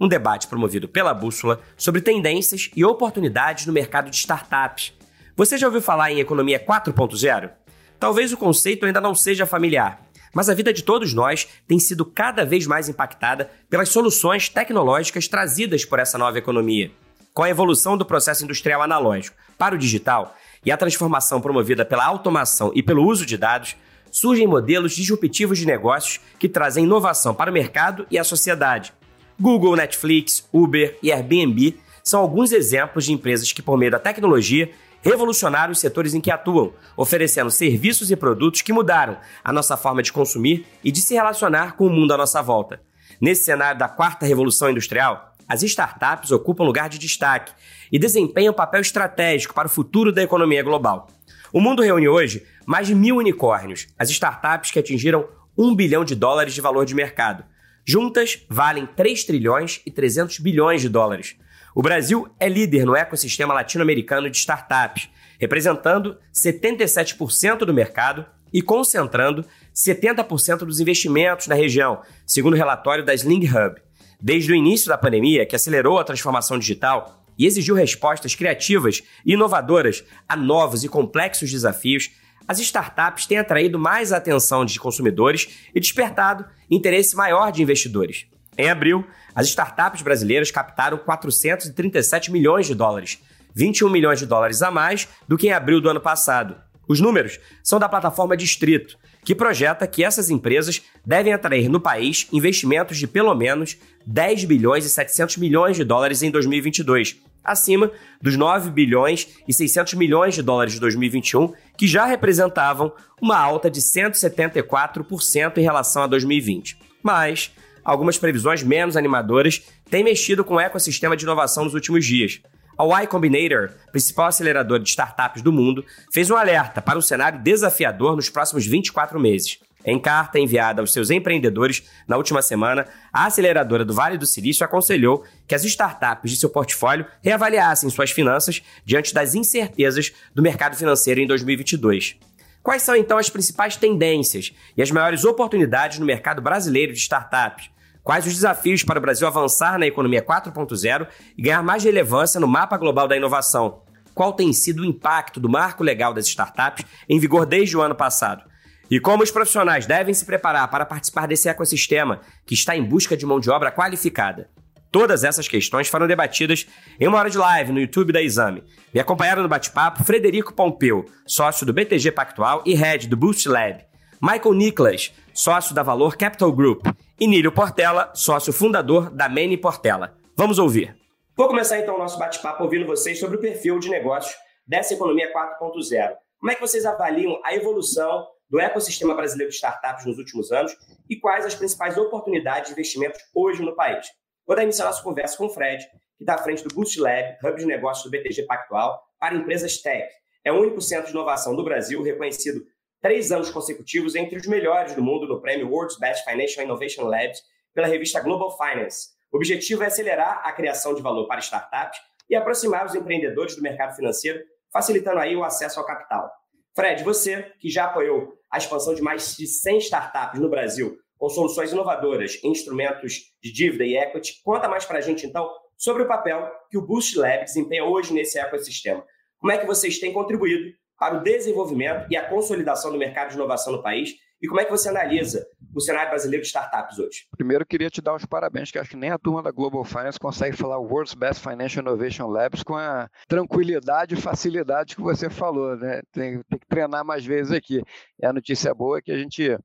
um 0.00 0.08
debate 0.08 0.46
promovido 0.46 0.88
pela 0.88 1.14
Bússola 1.14 1.60
sobre 1.76 2.00
tendências 2.00 2.70
e 2.74 2.84
oportunidades 2.84 3.66
no 3.66 3.72
mercado 3.72 4.10
de 4.10 4.16
startups. 4.16 4.92
Você 5.36 5.58
já 5.58 5.66
ouviu 5.66 5.82
falar 5.82 6.12
em 6.12 6.20
economia 6.20 6.64
4.0? 6.64 7.50
Talvez 7.98 8.32
o 8.32 8.36
conceito 8.36 8.86
ainda 8.86 9.00
não 9.00 9.14
seja 9.14 9.46
familiar, 9.46 10.00
mas 10.34 10.48
a 10.48 10.54
vida 10.54 10.72
de 10.72 10.82
todos 10.82 11.14
nós 11.14 11.48
tem 11.66 11.78
sido 11.78 12.04
cada 12.04 12.44
vez 12.44 12.66
mais 12.66 12.88
impactada 12.88 13.50
pelas 13.70 13.88
soluções 13.88 14.48
tecnológicas 14.48 15.28
trazidas 15.28 15.84
por 15.84 15.98
essa 15.98 16.18
nova 16.18 16.38
economia. 16.38 16.90
Com 17.32 17.42
a 17.42 17.50
evolução 17.50 17.96
do 17.96 18.04
processo 18.04 18.44
industrial 18.44 18.82
analógico 18.82 19.36
para 19.56 19.74
o 19.74 19.78
digital 19.78 20.36
e 20.64 20.70
a 20.70 20.76
transformação 20.76 21.40
promovida 21.40 21.84
pela 21.84 22.04
automação 22.04 22.70
e 22.74 22.82
pelo 22.82 23.04
uso 23.04 23.26
de 23.26 23.36
dados, 23.36 23.76
surgem 24.10 24.46
modelos 24.46 24.94
disruptivos 24.94 25.58
de 25.58 25.66
negócios 25.66 26.20
que 26.38 26.48
trazem 26.48 26.84
inovação 26.84 27.34
para 27.34 27.50
o 27.50 27.54
mercado 27.54 28.06
e 28.10 28.18
a 28.18 28.22
sociedade. 28.22 28.92
Google, 29.38 29.76
Netflix, 29.76 30.48
Uber 30.52 30.96
e 31.02 31.12
Airbnb 31.12 31.76
são 32.02 32.20
alguns 32.20 32.52
exemplos 32.52 33.04
de 33.04 33.12
empresas 33.12 33.52
que, 33.52 33.62
por 33.62 33.76
meio 33.76 33.90
da 33.90 33.98
tecnologia, 33.98 34.70
revolucionaram 35.02 35.72
os 35.72 35.80
setores 35.80 36.14
em 36.14 36.20
que 36.20 36.30
atuam, 36.30 36.72
oferecendo 36.96 37.50
serviços 37.50 38.10
e 38.10 38.16
produtos 38.16 38.62
que 38.62 38.72
mudaram 38.72 39.18
a 39.42 39.52
nossa 39.52 39.76
forma 39.76 40.02
de 40.02 40.12
consumir 40.12 40.66
e 40.82 40.90
de 40.90 41.02
se 41.02 41.14
relacionar 41.14 41.76
com 41.76 41.86
o 41.86 41.90
mundo 41.90 42.14
à 42.14 42.16
nossa 42.16 42.40
volta. 42.40 42.80
Nesse 43.20 43.44
cenário 43.44 43.78
da 43.78 43.88
quarta 43.88 44.24
revolução 44.24 44.70
industrial, 44.70 45.34
as 45.48 45.62
startups 45.62 46.30
ocupam 46.30 46.64
lugar 46.64 46.88
de 46.88 46.98
destaque 46.98 47.52
e 47.92 47.98
desempenham 47.98 48.54
papel 48.54 48.80
estratégico 48.80 49.54
para 49.54 49.66
o 49.66 49.70
futuro 49.70 50.12
da 50.12 50.22
economia 50.22 50.62
global. 50.62 51.08
O 51.52 51.60
mundo 51.60 51.82
reúne 51.82 52.08
hoje 52.08 52.46
mais 52.64 52.86
de 52.86 52.94
mil 52.94 53.16
unicórnios, 53.16 53.86
as 53.98 54.10
startups 54.10 54.70
que 54.70 54.78
atingiram 54.78 55.26
um 55.56 55.74
bilhão 55.74 56.04
de 56.04 56.14
dólares 56.14 56.54
de 56.54 56.60
valor 56.60 56.86
de 56.86 56.94
mercado, 56.94 57.44
Juntas, 57.86 58.40
valem 58.48 58.86
3 58.86 59.24
trilhões 59.24 59.82
e 59.84 59.90
300 59.90 60.38
bilhões 60.38 60.80
de 60.80 60.88
dólares. 60.88 61.36
O 61.74 61.82
Brasil 61.82 62.26
é 62.40 62.48
líder 62.48 62.86
no 62.86 62.96
ecossistema 62.96 63.52
latino-americano 63.52 64.30
de 64.30 64.38
startups, 64.38 65.10
representando 65.38 66.16
77% 66.32 67.58
do 67.58 67.74
mercado 67.74 68.24
e 68.50 68.62
concentrando 68.62 69.44
70% 69.74 70.58
dos 70.58 70.80
investimentos 70.80 71.46
na 71.46 71.54
região, 71.54 72.00
segundo 72.24 72.54
o 72.54 72.56
relatório 72.56 73.04
da 73.04 73.12
Sling 73.12 73.44
Hub. 73.46 73.80
Desde 74.18 74.52
o 74.52 74.54
início 74.54 74.88
da 74.88 74.96
pandemia, 74.96 75.44
que 75.44 75.56
acelerou 75.56 75.98
a 75.98 76.04
transformação 76.04 76.58
digital 76.58 77.22
e 77.36 77.44
exigiu 77.44 77.74
respostas 77.74 78.34
criativas 78.34 79.02
e 79.26 79.34
inovadoras 79.34 80.04
a 80.26 80.36
novos 80.36 80.84
e 80.84 80.88
complexos 80.88 81.50
desafios, 81.50 82.10
as 82.46 82.58
startups 82.58 83.26
têm 83.26 83.38
atraído 83.38 83.78
mais 83.78 84.12
atenção 84.12 84.64
de 84.64 84.78
consumidores 84.78 85.48
e 85.74 85.80
despertado 85.80 86.44
interesse 86.70 87.16
maior 87.16 87.50
de 87.50 87.62
investidores. 87.62 88.26
Em 88.56 88.68
abril, 88.70 89.04
as 89.34 89.48
startups 89.48 90.02
brasileiras 90.02 90.50
captaram 90.50 90.98
437 90.98 92.30
milhões 92.30 92.66
de 92.66 92.74
dólares, 92.74 93.18
21 93.54 93.88
milhões 93.88 94.18
de 94.18 94.26
dólares 94.26 94.62
a 94.62 94.70
mais 94.70 95.08
do 95.26 95.36
que 95.36 95.48
em 95.48 95.52
abril 95.52 95.80
do 95.80 95.88
ano 95.88 96.00
passado. 96.00 96.56
Os 96.86 97.00
números 97.00 97.40
são 97.62 97.78
da 97.78 97.88
plataforma 97.88 98.36
Distrito, 98.36 98.98
que 99.24 99.34
projeta 99.34 99.86
que 99.86 100.04
essas 100.04 100.30
empresas 100.30 100.82
devem 101.04 101.32
atrair 101.32 101.68
no 101.68 101.80
país 101.80 102.28
investimentos 102.32 102.98
de 102.98 103.06
pelo 103.06 103.34
menos 103.34 103.76
10 104.06 104.44
bilhões 104.44 104.84
e 104.84 104.90
700 104.90 105.38
milhões 105.38 105.76
de 105.76 105.84
dólares 105.84 106.22
em 106.22 106.30
2022, 106.30 107.16
acima 107.42 107.90
dos 108.20 108.36
9 108.36 108.70
bilhões 108.70 109.28
e 109.46 109.52
600 109.52 109.94
milhões 109.94 110.34
de 110.34 110.42
dólares 110.42 110.74
de 110.74 110.80
2021, 110.80 111.52
que 111.76 111.86
já 111.86 112.04
representavam 112.04 112.92
uma 113.20 113.38
alta 113.38 113.70
de 113.70 113.80
174% 113.80 115.58
em 115.58 115.62
relação 115.62 116.02
a 116.02 116.06
2020. 116.06 116.78
Mas 117.02 117.50
algumas 117.84 118.16
previsões 118.18 118.62
menos 118.62 118.96
animadoras 118.96 119.62
têm 119.90 120.04
mexido 120.04 120.44
com 120.44 120.54
o 120.54 120.60
ecossistema 120.60 121.16
de 121.16 121.24
inovação 121.24 121.64
nos 121.64 121.74
últimos 121.74 122.04
dias. 122.04 122.40
A 122.76 122.84
Y 122.84 123.06
Combinator, 123.06 123.70
principal 123.92 124.26
aceleradora 124.26 124.82
de 124.82 124.88
startups 124.88 125.42
do 125.42 125.52
mundo, 125.52 125.84
fez 126.12 126.30
um 126.30 126.36
alerta 126.36 126.82
para 126.82 126.98
um 126.98 127.02
cenário 127.02 127.40
desafiador 127.40 128.16
nos 128.16 128.28
próximos 128.28 128.66
24 128.66 129.18
meses. 129.20 129.60
Em 129.84 129.98
carta 129.98 130.40
enviada 130.40 130.80
aos 130.80 130.92
seus 130.92 131.10
empreendedores 131.10 131.84
na 132.08 132.16
última 132.16 132.40
semana, 132.40 132.86
a 133.12 133.26
aceleradora 133.26 133.84
do 133.84 133.92
Vale 133.92 134.16
do 134.16 134.26
Silício 134.26 134.64
aconselhou 134.64 135.24
que 135.46 135.54
as 135.54 135.62
startups 135.64 136.30
de 136.30 136.36
seu 136.38 136.48
portfólio 136.48 137.06
reavaliassem 137.22 137.90
suas 137.90 138.10
finanças 138.10 138.62
diante 138.84 139.12
das 139.12 139.34
incertezas 139.34 140.12
do 140.34 140.42
mercado 140.42 140.74
financeiro 140.74 141.20
em 141.20 141.26
2022. 141.26 142.16
Quais 142.62 142.82
são 142.82 142.96
então 142.96 143.18
as 143.18 143.28
principais 143.28 143.76
tendências 143.76 144.52
e 144.74 144.82
as 144.82 144.90
maiores 144.90 145.24
oportunidades 145.24 145.98
no 145.98 146.06
mercado 146.06 146.40
brasileiro 146.40 146.94
de 146.94 146.98
startups? 146.98 147.73
Quais 148.04 148.26
os 148.26 148.34
desafios 148.34 148.84
para 148.84 148.98
o 148.98 149.02
Brasil 149.02 149.26
avançar 149.26 149.78
na 149.78 149.86
economia 149.86 150.20
4.0 150.22 151.08
e 151.38 151.42
ganhar 151.42 151.62
mais 151.62 151.82
relevância 151.82 152.38
no 152.38 152.46
mapa 152.46 152.76
global 152.76 153.08
da 153.08 153.16
inovação? 153.16 153.80
Qual 154.14 154.34
tem 154.34 154.52
sido 154.52 154.82
o 154.82 154.84
impacto 154.84 155.40
do 155.40 155.48
marco 155.48 155.82
legal 155.82 156.12
das 156.12 156.26
startups 156.26 156.84
em 157.08 157.18
vigor 157.18 157.46
desde 157.46 157.74
o 157.74 157.80
ano 157.80 157.94
passado? 157.94 158.44
E 158.90 159.00
como 159.00 159.22
os 159.22 159.30
profissionais 159.30 159.86
devem 159.86 160.12
se 160.12 160.26
preparar 160.26 160.70
para 160.70 160.84
participar 160.84 161.26
desse 161.26 161.48
ecossistema 161.48 162.20
que 162.44 162.52
está 162.52 162.76
em 162.76 162.84
busca 162.84 163.16
de 163.16 163.24
mão 163.24 163.40
de 163.40 163.48
obra 163.48 163.72
qualificada? 163.72 164.50
Todas 164.92 165.24
essas 165.24 165.48
questões 165.48 165.88
foram 165.88 166.06
debatidas 166.06 166.66
em 167.00 167.08
uma 167.08 167.18
hora 167.18 167.30
de 167.30 167.38
live 167.38 167.72
no 167.72 167.80
YouTube 167.80 168.12
da 168.12 168.22
Exame. 168.22 168.62
Me 168.92 169.00
acompanharam 169.00 169.42
no 169.42 169.48
bate-papo 169.48 170.04
Frederico 170.04 170.52
Pompeu, 170.52 171.06
sócio 171.26 171.64
do 171.64 171.72
BTG 171.72 172.12
Pactual 172.12 172.62
e 172.66 172.74
head 172.74 173.08
do 173.08 173.16
Boost 173.16 173.48
Lab, 173.48 173.82
Michael 174.20 174.54
Nicholas, 174.54 175.10
sócio 175.34 175.74
da 175.74 175.82
Valor 175.82 176.16
Capital 176.16 176.52
Group, 176.52 176.86
e 177.18 177.26
Nílio 177.26 177.52
Portela, 177.52 178.12
sócio 178.14 178.52
fundador 178.52 179.10
da 179.10 179.28
Mene 179.28 179.58
Portela. 179.58 180.16
Vamos 180.36 180.58
ouvir. 180.58 180.96
Vou 181.36 181.48
começar 181.48 181.78
então 181.80 181.96
o 181.96 181.98
nosso 181.98 182.18
bate-papo 182.18 182.62
ouvindo 182.62 182.86
vocês 182.86 183.18
sobre 183.18 183.36
o 183.36 183.40
perfil 183.40 183.78
de 183.80 183.90
negócios 183.90 184.34
dessa 184.66 184.94
economia 184.94 185.32
4.0. 185.32 186.14
Como 186.38 186.52
é 186.52 186.54
que 186.54 186.60
vocês 186.60 186.86
avaliam 186.86 187.40
a 187.44 187.54
evolução 187.54 188.24
do 188.48 188.60
ecossistema 188.60 189.14
brasileiro 189.14 189.50
de 189.50 189.56
startups 189.56 190.06
nos 190.06 190.16
últimos 190.16 190.52
anos 190.52 190.76
e 191.10 191.16
quais 191.16 191.44
as 191.44 191.56
principais 191.56 191.98
oportunidades 191.98 192.68
de 192.68 192.72
investimentos 192.72 193.20
hoje 193.34 193.62
no 193.62 193.74
país. 193.74 194.06
Vou 194.46 194.54
dar 194.54 194.62
início 194.62 194.84
à 194.84 194.86
nossa 194.86 195.02
conversa 195.02 195.36
com 195.36 195.46
o 195.46 195.50
Fred, 195.50 195.84
que 196.16 196.22
está 196.22 196.34
à 196.34 196.38
frente 196.38 196.62
do 196.62 196.72
Boost 196.72 197.00
Lab, 197.00 197.36
hub 197.42 197.56
de 197.56 197.66
negócios 197.66 198.04
do 198.04 198.10
BTG 198.10 198.44
Pactual, 198.44 199.02
para 199.18 199.34
empresas 199.34 199.78
tech. 199.78 200.08
É 200.44 200.52
o 200.52 200.60
único 200.60 200.80
centro 200.80 201.06
de 201.06 201.12
inovação 201.12 201.56
do 201.56 201.64
Brasil 201.64 202.02
reconhecido 202.02 202.64
três 203.04 203.30
anos 203.30 203.50
consecutivos 203.50 204.14
entre 204.14 204.38
os 204.38 204.46
melhores 204.46 204.94
do 204.94 205.02
mundo 205.02 205.28
no 205.28 205.38
prêmio 205.38 205.68
World's 205.68 205.98
Best 205.98 206.24
Financial 206.24 206.64
Innovation 206.64 207.04
Labs 207.04 207.42
pela 207.74 207.86
revista 207.86 208.18
Global 208.18 208.56
Finance. 208.56 209.08
O 209.30 209.36
objetivo 209.36 209.82
é 209.82 209.88
acelerar 209.88 210.40
a 210.42 210.50
criação 210.52 210.94
de 210.94 211.02
valor 211.02 211.28
para 211.28 211.38
startups 211.40 212.00
e 212.30 212.34
aproximar 212.34 212.86
os 212.86 212.94
empreendedores 212.94 213.56
do 213.56 213.60
mercado 213.60 213.94
financeiro, 213.94 214.42
facilitando 214.72 215.18
aí 215.18 215.36
o 215.36 215.44
acesso 215.44 215.78
ao 215.78 215.84
capital. 215.84 216.32
Fred, 216.74 217.04
você 217.04 217.52
que 217.60 217.68
já 217.68 217.84
apoiou 217.84 218.32
a 218.50 218.56
expansão 218.56 218.94
de 218.94 219.02
mais 219.02 219.36
de 219.36 219.46
100 219.46 219.78
startups 219.80 220.40
no 220.40 220.48
Brasil, 220.48 220.96
com 221.18 221.28
soluções 221.28 221.72
inovadoras 221.72 222.42
em 222.42 222.52
instrumentos 222.52 223.34
de 223.42 223.52
dívida 223.52 223.84
e 223.84 223.98
equity. 223.98 224.40
Conta 224.42 224.66
mais 224.66 224.86
para 224.86 224.96
a 224.96 225.02
gente, 225.02 225.26
então, 225.26 225.46
sobre 225.76 226.04
o 226.04 226.08
papel 226.08 226.50
que 226.70 226.78
o 226.78 226.82
Boost 226.82 227.18
Lab 227.18 227.44
desempenha 227.44 227.84
hoje 227.84 228.14
nesse 228.14 228.38
ecossistema. 228.38 229.04
Como 229.38 229.52
é 229.52 229.58
que 229.58 229.66
vocês 229.66 229.98
têm 229.98 230.10
contribuído 230.10 230.72
para 230.98 231.16
o 231.16 231.22
desenvolvimento 231.22 232.06
e 232.10 232.16
a 232.16 232.28
consolidação 232.28 232.90
do 232.92 232.98
mercado 232.98 233.30
de 233.30 233.34
inovação 233.34 233.72
no 233.72 233.82
país 233.82 234.14
e 234.44 234.46
como 234.46 234.60
é 234.60 234.64
que 234.66 234.70
você 234.70 234.90
analisa 234.90 235.46
o 235.74 235.80
cenário 235.80 236.10
brasileiro 236.10 236.42
de 236.42 236.48
startups 236.48 236.98
hoje? 236.98 237.26
Primeiro, 237.34 237.64
queria 237.64 237.88
te 237.88 238.02
dar 238.02 238.14
os 238.14 238.26
parabéns, 238.26 238.70
que 238.70 238.78
acho 238.78 238.90
que 238.90 238.96
nem 238.96 239.08
a 239.08 239.18
turma 239.18 239.42
da 239.42 239.50
Global 239.50 239.82
Finance 239.84 240.18
consegue 240.18 240.54
falar 240.54 240.78
World's 240.78 241.14
Best 241.14 241.42
Financial 241.42 241.82
Innovation 241.82 242.26
Labs 242.26 242.62
com 242.62 242.76
a 242.76 243.08
tranquilidade 243.26 244.14
e 244.14 244.20
facilidade 244.20 244.96
que 244.96 245.00
você 245.00 245.30
falou, 245.30 245.76
né? 245.78 246.02
Tem, 246.12 246.42
tem 246.42 246.58
que 246.58 246.66
treinar 246.68 247.02
mais 247.02 247.24
vezes 247.24 247.52
aqui. 247.52 247.82
E 248.20 248.26
a 248.26 248.34
notícia 248.34 248.74
boa 248.74 248.98
é 248.98 249.00
que 249.00 249.12
a 249.12 249.16
gente 249.16 249.56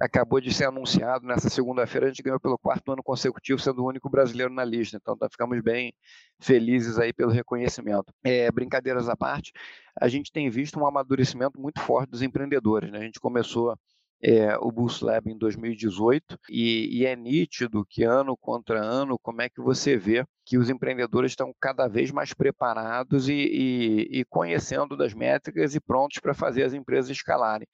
acabou 0.00 0.40
de 0.40 0.52
ser 0.52 0.64
anunciado 0.64 1.26
nessa 1.26 1.48
segunda-feira, 1.48 2.06
a 2.06 2.08
gente 2.08 2.22
ganhou 2.22 2.40
pelo 2.40 2.58
quarto 2.58 2.92
ano 2.92 3.02
consecutivo, 3.02 3.58
sendo 3.58 3.82
o 3.82 3.88
único 3.88 4.08
brasileiro 4.08 4.52
na 4.52 4.64
lista. 4.64 4.96
Então, 4.96 5.16
tá, 5.16 5.28
ficamos 5.30 5.60
bem 5.62 5.92
felizes 6.40 6.98
aí 6.98 7.12
pelo 7.12 7.30
reconhecimento. 7.30 8.12
É, 8.24 8.50
brincadeiras 8.50 9.08
à 9.08 9.16
parte, 9.16 9.52
a 10.00 10.08
gente 10.08 10.32
tem 10.32 10.48
visto 10.50 10.78
um 10.78 10.86
amadurecimento 10.86 11.60
muito 11.60 11.80
forte 11.80 12.10
dos 12.10 12.22
empreendedores. 12.22 12.90
Né? 12.90 12.98
A 12.98 13.02
gente 13.02 13.20
começou 13.20 13.76
é, 14.22 14.56
o 14.58 14.70
Boost 14.70 15.04
Lab 15.04 15.28
em 15.28 15.36
2018 15.36 16.38
e, 16.48 17.00
e, 17.00 17.06
é 17.06 17.16
nítido 17.16 17.84
que 17.84 18.04
ano 18.04 18.36
contra 18.36 18.80
ano, 18.80 19.18
como 19.18 19.42
é 19.42 19.48
que 19.48 19.60
você 19.60 19.96
vê 19.96 20.24
que 20.46 20.56
os 20.56 20.70
empreendedores 20.70 21.32
estão 21.32 21.52
cada 21.60 21.88
vez 21.88 22.12
mais 22.12 22.32
preparados 22.32 23.28
e, 23.28 23.32
e, 23.34 24.20
e 24.20 24.24
conhecendo 24.26 24.96
das 24.96 25.12
métricas 25.12 25.74
e 25.74 25.80
prontos 25.80 26.20
para 26.20 26.34
fazer 26.34 26.62
as 26.62 26.72
empresas 26.72 27.10
escalarem. 27.10 27.66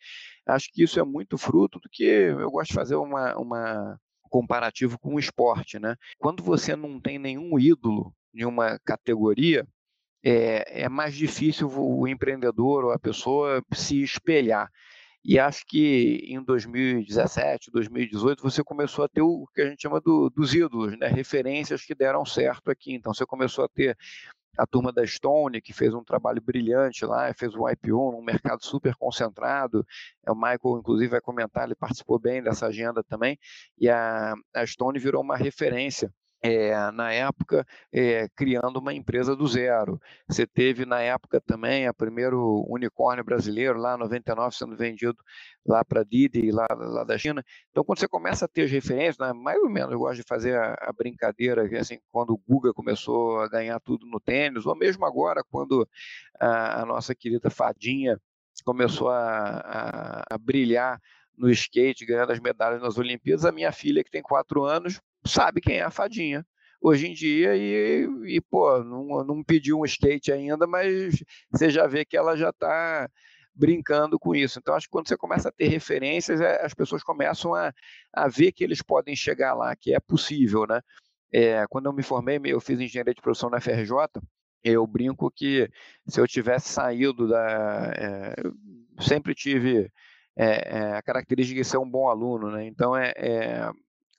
Acho 0.47 0.69
que 0.73 0.83
isso 0.83 0.99
é 0.99 1.05
muito 1.05 1.37
fruto 1.37 1.79
do 1.79 1.89
que 1.91 2.05
eu 2.05 2.51
gosto 2.51 2.71
de 2.71 2.75
fazer 2.75 2.97
uma, 2.97 3.37
uma 3.37 3.99
comparativo 4.31 4.99
com 4.99 5.15
o 5.15 5.19
esporte, 5.19 5.79
né? 5.79 5.97
Quando 6.19 6.43
você 6.43 6.75
não 6.75 7.01
tem 7.01 7.19
nenhum 7.19 7.59
ídolo 7.59 8.15
em 8.35 8.45
uma 8.45 8.79
categoria, 8.85 9.67
é, 10.23 10.85
é 10.85 10.89
mais 10.89 11.15
difícil 11.15 11.69
o 11.71 12.07
empreendedor 12.09 12.85
ou 12.85 12.93
a 12.93 12.99
pessoa 12.99 13.63
se 13.75 14.03
espelhar. 14.03 14.71
E 15.29 15.39
acho 15.39 15.67
que 15.67 16.25
em 16.27 16.43
2017, 16.43 17.71
2018, 17.71 18.43
você 18.43 18.65
começou 18.65 19.05
a 19.05 19.09
ter 19.11 19.21
o 19.21 19.47
que 19.55 19.61
a 19.61 19.69
gente 19.69 19.83
chama 19.83 20.01
do, 20.01 20.31
dos 20.31 20.55
ídolos, 20.55 20.99
né? 20.99 21.07
referências 21.09 21.85
que 21.85 21.95
deram 21.95 22.25
certo 22.25 22.71
aqui. 22.71 22.95
Então, 22.95 23.13
você 23.13 23.27
começou 23.27 23.63
a 23.67 23.69
ter 23.69 23.95
a 24.57 24.67
turma 24.67 24.91
da 24.91 25.07
Stone, 25.07 25.61
que 25.61 25.75
fez 25.75 25.93
um 25.93 26.03
trabalho 26.03 26.41
brilhante 26.41 27.05
lá, 27.05 27.31
fez 27.35 27.55
o 27.55 27.69
IPO 27.69 28.13
num 28.13 28.23
mercado 28.23 28.65
super 28.65 28.97
concentrado. 28.97 29.87
O 30.27 30.35
Michael, 30.35 30.79
inclusive, 30.79 31.11
vai 31.11 31.21
comentar, 31.21 31.65
ele 31.65 31.75
participou 31.75 32.19
bem 32.19 32.43
dessa 32.43 32.67
agenda 32.67 33.05
também. 33.05 33.39
E 33.79 33.91
a, 33.91 34.35
a 34.55 34.67
Stone 34.67 34.99
virou 34.99 35.23
uma 35.23 35.37
referência 35.37 36.11
é, 36.41 36.91
na 36.93 37.13
época, 37.13 37.67
é, 37.93 38.29
criando 38.37 38.79
uma 38.79 38.95
empresa 38.95 39.35
do 39.35 39.47
zero. 39.47 40.01
Você 40.29 40.47
teve, 40.47 40.87
na 40.87 41.01
época, 41.01 41.41
também 41.41 41.89
o 41.89 41.95
primeiro 41.95 42.65
unicórnio 42.69 43.25
brasileiro, 43.25 43.79
lá 43.79 43.97
99, 43.97 44.55
sendo 44.55 44.77
vendido 44.77 45.19
lá 45.67 45.85
para 45.85 46.05
Didi, 46.05 46.51
lá, 46.53 46.67
lá 46.71 47.05
da 47.05 47.19
China. 47.19 47.45
Então, 47.71 47.85
quando 47.85 47.99
você 47.99 48.09
começa 48.09 48.45
a 48.45 48.49
ter 48.49 48.63
as 48.63 48.71
referências, 48.71 49.19
né, 49.19 49.33
mais 49.33 49.59
ou 49.59 49.69
menos 49.69 49.93
eu 49.93 49.99
gosto 49.99 50.17
de 50.17 50.29
fazer 50.29 50.57
a, 50.57 50.75
a 50.81 50.93
brincadeira, 50.93 51.69
assim, 51.79 51.99
quando 52.11 52.31
o 52.31 52.39
Guga 52.49 52.73
começou 52.73 53.41
a 53.41 53.49
ganhar 53.49 53.81
tudo 53.81 54.07
no 54.07 54.21
tênis, 54.21 54.65
ou 54.67 54.77
mesmo 54.77 55.05
agora, 55.05 55.43
quando 55.51 55.89
a, 56.39 56.83
a 56.83 56.87
nossa 56.87 57.15
querida 57.15 57.51
Fadinha 57.51 58.21
começou 58.65 59.09
a, 59.11 60.25
a 60.31 60.39
brilhar 60.39 61.01
no 61.37 61.49
skate, 61.51 62.05
ganhando 62.05 62.33
as 62.33 62.41
medalhas 62.41 62.83
nas 62.83 62.99
Olimpíadas, 62.99 63.45
a 63.45 63.53
minha 63.53 63.71
filha, 63.71 64.03
que 64.03 64.11
tem 64.11 64.23
quatro 64.23 64.65
anos, 64.65 65.01
sabe 65.27 65.61
quem 65.61 65.77
é 65.79 65.83
a 65.83 65.91
fadinha 65.91 66.45
hoje 66.81 67.09
em 67.09 67.13
dia 67.13 67.57
e, 67.57 68.07
e 68.37 68.41
pô, 68.41 68.83
não, 68.85 69.25
não 69.25 69.45
pediu 69.45 69.81
um 69.81 69.85
skate 69.85 70.33
ainda, 70.33 70.67
mas 70.67 71.23
você 71.51 71.71
já 71.71 71.87
vê 71.87 72.05
que 72.05 72.17
ela 72.17 72.37
já 72.37 72.51
está 72.51 73.09
brincando 73.55 74.19
com 74.19 74.35
isso. 74.35 74.59
Então, 74.59 74.75
acho 74.75 74.87
que 74.87 74.93
quando 74.93 75.09
você 75.09 75.17
começa 75.17 75.49
a 75.49 75.53
ter 75.53 75.67
referências, 75.69 76.41
é, 76.41 76.65
as 76.65 76.73
pessoas 76.73 77.03
começam 77.03 77.55
a, 77.55 77.73
a 78.13 78.29
ver 78.29 78.53
que 78.53 78.63
eles 78.63 78.81
podem 78.81 79.17
chegar 79.17 79.55
lá, 79.55 79.75
que 79.75 79.93
é 79.93 79.99
possível, 79.99 80.65
né? 80.67 80.81
É, 81.33 81.67
quando 81.69 81.87
eu 81.87 81.93
me 81.93 82.03
formei, 82.03 82.41
eu 82.45 82.61
fiz 82.61 82.81
engenharia 82.81 83.13
de 83.13 83.21
produção 83.21 83.51
na 83.51 83.61
FRJ, 83.61 83.93
eu 84.63 84.87
brinco 84.87 85.31
que 85.31 85.69
se 86.07 86.21
eu 86.21 86.27
tivesse 86.27 86.69
saído 86.69 87.29
da... 87.29 87.93
É, 87.97 88.35
sempre 89.01 89.35
tive 89.35 89.91
é, 90.37 90.79
é, 90.79 90.93
a 90.97 91.03
característica 91.03 91.61
de 91.61 91.69
ser 91.69 91.79
um 91.79 91.91
bom 91.91 92.09
aluno, 92.09 92.51
né? 92.51 92.65
Então, 92.65 92.97
é, 92.97 93.13
é 93.17 93.71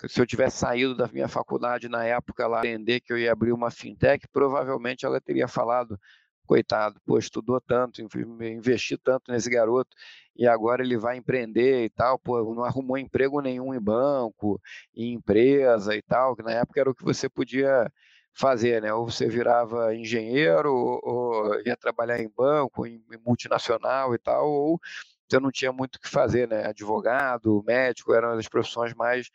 se 0.08 0.22
eu 0.22 0.26
tivesse 0.26 0.58
saído 0.58 0.96
da 0.96 1.08
minha 1.08 1.28
faculdade 1.28 1.90
na 1.90 2.06
época 2.06 2.48
lá, 2.48 2.60
entender 2.60 3.00
que 3.00 3.12
eu 3.12 3.18
ia 3.18 3.32
abrir 3.32 3.52
uma 3.52 3.72
fintech, 3.72 4.28
provavelmente 4.32 5.06
ela 5.06 5.20
teria 5.20 5.48
falado, 5.48 6.00
coitado, 6.46 7.00
pô, 7.06 7.18
estudou 7.18 7.62
tanto, 7.62 8.02
investi 8.02 8.98
tanto 8.98 9.32
nesse 9.32 9.50
garoto 9.50 9.96
e 10.36 10.48
agora 10.48 10.84
ele 10.84 10.98
vai 10.98 11.18
empreender 11.18 11.86
e 11.86 11.90
tal, 11.90 12.18
pô, 12.18 12.56
não 12.56 12.64
arrumou 12.64 12.98
emprego 12.98 13.42
nenhum 13.42 13.74
em 13.74 13.80
banco, 13.80 14.60
em 14.96 15.14
empresa 15.14 15.96
e 15.96 16.02
tal, 16.02 16.36
que 16.36 16.42
na 16.42 16.52
época 16.54 16.80
era 16.80 16.90
o 16.90 16.96
que 16.96 17.04
você 17.04 17.30
podia 17.30 17.92
fazer, 18.34 18.82
né? 18.82 18.94
Ou 18.94 19.10
você 19.10 19.28
virava 19.28 19.94
engenheiro, 19.94 20.74
ou 20.74 21.62
ia 21.66 21.76
trabalhar 21.76 22.20
em 22.20 22.30
banco, 22.30 22.88
em 22.88 23.04
multinacional 23.26 24.16
e 24.16 24.18
tal, 24.18 24.50
ou 24.50 24.80
você 25.28 25.40
não 25.40 25.52
tinha 25.52 25.72
muito 25.72 25.98
o 25.98 26.00
que 26.00 26.10
fazer, 26.10 26.48
né? 26.48 26.66
Advogado, 26.68 27.64
médico, 27.68 28.14
eram 28.14 28.32
as 28.32 28.48
profissões 28.48 28.94
mais 28.94 29.30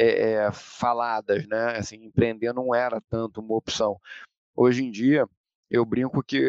é, 0.00 0.32
é, 0.32 0.52
faladas, 0.52 1.46
né? 1.46 1.76
Assim, 1.76 1.96
empreender 2.04 2.54
não 2.54 2.74
era 2.74 3.00
tanto 3.10 3.40
uma 3.40 3.54
opção. 3.54 3.98
Hoje 4.56 4.82
em 4.82 4.90
dia, 4.90 5.26
eu 5.70 5.84
brinco 5.84 6.22
que 6.22 6.42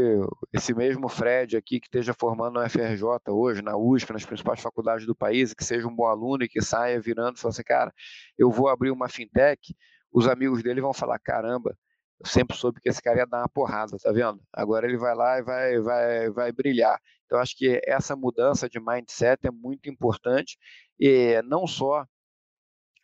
esse 0.53 0.73
mesmo 0.73 1.09
Fred 1.09 1.57
aqui 1.57 1.79
que 1.79 1.87
esteja 1.87 2.13
formando 2.13 2.59
na 2.59 2.69
FRJ 2.69 3.03
hoje, 3.29 3.61
na 3.61 3.77
USP, 3.77 4.13
nas 4.13 4.25
principais 4.25 4.61
faculdades 4.61 5.05
do 5.05 5.13
país, 5.13 5.53
que 5.53 5.65
seja 5.65 5.87
um 5.87 5.95
bom 5.95 6.05
aluno 6.05 6.43
e 6.43 6.49
que 6.49 6.61
saia 6.61 6.99
virando 6.99 7.37
e 7.37 7.39
fala 7.39 7.51
assim, 7.51 7.63
cara, 7.63 7.93
eu 8.37 8.49
vou 8.49 8.69
abrir 8.69 8.89
uma 8.89 9.09
fintech, 9.09 9.75
os 10.11 10.27
amigos 10.27 10.63
dele 10.63 10.81
vão 10.81 10.93
falar, 10.93 11.19
caramba, 11.19 11.77
eu 12.19 12.25
sempre 12.27 12.55
soube 12.55 12.79
que 12.81 12.89
esse 12.89 13.01
cara 13.01 13.19
ia 13.19 13.27
dar 13.27 13.39
uma 13.39 13.49
porrada, 13.49 13.97
tá 13.97 14.11
vendo? 14.11 14.41
Agora 14.53 14.87
ele 14.87 14.97
vai 14.97 15.15
lá 15.15 15.39
e 15.39 15.43
vai, 15.43 15.79
vai, 15.79 16.29
vai 16.29 16.51
brilhar. 16.51 16.99
Então, 17.25 17.39
acho 17.39 17.55
que 17.57 17.81
essa 17.85 18.15
mudança 18.15 18.69
de 18.69 18.79
mindset 18.79 19.45
é 19.47 19.51
muito 19.51 19.89
importante, 19.89 20.57
e 20.99 21.41
não 21.43 21.67
só 21.67 22.05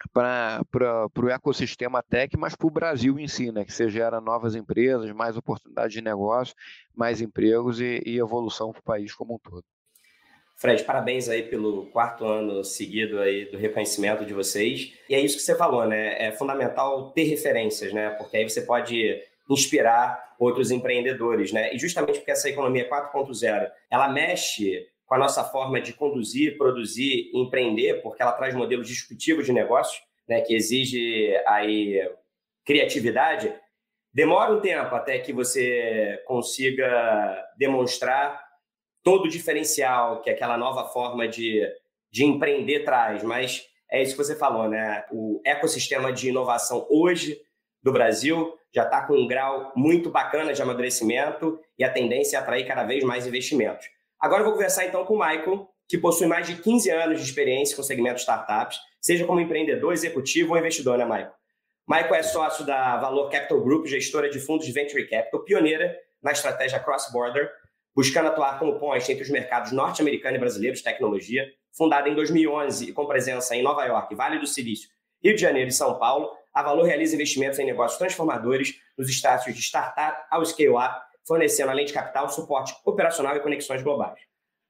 para 0.08 0.62
o 1.16 1.30
ecossistema 1.30 2.04
tech, 2.04 2.36
mas 2.38 2.56
para 2.56 2.68
o 2.68 2.72
Brasil 2.72 3.20
em 3.20 3.28
si, 3.28 3.52
né? 3.52 3.66
que 3.66 3.74
você 3.74 3.90
gera 3.90 4.22
novas 4.22 4.56
empresas, 4.56 5.12
mais 5.12 5.38
oportunidades 5.38 5.94
de 5.94 6.02
negócio, 6.02 6.56
mais 6.96 7.22
empregos 7.22 7.80
e, 7.80 8.02
e 8.06 8.18
evolução 8.18 8.72
para 8.72 8.80
o 8.80 8.84
país 8.84 9.14
como 9.14 9.36
um 9.36 9.40
todo. 9.40 9.64
Fred, 10.58 10.84
parabéns 10.84 11.30
aí 11.30 11.44
pelo 11.44 11.86
quarto 11.92 12.26
ano 12.26 12.64
seguido 12.64 13.20
aí 13.20 13.46
do 13.46 13.58
reconhecimento 13.58 14.26
de 14.26 14.34
vocês. 14.34 14.92
E 15.08 15.14
é 15.14 15.20
isso 15.20 15.38
que 15.38 15.44
você 15.44 15.56
falou, 15.56 15.86
né? 15.86 16.20
É 16.20 16.32
fundamental 16.32 17.12
ter 17.12 17.26
referências, 17.26 17.94
né? 17.94 18.10
Porque 18.12 18.38
aí 18.38 18.50
você 18.50 18.62
pode 18.62 19.22
inspirar 19.48 20.36
outros 20.40 20.72
empreendedores, 20.72 21.52
né? 21.52 21.74
E 21.76 21.78
justamente 21.78 22.18
porque 22.18 22.32
essa 22.32 22.50
economia 22.50 22.90
4.0, 22.90 23.70
ela 23.90 24.10
mexe 24.10 24.88
com 25.08 25.16
a 25.16 25.18
nossa 25.18 25.44
forma 25.44 25.80
de 25.80 25.94
conduzir, 25.94 26.58
produzir 26.58 27.32
empreender, 27.34 28.02
porque 28.04 28.22
ela 28.22 28.34
traz 28.34 28.54
modelos 28.54 28.88
disruptivos 28.88 29.46
de 29.46 29.54
negócio, 29.54 30.00
né, 30.28 30.42
que 30.42 30.54
exige 30.54 31.34
aí 31.48 32.08
criatividade, 32.66 33.54
demora 34.14 34.54
um 34.54 34.60
tempo 34.60 34.94
até 34.94 35.18
que 35.20 35.32
você 35.32 36.22
consiga 36.26 37.42
demonstrar 37.58 38.46
todo 39.02 39.26
o 39.26 39.30
diferencial 39.30 40.22
que 40.22 40.30
aquela 40.30 40.58
nova 40.58 40.90
forma 40.90 41.26
de, 41.26 41.66
de 42.12 42.26
empreender 42.26 42.82
traz, 42.82 43.24
mas 43.24 43.66
é 43.90 44.04
isso 44.04 44.12
que 44.12 44.24
você 44.24 44.36
falou, 44.36 44.68
né? 44.68 45.06
O 45.14 45.42
ecossistema 45.46 46.12
de 46.12 46.28
inovação 46.28 46.86
hoje 46.90 47.40
do 47.82 47.94
Brasil 47.94 48.54
já 48.74 48.84
está 48.84 49.08
com 49.08 49.14
um 49.14 49.28
grau 49.28 49.72
muito 49.78 50.10
bacana 50.10 50.52
de 50.52 50.62
amadurecimento 50.62 51.58
e 51.80 51.86
a 51.86 51.90
tendência 51.90 52.36
é 52.36 52.40
atrair 52.40 52.68
cada 52.68 52.84
vez 52.84 53.02
mais 53.06 53.26
investimentos. 53.26 53.88
Agora 54.20 54.42
eu 54.42 54.46
vou 54.46 54.54
conversar 54.54 54.86
então 54.86 55.06
com 55.06 55.16
o 55.16 55.20
Michael, 55.20 55.70
que 55.88 55.98
possui 55.98 56.28
mais 56.28 56.48
de 56.48 56.56
15 56.62 56.90
anos 56.90 57.20
de 57.20 57.26
experiência 57.26 57.76
com 57.76 57.82
o 57.82 57.86
segmento 57.86 58.20
startups, 58.20 58.80
seja 59.00 59.26
como 59.26 59.40
empreendedor, 59.40 59.94
executivo 59.94 60.54
ou 60.54 60.60
investidor, 60.60 60.98
né, 60.98 61.06
Michael? 61.06 61.32
Michael 61.88 62.16
é 62.16 62.24
sócio 62.24 62.66
da 62.66 62.98
Valor 62.98 63.30
Capital 63.30 63.62
Group, 63.62 63.86
gestora 63.86 64.30
de 64.30 64.40
fundos 64.40 64.66
de 64.66 64.74
venture 64.74 65.08
capital, 65.08 65.44
pioneira 65.44 65.96
na 66.22 66.32
estratégia 66.32 66.80
cross-border, 66.80 67.50
buscando 67.96 68.28
atuar 68.28 68.60
como 68.60 68.78
ponte 68.78 69.10
entre 69.12 69.24
os 69.24 69.30
mercados 69.30 69.72
norte-americano 69.72 70.36
e 70.36 70.40
brasileiro 70.40 70.76
de 70.76 70.84
tecnologia, 70.84 71.48
fundada 71.72 72.10
em 72.10 72.16
2011 72.16 72.90
e 72.90 72.94
com 72.94 73.06
presença 73.06 73.56
em 73.56 73.64
Nova 73.64 73.86
York, 73.86 74.14
Vale 74.16 74.40
do 74.40 74.48
Silício, 74.48 74.90
Rio 75.24 75.36
de 75.36 75.42
Janeiro 75.42 75.70
e 75.70 75.74
São 75.74 75.98
Paulo, 75.98 76.30
a 76.54 76.62
Valor 76.62 76.84
realiza 76.84 77.16
investimentos 77.16 77.60
em 77.60 77.66
negócios 77.66 77.98
transformadores 77.98 78.76
nos 78.98 79.10
estágios 79.10 79.56
de 79.56 79.62
startup 79.62 80.26
ao 80.30 80.44
scale-up 80.46 81.07
fornecendo, 81.28 81.70
além 81.70 81.86
de 81.86 81.94
capital, 81.94 82.30
suporte 82.30 82.74
operacional 82.86 83.36
e 83.36 83.40
conexões 83.40 83.84
globais. 83.84 84.20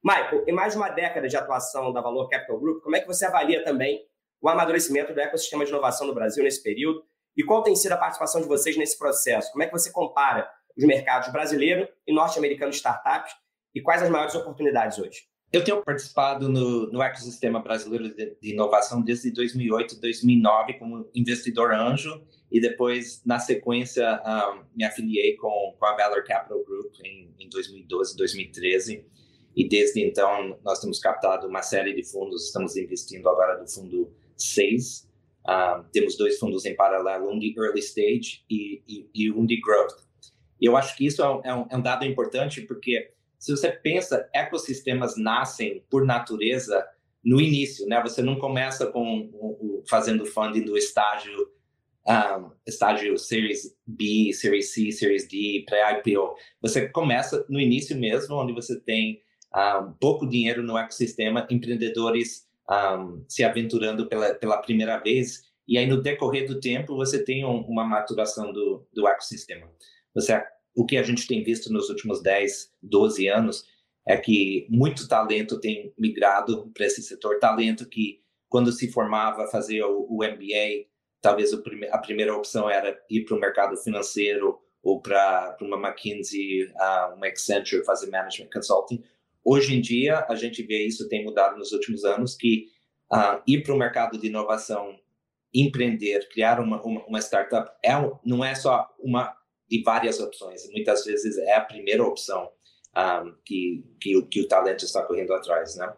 Michael, 0.04 0.44
em 0.48 0.52
mais 0.52 0.74
de 0.74 0.80
uma 0.80 0.90
década 0.90 1.28
de 1.28 1.38
atuação 1.38 1.92
da 1.94 2.02
Valor 2.02 2.28
Capital 2.30 2.60
Group, 2.60 2.84
como 2.84 2.96
é 2.96 3.02
que 3.02 3.08
você 3.08 3.26
avalia 3.26 3.64
também 3.64 4.02
o 4.42 4.50
amadurecimento 4.50 5.14
do 5.14 5.20
ecossistema 5.20 5.64
de 5.64 5.72
inovação 5.72 6.08
no 6.08 6.14
Brasil 6.14 6.44
nesse 6.44 6.62
período? 6.64 7.04
E 7.36 7.44
qual 7.44 7.62
tem 7.62 7.76
sido 7.76 7.92
a 7.92 7.98
participação 7.98 8.42
de 8.42 8.48
vocês 8.48 8.76
nesse 8.78 8.98
processo? 8.98 9.52
Como 9.52 9.64
é 9.64 9.68
que 9.68 9.72
você 9.72 9.92
compara 9.92 10.50
os 10.76 10.84
mercados 10.84 11.32
brasileiro 11.32 11.88
e 12.06 12.14
norte-americano 12.14 12.72
de 12.72 12.78
startups 12.78 13.34
e 13.74 13.82
quais 13.82 14.02
as 14.02 14.10
maiores 14.10 14.34
oportunidades 14.36 14.98
hoje? 14.98 15.28
Eu 15.52 15.64
tenho 15.64 15.82
participado 15.84 16.50
no, 16.50 16.92
no 16.92 17.02
ecossistema 17.02 17.60
brasileiro 17.60 18.14
de, 18.14 18.38
de, 18.40 18.52
inovação 18.52 19.02
desde 19.02 19.32
2008, 19.32 20.00
2009 20.00 20.74
como 20.74 21.10
investidor 21.16 21.74
anjo 21.74 22.22
e 22.52 22.62
depois, 22.62 23.22
na 23.26 23.40
sequência, 23.40 24.22
um, 24.26 24.64
me 24.76 24.86
afiliei 24.86 25.36
com, 25.36 25.76
com, 25.78 25.86
a 25.86 25.96
Valor 25.96 26.24
Capital 26.24 26.64
Group 26.64 26.94
em, 27.04 27.34
em 27.40 27.50
2012, 27.50 28.16
2013 28.16 29.06
e 29.56 29.68
desde 29.68 30.02
então 30.02 30.58
nós 30.64 30.80
temos 30.80 31.00
captado 31.00 31.48
uma 31.48 31.62
série 31.62 31.94
de 31.94 32.04
fundos, 32.04 32.46
estamos 32.46 32.78
investindo 32.78 33.28
agora 33.28 33.60
no 33.60 33.68
fundo 33.68 34.14
6, 34.38 35.10
um, 35.48 35.84
temos 35.92 36.16
dois 36.16 36.38
fundos 36.40 36.66
em 36.66 36.76
paralelo, 36.76 37.32
um 37.32 37.40
de 37.40 37.54
early 37.58 37.80
stage 37.80 38.44
e, 38.50 38.82
e, 38.88 39.10
e 39.14 39.32
um 39.32 39.46
de 39.46 39.60
growth. 39.60 40.06
E 40.60 40.66
eu 40.66 40.78
acho 40.78 40.96
que 40.96 41.06
isso 41.06 41.22
é 41.22 41.30
um, 41.30 41.42
é 41.44 41.54
um 41.54 41.68
é 41.70 41.82
dado 41.82 42.06
importante 42.06 42.62
porque 42.62 43.12
se 43.38 43.52
você 43.52 43.72
pensa, 43.72 44.28
ecossistemas 44.34 45.16
nascem 45.18 45.84
por 45.90 46.06
natureza 46.06 46.86
no 47.24 47.40
início, 47.40 47.86
né? 47.88 48.02
Você 48.02 48.22
não 48.22 48.40
começa 48.40 48.88
com 48.88 49.84
fazendo 49.88 50.26
funding 50.26 50.64
do 50.64 50.78
estágio 50.78 51.52
um, 52.08 52.52
estágio 52.66 53.18
Series 53.18 53.76
B, 53.86 54.32
Series 54.34 54.74
C, 54.74 54.92
Series 54.92 55.28
D, 55.28 55.66
pré-IPO. 55.68 56.36
Você 56.62 56.88
começa 56.90 57.46
no 57.50 57.60
início 57.60 57.98
mesmo, 57.98 58.36
onde 58.36 58.54
você 58.54 58.80
tem 58.80 59.22
um, 59.54 59.92
pouco 59.94 60.28
dinheiro 60.28 60.64
no 60.64 60.78
ecossistema, 60.78 61.46
empreendedores 61.50 62.48
um, 62.70 63.24
se 63.28 63.44
aventurando 63.44 64.08
pela, 64.08 64.34
pela 64.36 64.58
primeira 64.58 64.98
vez, 64.98 65.44
e 65.68 65.78
aí 65.78 65.86
no 65.86 66.02
decorrer 66.02 66.48
do 66.48 66.60
tempo 66.60 66.96
você 66.96 67.24
tem 67.24 67.46
um, 67.46 67.62
uma 67.62 67.84
maturação 67.84 68.54
do, 68.54 68.88
do 68.94 69.08
ecossistema. 69.08 69.70
Você, 70.16 70.42
o 70.74 70.86
que 70.86 70.98
a 70.98 71.04
gente 71.04 71.28
tem 71.28 71.44
visto 71.44 71.72
nos 71.72 71.90
últimos 71.90 72.22
10, 72.22 72.72
12 72.82 73.28
anos 73.28 73.66
é 74.08 74.16
que 74.16 74.66
muito 74.70 75.08
talento 75.08 75.60
tem 75.60 75.94
migrado 75.98 76.72
para 76.74 76.86
esse 76.86 77.02
setor, 77.02 77.40
talento 77.40 77.88
que 77.88 78.22
quando 78.48 78.72
se 78.72 78.90
formava 78.90 79.48
fazia 79.48 79.86
o, 79.86 80.08
o 80.10 80.24
MBA, 80.24 80.87
talvez 81.22 81.54
prime 81.56 81.88
a 81.88 81.98
primeira 81.98 82.36
opção 82.36 82.70
era 82.70 82.98
ir 83.10 83.26
para 83.26 83.36
o 83.36 83.40
mercado 83.40 83.78
financeiro 83.78 84.60
ou 84.84 85.02
para 85.02 85.58
uma 85.62 85.78
McKinsey, 85.78 86.66
uh, 86.66 87.16
uma 87.16 87.28
Accenture, 87.28 87.84
fazer 87.84 88.10
management 88.10 88.50
consulting. 88.54 89.04
Hoje 89.44 89.76
em 89.76 89.82
dia, 89.82 90.26
a 90.30 90.36
gente 90.36 90.64
vê 90.64 90.86
isso 90.86 91.10
tem 91.10 91.24
mudado 91.24 91.58
nos 91.58 91.72
últimos 91.72 92.06
anos, 92.06 92.36
que 92.36 92.68
uh, 93.12 93.42
ir 93.48 93.64
para 93.64 93.74
o 93.74 93.78
mercado 93.78 94.18
de 94.18 94.28
inovação, 94.28 94.98
empreender, 95.54 96.28
criar 96.30 96.60
uma, 96.60 96.82
uma, 96.82 97.06
uma 97.06 97.20
startup, 97.20 97.72
é, 97.84 97.92
não 98.24 98.44
é 98.44 98.54
só 98.56 98.88
uma 99.00 99.36
de 99.70 99.82
várias 99.84 100.20
opções. 100.20 100.70
Muitas 100.72 101.04
vezes 101.04 101.38
é 101.38 101.56
a 101.56 101.62
primeira 101.62 102.04
opção 102.04 102.44
um, 102.44 102.50
ah, 102.94 103.26
que, 103.46 103.84
que, 104.00 104.22
que, 104.24 104.42
o 104.42 104.48
talento 104.48 104.86
está 104.86 105.04
correndo 105.04 105.34
atrás. 105.34 105.76
Né? 105.76 105.94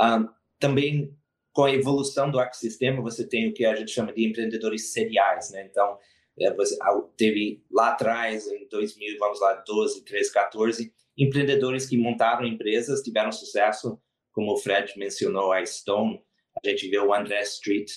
Um, 0.00 0.28
também 0.58 1.14
com 1.52 1.64
a 1.64 1.72
evolução 1.72 2.30
do 2.30 2.40
ecossistema, 2.40 3.02
você 3.02 3.26
tem 3.26 3.48
o 3.48 3.52
que 3.52 3.64
a 3.64 3.74
gente 3.74 3.90
chama 3.90 4.12
de 4.12 4.26
empreendedores 4.26 4.92
seriais, 4.92 5.50
né? 5.50 5.66
Então, 5.68 5.98
é, 6.38 6.52
você 6.54 6.78
teve 7.16 7.62
lá 7.70 7.90
atrás, 7.90 8.46
em 8.46 8.68
2000, 8.68 9.18
vamos 9.18 9.40
lá, 9.40 9.54
12, 9.66 10.04
13, 10.04 10.32
14, 10.32 10.92
empreendedores 11.18 11.86
que 11.86 11.98
montaram 11.98 12.46
empresas, 12.46 13.02
tiveram 13.02 13.32
sucesso, 13.32 14.00
como 14.32 14.52
o 14.52 14.56
Fred 14.56 14.92
mencionou, 14.96 15.52
a 15.52 15.64
Stone, 15.64 16.22
a 16.64 16.68
gente 16.68 16.88
vê 16.88 16.98
o 16.98 17.12
André 17.12 17.42
Street 17.42 17.90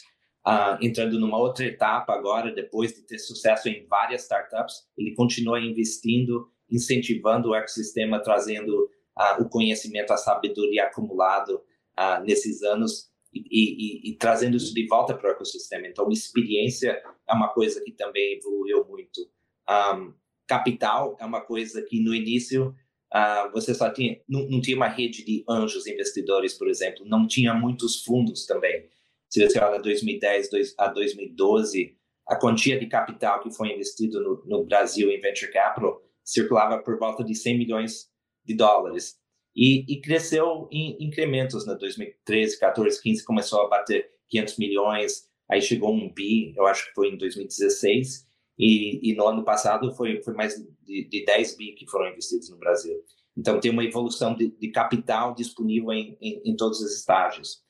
uh, 0.48 0.78
entrando 0.82 1.20
numa 1.20 1.38
outra 1.38 1.66
etapa 1.66 2.14
agora, 2.14 2.52
depois 2.52 2.94
de 2.94 3.02
ter 3.04 3.20
sucesso 3.20 3.70
em 3.70 3.86
várias 3.88 4.24
startups, 4.24 4.88
ele 4.98 5.14
continua 5.16 5.60
investindo, 5.60 6.50
incentivando 6.70 7.50
o 7.50 7.56
ecossistema, 7.56 8.22
trazendo 8.22 8.90
uh, 9.18 9.42
o 9.42 9.50
conhecimento, 9.50 10.12
a 10.12 10.18
sabedoria 10.18 10.86
acumulado 10.86 11.62
uh, 11.98 12.24
nesses 12.26 12.64
anos 12.64 13.13
e, 13.34 13.42
e, 13.50 14.12
e, 14.12 14.16
trazendo 14.16 14.58
isso 14.58 14.74
de 14.74 14.86
volta 14.88 15.16
para 15.16 15.30
o 15.30 15.32
ecossistema. 15.34 15.88
Então, 15.88 16.12
experiência 16.12 17.02
é 17.28 17.34
uma 17.34 17.50
coisa 17.50 17.82
que 17.84 17.92
também 17.92 18.38
evoluiu 18.38 18.86
muito. 18.86 19.22
Um, 19.70 20.14
capital 20.46 21.18
é 21.20 21.26
uma 21.26 21.42
coisa 21.42 21.82
que 21.82 22.00
no 22.00 22.14
início 22.14 22.76
uh, 23.14 23.52
você 23.52 23.74
só 23.74 23.90
tinha, 23.90 24.20
não, 24.28 24.48
não, 24.50 24.62
tinha 24.62 24.76
uma 24.76 24.88
rede 24.88 25.24
de 25.26 25.44
anjos 25.50 25.88
investidores, 25.88 26.54
por 26.54 26.70
exemplo, 26.70 27.06
não 27.06 27.28
tinha 27.28 27.54
muitos 27.54 28.04
fundos 28.04 28.46
também. 28.46 28.88
Se 29.30 29.48
você 29.48 29.60
olha 29.60 29.82
2010 29.82 30.50
a 30.78 30.88
2012, 30.88 31.98
a 32.28 32.36
quantia 32.36 32.80
de 32.80 32.86
capital 32.88 33.42
que 33.42 33.52
foi 33.52 33.74
investido 33.74 34.22
no, 34.22 34.44
no 34.46 34.66
Brasil 34.66 35.10
em 35.10 35.20
venture 35.20 35.52
capital 35.52 36.02
circulava 36.24 36.82
por 36.82 36.98
volta 36.98 37.24
de 37.24 37.36
100 37.36 37.58
milhões 37.58 38.10
de 38.46 38.56
dólares. 38.56 39.20
E, 39.56 39.86
e 39.88 40.02
cresceu 40.02 40.68
em 40.72 40.98
incrementos, 41.00 41.66
né? 41.66 41.76
2013, 41.76 42.60
14, 42.60 43.02
15 43.02 43.24
começou 43.24 43.62
a 43.62 43.70
bater 43.70 44.10
500 44.30 44.58
milhões, 44.58 45.30
aí 45.50 45.62
chegou 45.62 45.94
um 45.94 46.12
bi, 46.12 46.54
eu 46.58 46.66
acho 46.66 46.88
que 46.88 46.94
foi 46.94 47.10
em 47.10 47.18
2016, 47.18 48.26
e, 48.58 49.12
e 49.12 49.16
no 49.16 49.28
ano 49.28 49.44
passado 49.44 49.94
foi, 49.94 50.22
foi 50.24 50.34
mais 50.34 50.56
de, 50.82 51.08
de 51.08 51.26
10 51.26 51.58
bi 51.58 51.74
que 51.74 51.90
foram 51.90 52.12
investidos 52.12 52.50
no 52.50 52.58
Brasil. 52.58 52.96
Então 53.38 53.60
tem 53.60 53.72
uma 53.72 53.84
evolução 53.84 54.36
de, 54.36 54.50
de 54.50 54.70
capital 54.70 55.34
disponível 55.34 55.92
em, 55.92 56.18
em, 56.22 56.42
em, 56.46 56.56
todos 56.56 56.80
os 56.82 56.96
estágios. 56.96 57.64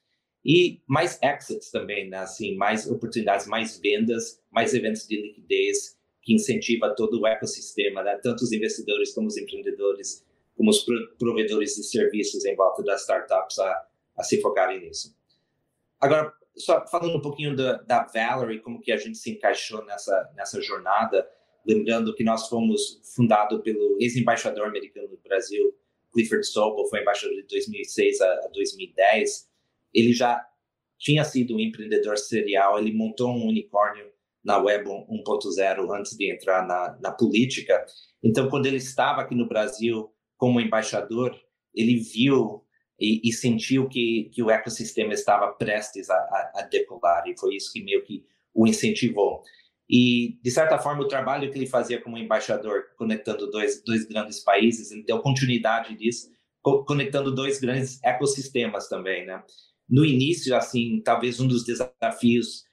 E 0.46 0.82
mais 0.88 1.18
exits 1.22 1.72
também, 1.72 2.10
né? 2.10 2.18
assim, 2.18 2.56
mais 2.56 2.90
oportunidades, 2.90 3.48
mais 3.48 3.80
vendas, 3.80 4.42
mais 4.52 4.74
eventos 4.74 5.08
de 5.08 5.16
liquidez 5.16 5.98
que 6.22 6.34
incentiva 6.34 6.94
todo 6.96 7.22
o 7.22 7.28
ecossistema, 7.28 8.04
né? 8.04 8.18
tanto 8.22 8.44
os 8.44 8.52
investidores 8.52 9.14
como 9.14 9.28
os 9.28 9.38
empreendedores 9.38 10.26
como 10.56 10.70
os 10.70 10.86
provedores 11.18 11.76
de 11.76 11.84
serviços 11.84 12.46
em 12.46 12.56
volta 12.56 12.84
das 12.84 13.02
startups 13.02 13.60
a, 13.60 13.86
a 14.18 14.24
se 14.24 14.42
focarem 14.42 14.80
nisso. 14.82 15.16
Agora, 16.00 16.34
só 16.56 16.86
falando 16.88 17.18
um 17.18 17.22
pouquinho 17.22 17.56
da, 17.56 17.78
da 17.84 18.04
Valerie, 18.04 18.60
como 18.60 18.80
que 18.80 18.92
a 18.92 18.98
gente 18.98 19.18
se 19.18 19.32
encaixou 19.32 19.84
nessa, 19.86 20.32
nessa 20.36 20.62
jornada, 20.62 21.28
lembrando 21.66 22.14
que 22.14 22.24
nós 22.24 22.48
fomos 22.48 23.02
fundado 23.16 23.62
pelo 23.62 23.98
ex-embaixador 24.00 24.68
americano 24.68 25.08
no 25.10 25.18
Brasil, 25.18 25.76
Clifford 26.14 26.46
Sobel, 26.46 26.86
foi 26.86 27.02
embaixador 27.02 27.36
de 27.36 27.48
2006 27.48 28.22
a, 28.22 28.26
a 28.26 28.48
2010. 28.54 29.50
Ele 29.94 30.14
já 30.14 30.46
tinha 31.00 31.24
sido 31.24 31.56
um 31.56 31.60
empreendedor 31.60 32.18
serial, 32.18 32.78
ele 32.78 32.94
montou 32.94 33.30
um 33.30 33.48
unicórnio 33.48 34.12
na 34.44 34.58
Web 34.58 34.90
1.0 34.90 35.98
antes 35.98 36.18
de 36.18 36.32
entrar 36.32 36.68
na, 36.68 36.98
na 37.02 37.12
política. 37.12 37.84
Então, 38.22 38.50
quando 38.50 38.66
ele 38.66 38.78
estava 38.78 39.22
aqui 39.22 39.34
no 39.34 39.48
Brasil, 39.48 40.13
como 40.44 40.60
embaixador, 40.60 41.34
ele 41.74 41.96
viu 41.96 42.66
e, 43.00 43.22
e, 43.24 43.32
sentiu 43.32 43.88
que, 43.88 44.30
que 44.34 44.44
o 44.44 44.52
ecossistema 44.52 45.14
estava 45.14 45.54
prestes 45.54 46.10
a, 46.10 46.16
a, 46.16 46.52
a, 46.56 46.62
decolar, 46.64 47.24
e 47.30 47.40
foi 47.40 47.56
isso 47.56 47.72
que 47.72 47.82
meio 47.82 48.04
que 48.04 48.26
o 48.54 48.68
incentivou. 48.68 49.42
E, 49.90 50.38
de 50.44 50.52
certa 50.52 50.78
forma, 50.78 51.02
o 51.02 51.08
trabalho 51.08 51.50
que 51.50 51.58
ele 51.58 51.66
fazia 51.66 52.02
como 52.02 52.18
embaixador, 52.18 52.88
conectando 52.98 53.50
dois, 53.50 53.82
dois 53.86 54.06
grandes 54.06 54.42
países, 54.42 54.92
ele 54.92 55.04
deu 55.04 55.22
continuidade 55.22 55.96
disso, 55.96 56.30
co 56.62 56.84
conectando 56.84 57.34
dois 57.34 57.58
grandes 57.58 58.04
ecossistemas 58.04 58.90
também, 58.90 59.26
né? 59.26 59.42
No 59.88 60.04
início, 60.04 60.54
assim, 60.58 61.02
talvez 61.06 61.40
um 61.40 61.48
dos 61.48 61.64
desafios, 61.64 62.66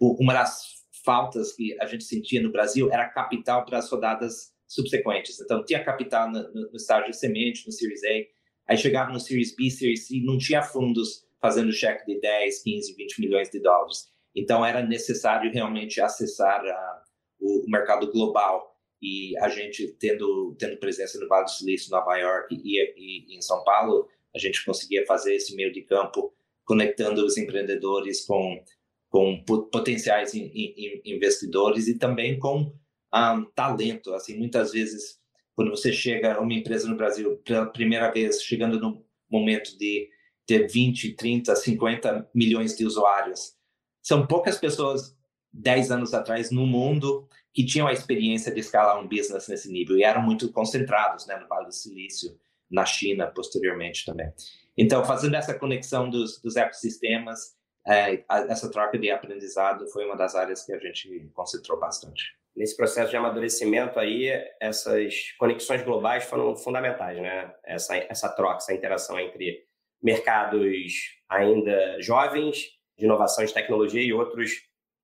uma 0.00 0.32
das 0.32 0.62
faltas 1.04 1.52
que 1.52 1.78
a 1.78 1.84
gente 1.84 2.04
sentia 2.04 2.42
no 2.42 2.50
Brasil 2.50 2.90
era 2.90 3.06
capital 3.06 3.66
para 3.66 3.76
as 3.76 3.90
rodadas 3.90 4.56
subsequentes. 4.68 5.40
Então, 5.40 5.64
tinha 5.64 5.82
capital 5.82 6.30
no, 6.30 6.42
no, 6.52 6.70
no 6.70 6.76
estágio 6.76 7.12
semente, 7.14 7.66
no 7.66 7.72
Series 7.72 8.04
A, 8.04 8.72
aí 8.72 8.76
chegava 8.76 9.10
no 9.10 9.18
Series 9.18 9.56
B, 9.56 9.70
Series 9.70 10.06
C, 10.06 10.20
não 10.22 10.36
tinha 10.36 10.62
fundos 10.62 11.26
fazendo 11.40 11.72
cheque 11.72 12.04
de 12.06 12.20
10, 12.20 12.62
15, 12.62 12.94
20 12.94 13.20
milhões 13.20 13.50
de 13.50 13.60
dólares. 13.60 14.12
Então, 14.36 14.64
era 14.64 14.82
necessário 14.82 15.50
realmente 15.50 16.00
acessar 16.00 16.60
a, 16.60 17.02
o, 17.40 17.66
o, 17.66 17.70
mercado 17.70 18.10
global. 18.12 18.76
E 19.00 19.36
a 19.38 19.48
gente, 19.48 19.88
tendo, 19.98 20.54
tendo 20.58 20.76
presença 20.76 21.18
no 21.18 21.28
Vale 21.28 21.44
do 21.44 21.50
Silício, 21.50 21.90
Nova 21.90 22.16
York 22.16 22.54
e, 22.54 22.78
e, 22.78 23.34
e 23.34 23.36
em 23.36 23.40
São 23.40 23.64
Paulo, 23.64 24.06
a 24.34 24.38
gente 24.38 24.64
conseguia 24.64 25.06
fazer 25.06 25.34
esse 25.34 25.54
meio 25.56 25.72
de 25.72 25.82
campo, 25.82 26.34
conectando 26.64 27.24
os 27.24 27.38
empreendedores 27.38 28.26
com, 28.26 28.62
com 29.08 29.42
potenciais 29.44 30.34
in, 30.34 30.50
in, 30.54 31.00
investidores 31.04 31.88
e 31.88 31.96
também 31.96 32.38
com 32.38 32.72
um, 33.14 33.44
talento. 33.54 34.14
Assim, 34.14 34.36
muitas 34.36 34.72
vezes, 34.72 35.18
quando 35.54 35.70
você 35.70 35.92
chega 35.92 36.34
a 36.34 36.40
uma 36.40 36.54
empresa 36.54 36.88
no 36.88 36.96
Brasil 36.96 37.36
pela 37.44 37.66
primeira 37.66 38.10
vez, 38.10 38.42
chegando 38.42 38.80
no 38.80 39.04
momento 39.30 39.76
de 39.78 40.08
ter 40.46 40.66
20, 40.66 41.14
30, 41.14 41.54
50 41.54 42.30
milhões 42.34 42.76
de 42.76 42.84
usuários, 42.84 43.54
são 44.02 44.26
poucas 44.26 44.58
pessoas 44.58 45.16
10 45.52 45.90
anos 45.90 46.14
atrás 46.14 46.50
no 46.50 46.66
mundo 46.66 47.28
que 47.52 47.64
tinham 47.64 47.86
a 47.86 47.92
experiência 47.92 48.52
de 48.52 48.60
escalar 48.60 48.98
um 48.98 49.08
business 49.08 49.48
nesse 49.48 49.70
nível 49.70 49.96
e 49.98 50.04
eram 50.04 50.22
muito 50.22 50.50
concentrados 50.52 51.26
né, 51.26 51.36
no 51.36 51.48
Vale 51.48 51.66
do 51.66 51.74
Silício, 51.74 52.38
na 52.70 52.86
China, 52.86 53.26
posteriormente 53.26 54.04
também. 54.04 54.32
Então, 54.76 55.04
fazendo 55.04 55.34
essa 55.34 55.52
conexão 55.58 56.08
dos, 56.08 56.40
dos 56.40 56.56
ecossistemas, 56.56 57.56
é, 57.86 58.24
essa 58.48 58.70
troca 58.70 58.98
de 58.98 59.10
aprendizado 59.10 59.88
foi 59.88 60.04
uma 60.04 60.16
das 60.16 60.34
áreas 60.34 60.64
que 60.64 60.72
a 60.72 60.78
gente 60.78 61.30
concentrou 61.34 61.80
bastante 61.80 62.38
nesse 62.58 62.76
processo 62.76 63.10
de 63.10 63.16
amadurecimento 63.16 64.00
aí, 64.00 64.30
essas 64.60 65.32
conexões 65.38 65.82
globais 65.82 66.24
foram 66.24 66.56
fundamentais, 66.56 67.16
né? 67.16 67.54
Essa, 67.64 67.96
essa 67.96 68.28
troca, 68.28 68.56
essa 68.56 68.74
interação 68.74 69.18
entre 69.18 69.62
mercados 70.02 70.92
ainda 71.28 72.02
jovens, 72.02 72.64
de 72.98 73.04
inovação 73.04 73.44
de 73.44 73.54
tecnologia, 73.54 74.02
e 74.02 74.12
outros 74.12 74.50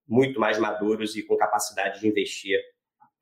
muito 0.07 0.41
mais 0.41 0.59
maduros 0.59 1.17
e 1.17 1.23
com 1.23 1.37
capacidade 1.37 2.01
de 2.01 2.09
investir 2.09 2.61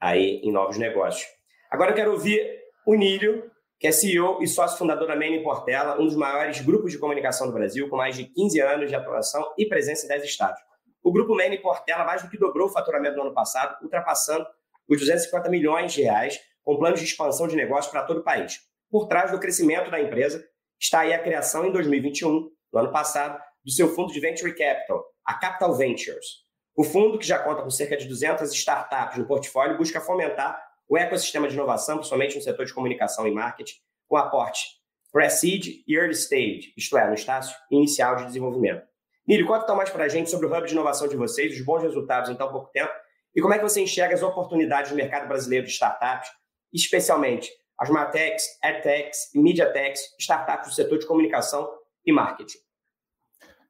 aí 0.01 0.41
em 0.43 0.51
novos 0.51 0.79
negócios. 0.79 1.29
Agora 1.71 1.91
eu 1.91 1.95
quero 1.95 2.13
ouvir 2.13 2.59
o 2.87 2.95
Nílio, 2.95 3.51
que 3.79 3.87
é 3.87 3.93
CEO 3.93 4.43
e 4.43 4.47
sócio 4.47 4.79
fundador 4.79 5.09
da 5.09 5.15
Maine 5.15 5.43
Portela, 5.43 6.01
um 6.01 6.07
dos 6.07 6.17
maiores 6.17 6.61
grupos 6.61 6.91
de 6.91 6.99
comunicação 6.99 7.47
do 7.47 7.53
Brasil, 7.53 7.89
com 7.89 7.97
mais 7.97 8.17
de 8.17 8.25
15 8.25 8.61
anos 8.61 8.89
de 8.89 8.97
atuação 8.97 9.53
e 9.59 9.67
presença 9.67 10.07
em 10.07 10.09
10 10.09 10.25
estados. 10.25 10.72
O 11.03 11.13
grupo 11.13 11.35
Mene 11.35 11.59
Portela 11.59 12.05
mais 12.05 12.23
do 12.23 12.29
que 12.29 12.39
dobrou 12.39 12.69
o 12.69 12.71
faturamento 12.71 13.17
do 13.17 13.23
ano 13.23 13.35
passado, 13.35 13.83
ultrapassando 13.83 14.47
os 14.89 14.99
250 14.99 15.49
milhões 15.49 15.93
de 15.93 16.03
reais, 16.03 16.41
com 16.63 16.77
planos 16.77 17.01
de 17.01 17.07
expansão 17.07 17.49
de 17.49 17.57
negócios 17.57 17.91
para 17.91 18.05
todo 18.05 18.21
o 18.21 18.23
país. 18.23 18.61
Por 18.91 19.09
trás 19.09 19.31
do 19.31 19.41
crescimento 19.41 19.91
da 19.91 20.01
empresa 20.01 20.47
está 20.79 21.01
aí 21.01 21.13
a 21.13 21.19
criação 21.19 21.67
em 21.67 21.73
2021, 21.73 22.51
no 22.73 22.79
ano 22.79 22.93
passado, 22.93 23.41
do 23.65 23.71
seu 23.71 23.89
fundo 23.95 24.13
de 24.13 24.21
Venture 24.21 24.55
Capital, 24.55 25.05
a 25.25 25.35
Capital 25.35 25.75
Ventures. 25.75 26.43
O 26.75 26.85
fundo, 26.85 27.19
que 27.19 27.27
já 27.27 27.39
conta 27.39 27.63
com 27.63 27.71
cerca 27.71 27.97
de 27.97 28.07
200 28.07 28.51
startups 28.53 29.19
no 29.19 29.27
portfólio, 29.27 29.77
busca 29.77 30.01
fomentar 30.01 30.63
o 30.89 30.97
ecossistema 30.97 31.49
de 31.49 31.55
inovação, 31.55 31.97
principalmente 31.97 32.37
no 32.37 32.43
setor 32.43 32.67
de 32.67 32.75
comunicação 32.75 33.27
e 33.27 33.31
marketing, 33.31 33.75
com 34.09 34.17
aporte 34.17 34.83
pre-seed 35.13 35.85
e 35.87 35.95
early 35.95 36.15
stage, 36.15 36.73
isto 36.77 36.97
é, 36.97 37.07
no 37.07 37.15
estágio 37.15 37.55
inicial 37.71 38.17
de 38.17 38.25
desenvolvimento. 38.25 38.92
Nili, 39.27 39.45
conta 39.45 39.65
então 39.65 39.77
mais 39.77 39.91
para 39.91 40.05
a 40.05 40.09
gente 40.09 40.31
sobre 40.31 40.47
o 40.47 40.57
hub 40.57 40.67
de 40.67 40.73
inovação 40.73 41.07
de 41.07 41.17
vocês, 41.17 41.55
os 41.55 41.65
bons 41.65 41.83
resultados 41.83 42.29
em 42.29 42.35
tão 42.35 42.51
pouco 42.51 42.71
tempo, 42.73 42.93
e 43.35 43.41
como 43.41 43.55
é 43.55 43.59
que 43.59 43.65
você 43.65 43.81
enxerga 43.81 44.15
as 44.15 44.23
oportunidades 44.23 44.91
no 44.91 44.97
mercado 44.97 45.29
brasileiro 45.29 45.67
de 45.67 45.73
startups, 45.73 46.29
especialmente 46.73 47.51
as 47.79 47.89
Martechs, 47.89 48.45
EdTechs 48.63 49.35
e 49.35 49.41
MediaTechs, 49.41 50.01
startups 50.19 50.69
do 50.69 50.75
setor 50.75 50.99
de 50.99 51.07
comunicação 51.07 51.69
e 52.05 52.13
marketing. 52.13 52.59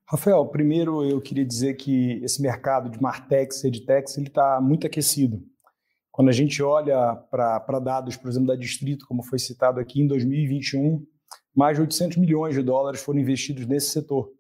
Rafael, 0.07 0.45
primeiro 0.49 1.05
eu 1.05 1.21
queria 1.21 1.45
dizer 1.45 1.75
que 1.75 2.23
esse 2.23 2.43
mercado 2.43 2.91
de 2.91 3.01
Martechs 3.01 3.65
EdTechs 3.65 4.19
está 4.19 4.61
muito 4.61 4.87
aquecido. 4.87 5.43
Quando 6.11 6.29
a 6.29 6.33
gente 6.33 6.63
olha 6.63 7.17
para 7.31 7.79
dados, 7.79 8.17
por 8.17 8.29
exemplo, 8.29 8.49
da 8.49 8.57
Distrito, 8.57 9.07
como 9.07 9.23
foi 9.23 9.39
citado 9.39 9.81
aqui, 9.81 10.03
em 10.03 10.07
2021, 10.07 11.07
mais 11.57 11.77
de 11.77 11.83
800 11.83 12.19
milhões 12.19 12.55
de 12.55 12.63
dólares 12.63 13.01
foram 13.01 13.21
investidos 13.21 13.67
nesse 13.67 13.91
setor, 13.91 14.31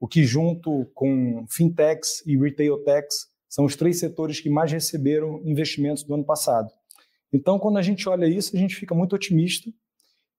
o 0.00 0.06
que 0.06 0.24
junto 0.24 0.86
com 0.94 1.44
fintechs 1.48 2.24
e 2.26 2.36
retail 2.36 2.78
techs 2.84 3.26
são 3.48 3.64
os 3.64 3.74
três 3.74 3.98
setores 3.98 4.40
que 4.40 4.50
mais 4.50 4.70
receberam 4.70 5.40
investimentos 5.44 6.02
do 6.04 6.14
ano 6.14 6.24
passado. 6.24 6.70
Então, 7.32 7.58
quando 7.58 7.78
a 7.78 7.82
gente 7.82 8.08
olha 8.08 8.26
isso, 8.26 8.54
a 8.56 8.58
gente 8.58 8.76
fica 8.76 8.94
muito 8.94 9.14
otimista 9.14 9.70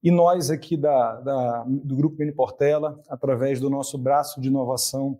e 0.01 0.11
nós 0.11 0.49
aqui 0.49 0.77
da, 0.77 1.19
da, 1.19 1.63
do 1.67 1.95
Grupo 1.95 2.17
Mini 2.17 2.31
Portela, 2.31 3.01
através 3.09 3.59
do 3.59 3.69
nosso 3.69 3.97
braço 3.97 4.39
de 4.39 4.47
inovação, 4.47 5.19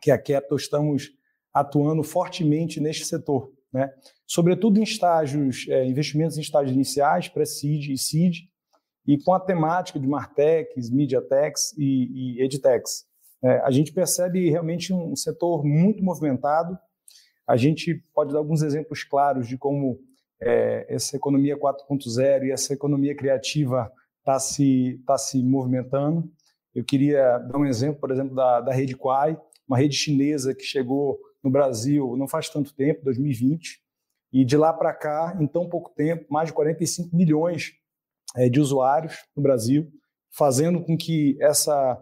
que 0.00 0.10
é 0.10 0.14
a 0.14 0.18
Capital, 0.18 0.56
estamos 0.56 1.10
atuando 1.52 2.02
fortemente 2.04 2.80
neste 2.80 3.04
setor, 3.04 3.52
né? 3.72 3.92
sobretudo 4.26 4.78
em 4.78 4.82
estágios, 4.82 5.66
é, 5.68 5.86
investimentos 5.86 6.38
em 6.38 6.42
estágios 6.42 6.74
iniciais, 6.74 7.28
pré-seed 7.28 7.90
e 7.90 7.98
seed, 7.98 8.42
e 9.06 9.18
com 9.18 9.32
a 9.32 9.40
temática 9.40 9.98
de 9.98 10.06
Martechs, 10.06 10.90
Mediatecs 10.90 11.72
e, 11.76 12.36
e 12.38 12.42
Edtechs. 12.42 13.06
É, 13.42 13.58
a 13.60 13.70
gente 13.70 13.92
percebe 13.92 14.50
realmente 14.50 14.92
um 14.92 15.14
setor 15.14 15.64
muito 15.64 16.02
movimentado. 16.02 16.78
A 17.46 17.56
gente 17.56 17.94
pode 18.14 18.32
dar 18.32 18.38
alguns 18.38 18.62
exemplos 18.62 19.04
claros 19.04 19.46
de 19.46 19.56
como 19.56 20.00
é, 20.40 20.86
essa 20.88 21.16
economia 21.16 21.58
4.0 21.58 22.44
e 22.44 22.50
essa 22.50 22.72
economia 22.72 23.14
criativa 23.14 23.90
está 24.18 24.38
se, 24.38 25.00
tá 25.06 25.16
se 25.16 25.42
movimentando. 25.42 26.30
Eu 26.74 26.84
queria 26.84 27.38
dar 27.38 27.58
um 27.58 27.64
exemplo, 27.64 28.00
por 28.00 28.10
exemplo, 28.10 28.34
da, 28.34 28.60
da 28.60 28.72
rede 28.72 28.96
Quai, 28.96 29.38
uma 29.66 29.78
rede 29.78 29.96
chinesa 29.96 30.54
que 30.54 30.64
chegou 30.64 31.18
no 31.42 31.50
Brasil 31.50 32.16
não 32.16 32.26
faz 32.26 32.48
tanto 32.48 32.74
tempo, 32.74 33.04
2020, 33.04 33.80
e 34.32 34.44
de 34.44 34.56
lá 34.56 34.72
para 34.72 34.92
cá, 34.92 35.36
em 35.40 35.46
tão 35.46 35.68
pouco 35.68 35.90
tempo, 35.94 36.26
mais 36.28 36.48
de 36.48 36.54
45 36.54 37.16
milhões 37.16 37.72
é, 38.36 38.48
de 38.48 38.60
usuários 38.60 39.24
no 39.34 39.42
Brasil, 39.42 39.90
fazendo 40.30 40.82
com 40.82 40.96
que 40.96 41.38
essa, 41.40 41.98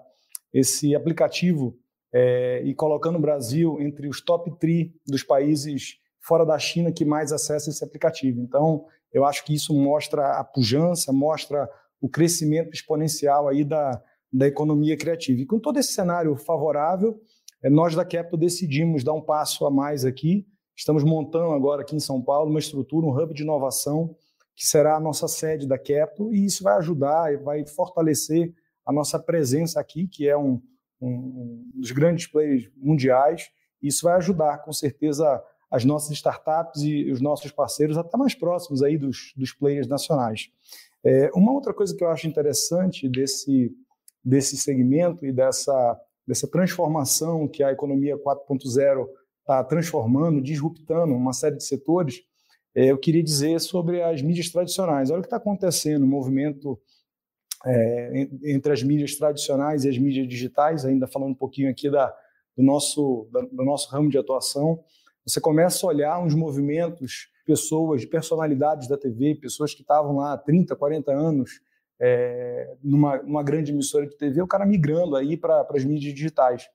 esse 0.54 0.94
aplicativo 0.94 1.76
é, 2.12 2.62
e 2.64 2.72
colocando 2.72 3.16
o 3.16 3.20
Brasil 3.20 3.76
entre 3.80 4.08
os 4.08 4.20
top 4.20 4.56
3 4.60 4.88
dos 5.04 5.24
países 5.24 5.98
fora 6.20 6.46
da 6.46 6.56
China 6.58 6.92
que 6.92 7.04
mais 7.04 7.32
acessa 7.32 7.68
esse 7.68 7.84
aplicativo. 7.84 8.40
Então, 8.40 8.86
eu 9.12 9.24
acho 9.24 9.44
que 9.44 9.52
isso 9.52 9.74
mostra 9.74 10.38
a 10.38 10.44
pujança, 10.44 11.12
mostra 11.12 11.68
o 12.00 12.08
crescimento 12.08 12.72
exponencial 12.72 13.48
aí 13.48 13.64
da, 13.64 14.00
da 14.32 14.46
economia 14.46 14.96
criativa. 14.96 15.40
E 15.40 15.46
com 15.46 15.58
todo 15.58 15.78
esse 15.78 15.92
cenário 15.92 16.36
favorável, 16.36 17.20
é, 17.60 17.68
nós 17.68 17.96
da 17.96 18.04
Capital 18.04 18.38
decidimos 18.38 19.02
dar 19.02 19.12
um 19.12 19.20
passo 19.20 19.66
a 19.66 19.70
mais 19.70 20.04
aqui. 20.04 20.46
Estamos 20.76 21.02
montando 21.02 21.52
agora 21.52 21.82
aqui 21.82 21.96
em 21.96 22.00
São 22.00 22.22
Paulo 22.22 22.48
uma 22.48 22.60
estrutura, 22.60 23.06
um 23.06 23.10
hub 23.10 23.34
de 23.34 23.42
inovação, 23.42 24.16
que 24.54 24.64
será 24.66 24.96
a 24.96 25.00
nossa 25.00 25.26
sede 25.26 25.66
da 25.66 25.76
Capital, 25.76 26.32
e 26.32 26.44
isso 26.44 26.62
vai 26.62 26.76
ajudar 26.76 27.36
vai 27.42 27.66
fortalecer 27.66 28.54
a 28.84 28.92
nossa 28.92 29.18
presença 29.18 29.80
aqui, 29.80 30.06
que 30.06 30.28
é 30.28 30.36
um, 30.36 30.60
um, 31.00 31.08
um 31.08 31.70
dos 31.74 31.90
grandes 31.90 32.26
players 32.26 32.70
mundiais. 32.76 33.50
Isso 33.82 34.04
vai 34.04 34.16
ajudar, 34.16 34.58
com 34.58 34.72
certeza, 34.72 35.42
as 35.70 35.84
nossas 35.84 36.12
startups 36.12 36.82
e 36.82 37.10
os 37.10 37.20
nossos 37.20 37.50
parceiros 37.50 37.98
até 37.98 38.16
mais 38.16 38.34
próximos 38.34 38.82
aí 38.82 38.96
dos, 38.96 39.32
dos 39.36 39.52
players 39.52 39.88
nacionais. 39.88 40.50
É, 41.04 41.30
uma 41.34 41.52
outra 41.52 41.74
coisa 41.74 41.94
que 41.94 42.02
eu 42.02 42.08
acho 42.08 42.26
interessante 42.26 43.08
desse, 43.08 43.72
desse 44.24 44.56
segmento 44.56 45.26
e 45.26 45.32
dessa, 45.32 46.00
dessa 46.26 46.48
transformação 46.48 47.48
que 47.48 47.62
a 47.62 47.72
economia 47.72 48.16
4.0 48.16 49.06
está 49.40 49.62
transformando, 49.64 50.40
disruptando 50.40 51.14
uma 51.14 51.32
série 51.32 51.56
de 51.56 51.64
setores, 51.64 52.22
é, 52.74 52.86
eu 52.90 52.98
queria 52.98 53.22
dizer 53.22 53.60
sobre 53.60 54.02
as 54.02 54.22
mídias 54.22 54.48
tradicionais. 54.48 55.10
Olha 55.10 55.18
o 55.18 55.22
que 55.22 55.26
está 55.26 55.36
acontecendo, 55.36 56.02
o 56.02 56.08
movimento 56.08 56.80
é, 57.66 58.28
entre 58.44 58.72
as 58.72 58.82
mídias 58.82 59.16
tradicionais 59.16 59.84
e 59.84 59.88
as 59.88 59.98
mídias 59.98 60.28
digitais, 60.28 60.84
ainda 60.84 61.06
falando 61.06 61.30
um 61.30 61.34
pouquinho 61.34 61.70
aqui 61.70 61.90
da, 61.90 62.14
do, 62.56 62.62
nosso, 62.62 63.28
da, 63.32 63.40
do 63.40 63.64
nosso 63.64 63.90
ramo 63.90 64.10
de 64.10 64.18
atuação. 64.18 64.82
Você 65.26 65.40
começa 65.40 65.86
a 65.86 65.88
olhar 65.88 66.18
uns 66.18 66.34
movimentos, 66.34 67.28
pessoas, 67.46 68.02
de 68.02 68.06
personalidades 68.06 68.88
da 68.88 68.96
TV, 68.96 69.34
pessoas 69.34 69.74
que 69.74 69.82
estavam 69.82 70.16
lá 70.16 70.34
há 70.34 70.38
30, 70.38 70.76
40 70.76 71.12
anos 71.12 71.60
é, 72.00 72.74
numa, 72.82 73.22
numa 73.22 73.42
grande 73.42 73.72
emissora 73.72 74.06
de 74.06 74.16
TV, 74.16 74.42
o 74.42 74.46
cara 74.46 74.66
migrando 74.66 75.16
aí 75.16 75.36
para 75.36 75.66
as 75.70 75.84
mídias 75.84 76.12
digitais. 76.12 76.68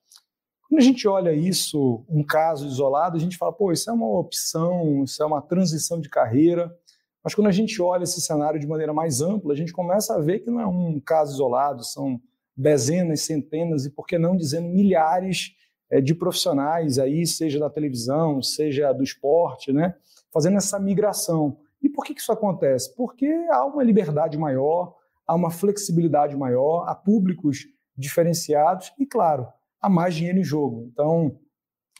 Quando 0.68 0.80
a 0.80 0.84
gente 0.84 1.06
olha 1.08 1.32
isso, 1.32 2.04
um 2.08 2.24
caso 2.24 2.66
isolado, 2.66 3.16
a 3.16 3.20
gente 3.20 3.36
fala, 3.36 3.52
pô, 3.52 3.72
isso 3.72 3.90
é 3.90 3.92
uma 3.92 4.06
opção, 4.06 5.02
isso 5.04 5.22
é 5.22 5.26
uma 5.26 5.42
transição 5.42 6.00
de 6.00 6.08
carreira. 6.08 6.72
Mas 7.22 7.34
quando 7.34 7.48
a 7.48 7.52
gente 7.52 7.80
olha 7.82 8.04
esse 8.04 8.20
cenário 8.20 8.58
de 8.58 8.66
maneira 8.66 8.92
mais 8.92 9.20
ampla, 9.20 9.52
a 9.52 9.56
gente 9.56 9.72
começa 9.72 10.14
a 10.14 10.20
ver 10.20 10.40
que 10.40 10.50
não 10.50 10.60
é 10.60 10.66
um 10.66 10.98
caso 11.00 11.34
isolado, 11.34 11.84
são 11.84 12.20
dezenas, 12.56 13.22
centenas 13.22 13.84
e, 13.84 13.90
por 13.90 14.06
que 14.06 14.18
não 14.18 14.36
dizendo, 14.36 14.68
milhares 14.68 15.54
é, 15.90 16.00
de 16.00 16.14
profissionais 16.14 16.98
aí, 16.98 17.26
seja 17.26 17.58
da 17.58 17.68
televisão, 17.68 18.40
seja 18.42 18.92
do 18.92 19.02
esporte, 19.02 19.72
né, 19.72 19.94
fazendo 20.32 20.56
essa 20.56 20.78
migração. 20.78 21.58
E 21.82 21.88
por 21.88 22.04
que, 22.04 22.14
que 22.14 22.20
isso 22.20 22.32
acontece? 22.32 22.94
Porque 22.94 23.26
há 23.50 23.64
uma 23.64 23.82
liberdade 23.82 24.38
maior, 24.38 24.94
há 25.26 25.34
uma 25.34 25.50
flexibilidade 25.50 26.36
maior, 26.36 26.84
há 26.88 26.94
públicos 26.94 27.66
diferenciados 27.96 28.92
e, 28.98 29.06
claro, 29.06 29.46
há 29.80 29.88
mais 29.88 30.14
dinheiro 30.14 30.38
em 30.38 30.44
jogo. 30.44 30.88
Então, 30.92 31.38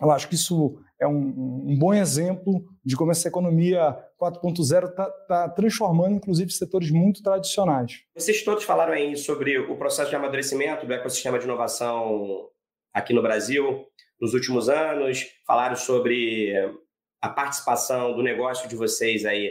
eu 0.00 0.10
acho 0.10 0.28
que 0.28 0.34
isso 0.34 0.78
é 1.00 1.06
um, 1.06 1.64
um 1.66 1.78
bom 1.78 1.94
exemplo 1.94 2.62
de 2.84 2.94
como 2.94 3.10
essa 3.10 3.26
economia 3.26 3.96
4.0 4.20 4.90
está 4.90 5.10
tá 5.26 5.48
transformando, 5.48 6.16
inclusive, 6.16 6.50
setores 6.50 6.90
muito 6.90 7.22
tradicionais. 7.22 8.02
Vocês 8.14 8.42
todos 8.42 8.64
falaram 8.64 8.92
aí 8.92 9.16
sobre 9.16 9.58
o 9.58 9.76
processo 9.76 10.10
de 10.10 10.16
amadurecimento 10.16 10.86
do 10.86 10.92
ecossistema 10.92 11.38
de 11.38 11.44
inovação 11.44 12.48
aqui 12.92 13.14
no 13.14 13.22
Brasil 13.22 13.86
nos 14.20 14.34
últimos 14.34 14.68
anos, 14.68 15.26
falaram 15.46 15.74
sobre 15.74 16.52
a 17.22 17.28
participação 17.28 18.14
do 18.14 18.22
negócio 18.22 18.68
de 18.68 18.76
vocês 18.76 19.24
aí 19.24 19.50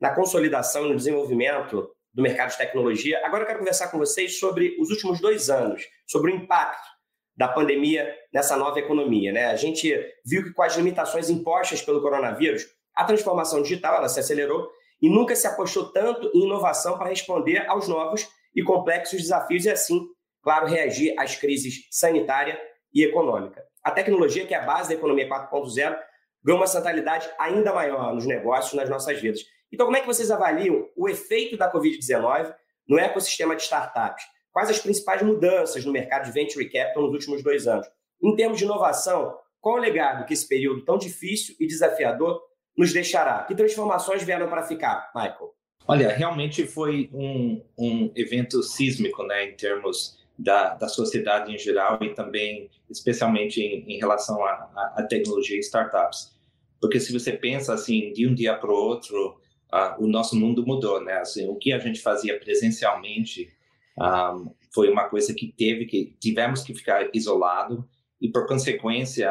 na 0.00 0.14
consolidação 0.14 0.86
e 0.86 0.90
no 0.90 0.96
desenvolvimento 0.96 1.90
do 2.12 2.22
mercado 2.22 2.50
de 2.50 2.58
tecnologia. 2.58 3.20
Agora 3.24 3.42
eu 3.42 3.46
quero 3.46 3.58
conversar 3.58 3.88
com 3.88 3.98
vocês 3.98 4.38
sobre 4.38 4.76
os 4.80 4.90
últimos 4.90 5.20
dois 5.20 5.50
anos, 5.50 5.82
sobre 6.06 6.30
o 6.30 6.36
impacto 6.36 6.93
da 7.36 7.48
pandemia 7.48 8.14
nessa 8.32 8.56
nova 8.56 8.78
economia. 8.78 9.32
Né? 9.32 9.46
A 9.46 9.56
gente 9.56 9.92
viu 10.24 10.44
que 10.44 10.52
com 10.52 10.62
as 10.62 10.76
limitações 10.76 11.28
impostas 11.28 11.82
pelo 11.82 12.00
coronavírus, 12.00 12.66
a 12.94 13.04
transformação 13.04 13.62
digital 13.62 13.96
ela 13.96 14.08
se 14.08 14.20
acelerou 14.20 14.70
e 15.02 15.08
nunca 15.08 15.34
se 15.34 15.46
apostou 15.46 15.90
tanto 15.90 16.30
em 16.34 16.44
inovação 16.44 16.96
para 16.96 17.08
responder 17.08 17.66
aos 17.68 17.88
novos 17.88 18.28
e 18.54 18.62
complexos 18.62 19.20
desafios 19.20 19.64
e 19.64 19.70
assim, 19.70 20.06
claro, 20.42 20.66
reagir 20.66 21.14
às 21.18 21.34
crises 21.36 21.88
sanitária 21.90 22.60
e 22.92 23.02
econômica. 23.02 23.64
A 23.82 23.90
tecnologia, 23.90 24.46
que 24.46 24.54
é 24.54 24.58
a 24.58 24.64
base 24.64 24.88
da 24.88 24.94
economia 24.94 25.28
4.0, 25.28 25.98
ganha 26.42 26.56
uma 26.56 26.66
centralidade 26.66 27.28
ainda 27.38 27.72
maior 27.72 28.14
nos 28.14 28.26
negócios, 28.26 28.74
nas 28.74 28.88
nossas 28.88 29.20
vidas. 29.20 29.40
Então, 29.72 29.86
como 29.86 29.96
é 29.96 30.00
que 30.00 30.06
vocês 30.06 30.30
avaliam 30.30 30.88
o 30.96 31.08
efeito 31.08 31.56
da 31.56 31.72
Covid-19 31.72 32.54
no 32.86 32.98
ecossistema 32.98 33.56
de 33.56 33.62
startups? 33.62 34.24
Quais 34.54 34.70
as 34.70 34.78
principais 34.78 35.20
mudanças 35.20 35.84
no 35.84 35.90
mercado 35.90 36.26
de 36.26 36.30
venture 36.30 36.70
capital 36.70 37.02
nos 37.02 37.12
últimos 37.12 37.42
dois 37.42 37.66
anos? 37.66 37.88
Em 38.22 38.36
termos 38.36 38.56
de 38.56 38.62
inovação, 38.62 39.36
qual 39.60 39.74
o 39.74 39.80
legado 39.80 40.24
que 40.24 40.32
esse 40.32 40.46
período 40.46 40.84
tão 40.84 40.96
difícil 40.96 41.56
e 41.58 41.66
desafiador 41.66 42.40
nos 42.76 42.92
deixará? 42.92 43.42
Que 43.42 43.54
transformações 43.56 44.22
vieram 44.22 44.48
para 44.48 44.62
ficar, 44.62 45.10
Michael? 45.12 45.52
Olha, 45.88 46.08
realmente 46.08 46.64
foi 46.68 47.10
um, 47.12 47.64
um 47.76 48.12
evento 48.14 48.62
sísmico, 48.62 49.24
né, 49.24 49.50
em 49.50 49.56
termos 49.56 50.24
da, 50.38 50.74
da 50.74 50.86
sociedade 50.86 51.52
em 51.52 51.58
geral 51.58 51.98
e 52.00 52.14
também, 52.14 52.70
especialmente 52.88 53.60
em, 53.60 53.84
em 53.92 53.98
relação 53.98 54.40
à 54.44 55.04
tecnologia 55.08 55.56
e 55.56 55.60
startups. 55.60 56.32
Porque 56.80 57.00
se 57.00 57.12
você 57.12 57.32
pensa 57.32 57.74
assim, 57.74 58.12
de 58.12 58.28
um 58.28 58.32
dia 58.32 58.54
para 58.54 58.70
o 58.70 58.74
outro, 58.74 59.30
uh, 59.72 60.00
o 60.00 60.06
nosso 60.06 60.36
mundo 60.36 60.64
mudou, 60.64 61.02
né? 61.02 61.14
Assim, 61.14 61.48
o 61.48 61.56
que 61.56 61.72
a 61.72 61.78
gente 61.80 62.00
fazia 62.00 62.38
presencialmente 62.38 63.52
um, 63.98 64.54
foi 64.72 64.90
uma 64.90 65.08
coisa 65.08 65.32
que 65.34 65.52
teve 65.52 65.86
que 65.86 66.16
tivemos 66.20 66.62
que 66.62 66.74
ficar 66.74 67.08
isolado 67.14 67.88
e 68.20 68.30
por 68.30 68.46
consequência 68.46 69.30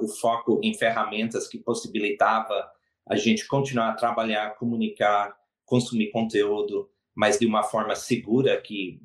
o 0.00 0.08
foco 0.08 0.60
em 0.62 0.74
ferramentas 0.74 1.48
que 1.48 1.58
possibilitava 1.58 2.70
a 3.08 3.16
gente 3.16 3.46
continuar 3.46 3.90
a 3.90 3.94
trabalhar, 3.94 4.56
comunicar, 4.56 5.34
consumir 5.64 6.10
conteúdo, 6.10 6.90
mas 7.14 7.38
de 7.38 7.46
uma 7.46 7.62
forma 7.62 7.94
segura 7.94 8.60
que 8.60 9.00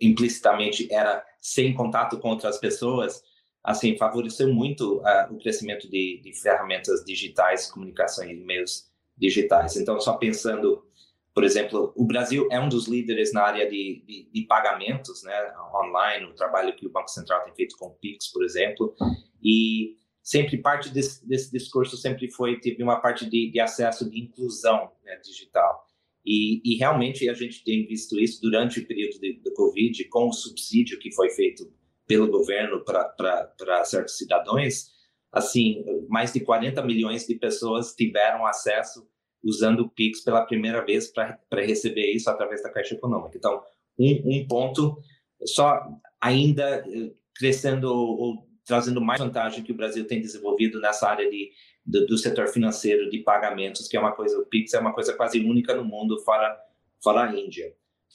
implicitamente 0.00 0.92
era 0.92 1.24
sem 1.40 1.74
contato 1.74 2.18
com 2.18 2.30
outras 2.30 2.58
pessoas, 2.58 3.22
assim 3.62 3.96
favoreceu 3.96 4.52
muito 4.52 4.98
uh, 4.98 5.32
o 5.32 5.38
crescimento 5.38 5.88
de, 5.88 6.20
de, 6.22 6.32
ferramentas 6.40 7.04
digitais, 7.04 7.70
comunicação 7.70 8.24
e 8.24 8.32
e-mails 8.32 8.90
digitais. 9.16 9.76
Então, 9.76 10.00
só 10.00 10.14
pensando, 10.14 10.84
por 11.34 11.44
exemplo, 11.44 11.92
o 11.96 12.04
Brasil 12.04 12.46
é 12.50 12.60
um 12.60 12.68
dos 12.68 12.86
líderes 12.86 13.32
na 13.32 13.42
área 13.42 13.68
de, 13.68 14.02
de, 14.06 14.30
de 14.30 14.46
pagamentos, 14.46 15.22
né, 15.22 15.54
online, 15.74 16.26
o 16.26 16.34
trabalho 16.34 16.76
que 16.76 16.86
o 16.86 16.90
Banco 16.90 17.08
Central 17.08 17.44
tem 17.44 17.54
feito 17.54 17.76
com 17.78 17.86
o 17.86 17.94
Pix, 17.94 18.30
por 18.30 18.44
exemplo, 18.44 18.94
e 19.42 19.96
sempre 20.22 20.58
parte 20.58 20.90
desse, 20.90 21.26
desse 21.26 21.50
discurso 21.50 21.96
sempre 21.96 22.30
foi 22.30 22.60
teve 22.60 22.82
uma 22.82 23.00
parte 23.00 23.28
de, 23.28 23.50
de 23.50 23.60
acesso 23.60 24.08
de 24.08 24.20
inclusão 24.20 24.92
né, 25.04 25.16
digital. 25.24 25.86
E, 26.24 26.60
e, 26.64 26.76
realmente 26.76 27.28
a 27.28 27.34
gente 27.34 27.64
tem 27.64 27.84
visto 27.84 28.18
isso 28.20 28.40
durante 28.40 28.78
o 28.78 28.86
período 28.86 29.18
do 29.42 29.52
Covid, 29.54 30.04
com 30.04 30.28
o 30.28 30.32
subsídio 30.32 31.00
que 31.00 31.12
foi 31.12 31.30
feito 31.30 31.72
pelo 32.06 32.30
governo 32.30 32.84
para 32.84 33.84
certos 33.84 34.16
cidadãos, 34.16 34.92
assim, 35.32 35.84
mais 36.08 36.32
de 36.32 36.40
40 36.40 36.80
milhões 36.82 37.26
de 37.26 37.34
pessoas 37.34 37.94
tiveram 37.94 38.46
acesso 38.46 39.08
usando 39.42 39.80
o 39.80 39.88
Pix 39.88 40.20
pela 40.20 40.44
primeira 40.46 40.84
vez 40.84 41.08
para 41.08 41.38
receber 41.64 42.12
isso 42.12 42.30
através 42.30 42.62
da 42.62 42.70
Caixa 42.70 42.94
Econômica. 42.94 43.36
Então, 43.36 43.62
um, 43.98 44.22
um 44.24 44.46
ponto, 44.46 44.98
só 45.44 45.80
ainda 46.20 46.84
eh, 46.88 47.12
crescendo 47.34 47.92
ou 47.92 48.46
trazendo 48.64 49.00
mais 49.00 49.20
vantagem 49.20 49.64
que 49.64 49.72
o 49.72 49.76
Brasil 49.76 50.06
tem 50.06 50.20
desenvolvido 50.20 50.80
nessa 50.80 51.08
área 51.08 51.28
de 51.28 51.50
do, 51.84 52.06
do, 52.06 52.16
setor 52.16 52.48
financeiro 52.48 53.10
de 53.10 53.18
pagamentos, 53.18 53.88
que 53.88 53.96
é 53.96 54.00
uma 54.00 54.12
coisa, 54.12 54.38
o 54.38 54.46
Pix 54.46 54.72
é 54.72 54.78
uma 54.78 54.92
coisa 54.92 55.12
quase 55.14 55.40
única 55.40 55.74
no 55.74 55.84
mundo, 55.84 56.20
fora, 56.20 56.56
fora 57.02 57.24
a 57.24 57.36
Índia. 57.36 57.74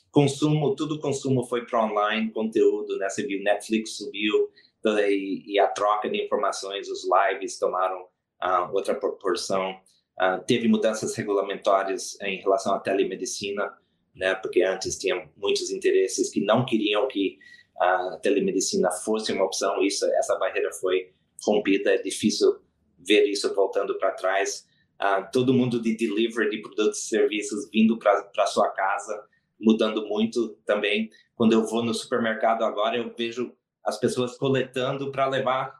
Consumo, 0.09 0.75
tudo 0.75 0.99
consumo 0.99 1.43
foi 1.43 1.65
para 1.65 1.83
online, 1.83 2.31
conteúdo, 2.31 2.97
né? 2.97 3.09
Você 3.09 3.25
viu, 3.25 3.43
Netflix 3.43 3.97
subiu, 3.97 4.49
e, 4.85 5.43
e, 5.45 5.59
a 5.59 5.67
troca 5.67 6.09
de 6.09 6.23
informações, 6.23 6.87
os 6.89 7.01
lives 7.03 7.59
tomaram 7.59 8.03
uh, 8.41 8.73
outra 8.73 8.95
proporção. 8.95 9.75
Uh, 10.19 10.43
teve 10.45 10.67
mudanças 10.67 11.15
regulamentárias 11.15 12.17
em 12.21 12.41
relação 12.41 12.73
à 12.73 12.79
telemedicina, 12.79 13.71
né? 14.15 14.33
Porque 14.35 14.63
antes 14.63 14.97
tinha 14.97 15.29
muitos 15.37 15.69
interesses 15.69 16.29
que 16.31 16.41
não 16.41 16.65
queriam 16.65 17.07
que 17.07 17.37
a 17.79 18.17
telemedicina 18.21 18.89
fosse 18.91 19.31
uma 19.31 19.45
opção, 19.45 19.81
isso, 19.83 20.05
essa 20.05 20.35
barreira 20.37 20.71
foi 20.73 21.11
rompida, 21.45 21.91
é 21.91 22.01
difícil 22.01 22.59
ver 22.97 23.25
isso 23.25 23.53
voltando 23.53 23.97
para 23.97 24.11
trás. 24.11 24.65
Uh, 24.99 25.29
todo 25.31 25.53
mundo 25.53 25.79
de 25.79 25.95
delivery 25.95 26.49
de 26.49 26.61
produtos 26.61 27.03
e 27.03 27.07
serviços 27.07 27.69
vindo 27.71 27.99
para 27.99 28.47
sua 28.47 28.69
casa, 28.69 29.23
mudando 29.61 30.07
muito 30.07 30.57
também. 30.65 31.11
Quando 31.35 31.53
eu 31.53 31.65
vou 31.67 31.83
no 31.83 31.93
supermercado 31.93 32.63
agora, 32.63 32.97
eu 32.97 33.13
vejo 33.15 33.55
as 33.83 33.99
pessoas 33.99 34.35
coletando 34.35 35.11
para 35.11 35.27
levar 35.27 35.79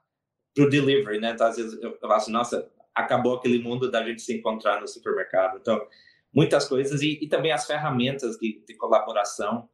para 0.53 0.65
o 0.65 0.69
delivery, 0.69 1.19
né? 1.19 1.31
Então, 1.31 1.47
às 1.47 1.57
vezes 1.57 1.81
eu 1.81 1.97
falo 1.97 2.13
assim, 2.13 2.31
nossa, 2.31 2.69
acabou 2.97 3.35
aquele 3.35 3.59
mundo 3.59 3.89
da 3.89 4.03
gente 4.03 4.21
se 4.21 4.35
encontrar 4.35 4.81
no 4.81 4.87
supermercado. 4.87 5.57
Então, 5.57 5.85
muitas 6.33 6.67
coisas 6.67 7.01
e, 7.01 7.19
e 7.21 7.27
também 7.27 7.51
as 7.51 7.65
ferramentas 7.65 8.37
de, 8.37 8.63
de 8.67 8.75
colaboração, 8.75 9.69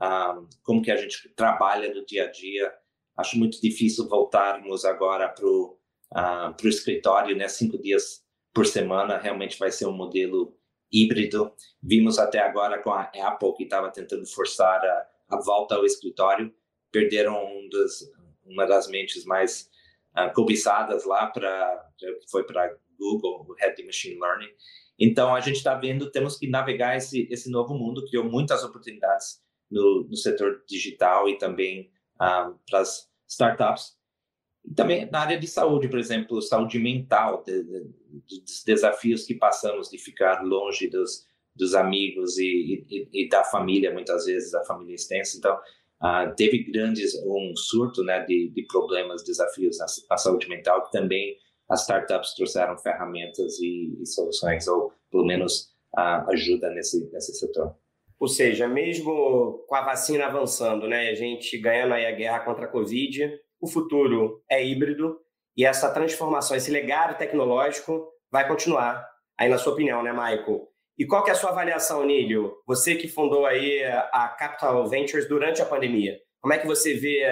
uh, 0.00 0.48
como 0.62 0.82
que 0.82 0.90
a 0.90 0.96
gente 0.96 1.28
trabalha 1.30 1.92
no 1.92 2.04
dia 2.06 2.24
a 2.24 2.30
dia. 2.30 2.72
Acho 3.16 3.36
muito 3.36 3.60
difícil 3.60 4.08
voltarmos 4.08 4.84
agora 4.84 5.28
para 5.28 5.44
o 5.44 5.72
uh, 6.12 6.16
ah, 6.16 6.56
escritório, 6.64 7.36
né? 7.36 7.48
Cinco 7.48 7.76
dias 7.76 8.24
por 8.54 8.64
semana, 8.64 9.18
realmente 9.18 9.58
vai 9.58 9.70
ser 9.72 9.86
um 9.86 9.92
modelo 9.92 10.56
híbrido. 10.90 11.52
Vimos 11.82 12.18
até 12.18 12.38
agora 12.38 12.80
com 12.82 12.90
a 12.90 13.02
Apple 13.02 13.54
que 13.54 13.64
estava 13.64 13.90
tentando 13.90 14.26
forçar 14.26 14.80
a, 14.84 15.06
a, 15.30 15.40
volta 15.40 15.74
ao 15.74 15.84
escritório, 15.84 16.54
perderam 16.90 17.34
um 17.44 17.68
uma 18.46 18.66
das 18.66 18.88
mentes 18.88 19.24
mais 19.24 19.68
uh, 20.18 20.32
cobiçadas 20.34 21.04
lá 21.04 21.26
para 21.26 21.90
que 21.96 22.06
foi 22.30 22.44
para 22.44 22.76
Google, 22.98 23.46
o 23.48 23.54
Head 23.54 23.82
Machine 23.84 24.18
Learning. 24.20 24.50
Então 24.98 25.34
a 25.34 25.40
gente 25.40 25.56
está 25.56 25.74
vendo, 25.74 26.10
temos 26.10 26.36
que 26.36 26.48
navegar 26.48 26.96
esse 26.96 27.28
esse 27.30 27.50
novo 27.50 27.74
mundo, 27.74 28.04
criou 28.06 28.24
muitas 28.24 28.64
oportunidades 28.64 29.40
no, 29.70 30.06
no 30.08 30.16
setor 30.16 30.62
digital 30.66 31.28
e 31.28 31.38
também 31.38 31.90
uh, 32.16 32.58
para 32.68 32.80
as 32.80 33.08
startups 33.28 33.98
e 34.64 34.74
também 34.74 35.08
na 35.10 35.20
área 35.20 35.38
de 35.38 35.46
saúde, 35.46 35.88
por 35.88 35.98
exemplo, 35.98 36.42
saúde 36.42 36.78
mental, 36.78 37.42
de, 37.42 37.62
de, 37.62 38.40
dos 38.40 38.62
desafios 38.64 39.24
que 39.24 39.34
passamos 39.34 39.88
de 39.88 39.98
ficar 39.98 40.42
longe 40.44 40.88
dos, 40.88 41.26
dos 41.54 41.74
amigos 41.74 42.38
e, 42.38 42.84
e, 42.88 43.08
e, 43.12 43.28
da 43.28 43.44
família, 43.44 43.92
muitas 43.92 44.26
vezes, 44.26 44.52
da 44.52 44.64
família 44.64 44.94
extensa. 44.94 45.38
Então, 45.38 45.58
uh, 46.02 46.34
teve 46.36 46.70
grandes, 46.70 47.14
um 47.24 47.54
surto 47.56 48.02
né, 48.02 48.24
de, 48.24 48.50
de 48.50 48.66
problemas, 48.66 49.24
desafios 49.24 49.78
na, 49.78 49.86
na, 50.10 50.16
saúde 50.16 50.48
mental, 50.48 50.84
que 50.84 50.92
também 50.92 51.36
as 51.68 51.82
startups 51.82 52.34
trouxeram 52.34 52.78
ferramentas 52.78 53.58
e, 53.58 53.96
e 54.00 54.06
soluções, 54.06 54.66
ou 54.68 54.92
pelo 55.10 55.26
menos 55.26 55.76
ajuda 56.28 56.70
nesse, 56.70 57.10
nesse 57.10 57.34
setor. 57.34 57.74
Ou 58.20 58.28
seja, 58.28 58.66
mesmo 58.66 59.64
com 59.66 59.74
a 59.74 59.84
vacina 59.84 60.26
avançando, 60.26 60.88
né, 60.88 61.08
a 61.08 61.14
gente 61.14 61.56
ganhando 61.58 61.94
aí 61.94 62.04
a 62.04 62.12
guerra 62.12 62.40
contra 62.40 62.64
a 62.64 62.68
Covid, 62.68 63.38
o 63.60 63.68
futuro 63.68 64.42
é 64.50 64.64
híbrido 64.64 65.18
e 65.56 65.64
essa 65.64 65.90
transformação, 65.92 66.56
esse 66.56 66.70
legado 66.70 67.16
tecnológico 67.16 68.08
vai 68.30 68.46
continuar. 68.46 69.08
Aí, 69.36 69.48
na 69.48 69.58
sua 69.58 69.72
opinião, 69.72 70.02
né, 70.02 70.12
Michael? 70.12 70.68
E 70.98 71.06
qual 71.06 71.22
que 71.22 71.30
é 71.30 71.32
a 71.32 71.36
sua 71.36 71.50
avaliação, 71.50 72.04
Nílio? 72.04 72.56
Você 72.66 72.96
que 72.96 73.06
fundou 73.06 73.46
aí 73.46 73.84
a 73.84 74.28
Capital 74.36 74.88
Ventures 74.88 75.28
durante 75.28 75.62
a 75.62 75.64
pandemia, 75.64 76.18
como 76.40 76.52
é 76.52 76.58
que 76.58 76.66
você 76.66 76.94
vê 76.94 77.24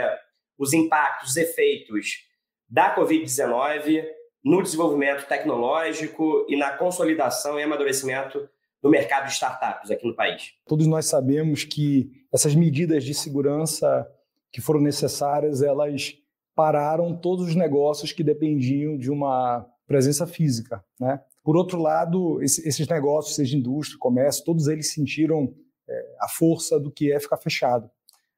os 0.57 0.73
impactos, 0.73 1.31
os 1.31 1.37
efeitos 1.37 2.25
da 2.69 2.95
Covid-19 2.95 4.05
no 4.45 4.63
desenvolvimento 4.63 5.27
tecnológico 5.27 6.47
e 6.49 6.57
na 6.57 6.71
consolidação 6.77 7.59
e 7.59 7.65
amadurecimento 7.65 8.49
do 8.81 8.89
mercado 8.89 9.27
de 9.27 9.33
startups 9.33 9.91
aqui 9.91 10.07
no 10.07 10.15
país? 10.15 10.53
Todos 10.65 10.87
nós 10.87 11.07
sabemos 11.07 11.65
que 11.65 12.09
essas 12.33 12.55
medidas 12.55 13.03
de 13.03 13.15
segurança 13.15 14.07
que 14.53 14.61
foram 14.61 14.81
necessárias, 14.81 15.61
elas 15.61 16.15
pararam 16.55 17.17
todos 17.17 17.49
os 17.49 17.57
negócios 17.57 18.13
que 18.13 18.23
dependiam 18.23 18.97
de 18.97 19.11
uma 19.11 19.67
presença 19.87 20.27
física. 20.27 20.85
Né? 20.99 21.21
Por 21.47 21.57
outro 21.57 21.81
lado, 21.81 22.43
esses 22.43 22.89
negócios, 22.89 23.37
seja 23.37 23.57
indústria, 23.57 23.97
comércio, 24.01 24.45
todos 24.45 24.67
eles 24.67 24.93
sentiram 24.93 25.55
é, 25.89 26.17
a 26.21 26.27
força 26.27 26.81
do 26.81 26.91
que 26.91 27.13
é 27.13 27.21
ficar 27.21 27.37
fechado. 27.37 27.89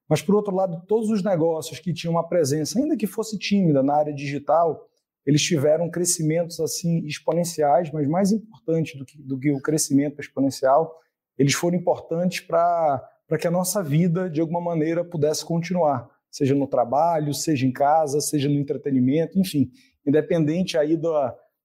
Mas, 0.06 0.20
por 0.20 0.34
outro 0.34 0.54
lado, 0.54 0.84
todos 0.86 1.08
os 1.08 1.24
negócios 1.24 1.80
que 1.80 1.94
tinham 1.94 2.12
uma 2.12 2.28
presença, 2.28 2.78
ainda 2.78 2.98
que 2.98 3.06
fosse 3.06 3.38
tímida 3.38 3.82
na 3.82 3.94
área 3.94 4.12
digital, 4.12 4.86
eles 5.24 5.40
tiveram 5.40 5.88
crescimentos 5.90 6.60
assim 6.60 6.98
exponenciais, 7.06 7.90
mas 7.90 8.06
mais 8.06 8.30
importante 8.30 8.98
do 8.98 9.06
que, 9.06 9.22
do 9.22 9.38
que 9.38 9.50
o 9.52 9.62
crescimento 9.62 10.20
exponencial, 10.20 10.94
eles 11.38 11.54
foram 11.54 11.78
importantes 11.78 12.40
para 12.40 13.08
que 13.40 13.46
a 13.46 13.50
nossa 13.50 13.82
vida, 13.82 14.28
de 14.28 14.42
alguma 14.42 14.60
maneira, 14.60 15.02
pudesse 15.02 15.46
continuar, 15.46 16.10
seja 16.30 16.54
no 16.54 16.66
trabalho, 16.66 17.32
seja 17.32 17.64
em 17.64 17.72
casa, 17.72 18.20
seja 18.20 18.50
no 18.50 18.56
entretenimento, 18.56 19.38
enfim, 19.38 19.70
independente 20.06 20.76
aí 20.76 20.94
do, 20.94 21.10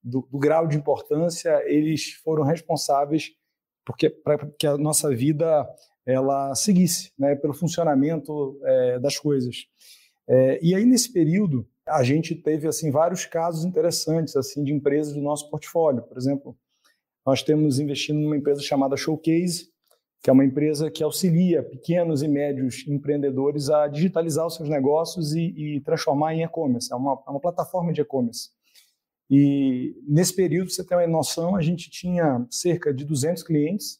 do, 0.04 0.28
do 0.30 0.38
grau 0.38 0.66
de 0.66 0.76
importância, 0.76 1.62
eles 1.66 2.12
foram 2.22 2.44
responsáveis 2.44 3.32
porque 3.84 4.08
para 4.08 4.46
que 4.58 4.66
a 4.66 4.78
nossa 4.78 5.14
vida 5.14 5.66
ela 6.06 6.54
seguisse, 6.54 7.12
né, 7.18 7.34
pelo 7.34 7.54
funcionamento 7.54 8.58
é, 8.62 8.98
das 8.98 9.18
coisas. 9.18 9.66
É, 10.28 10.58
e 10.62 10.74
aí 10.74 10.84
nesse 10.84 11.12
período 11.12 11.66
a 11.86 12.02
gente 12.02 12.34
teve 12.34 12.66
assim 12.66 12.90
vários 12.90 13.26
casos 13.26 13.64
interessantes 13.64 14.36
assim 14.36 14.62
de 14.64 14.72
empresas 14.72 15.14
do 15.14 15.20
nosso 15.20 15.50
portfólio. 15.50 16.02
Por 16.02 16.16
exemplo, 16.16 16.56
nós 17.26 17.42
temos 17.42 17.78
investido 17.78 18.18
numa 18.18 18.36
empresa 18.36 18.60
chamada 18.60 18.96
Showcase, 18.96 19.68
que 20.22 20.30
é 20.30 20.32
uma 20.32 20.44
empresa 20.44 20.90
que 20.90 21.02
auxilia 21.02 21.62
pequenos 21.62 22.22
e 22.22 22.28
médios 22.28 22.86
empreendedores 22.88 23.68
a 23.68 23.86
digitalizar 23.86 24.46
os 24.46 24.54
seus 24.54 24.68
negócios 24.68 25.34
e, 25.34 25.76
e 25.76 25.80
transformar 25.82 26.34
em 26.34 26.42
e-commerce. 26.42 26.90
É 26.90 26.96
uma, 26.96 27.22
é 27.26 27.30
uma 27.30 27.40
plataforma 27.40 27.92
de 27.92 28.00
e-commerce. 28.00 28.48
E 29.30 29.94
nesse 30.06 30.34
período, 30.34 30.70
você 30.70 30.84
tem 30.84 30.96
uma 30.96 31.06
noção, 31.06 31.56
a 31.56 31.62
gente 31.62 31.90
tinha 31.90 32.46
cerca 32.50 32.92
de 32.92 33.04
200 33.04 33.42
clientes 33.42 33.98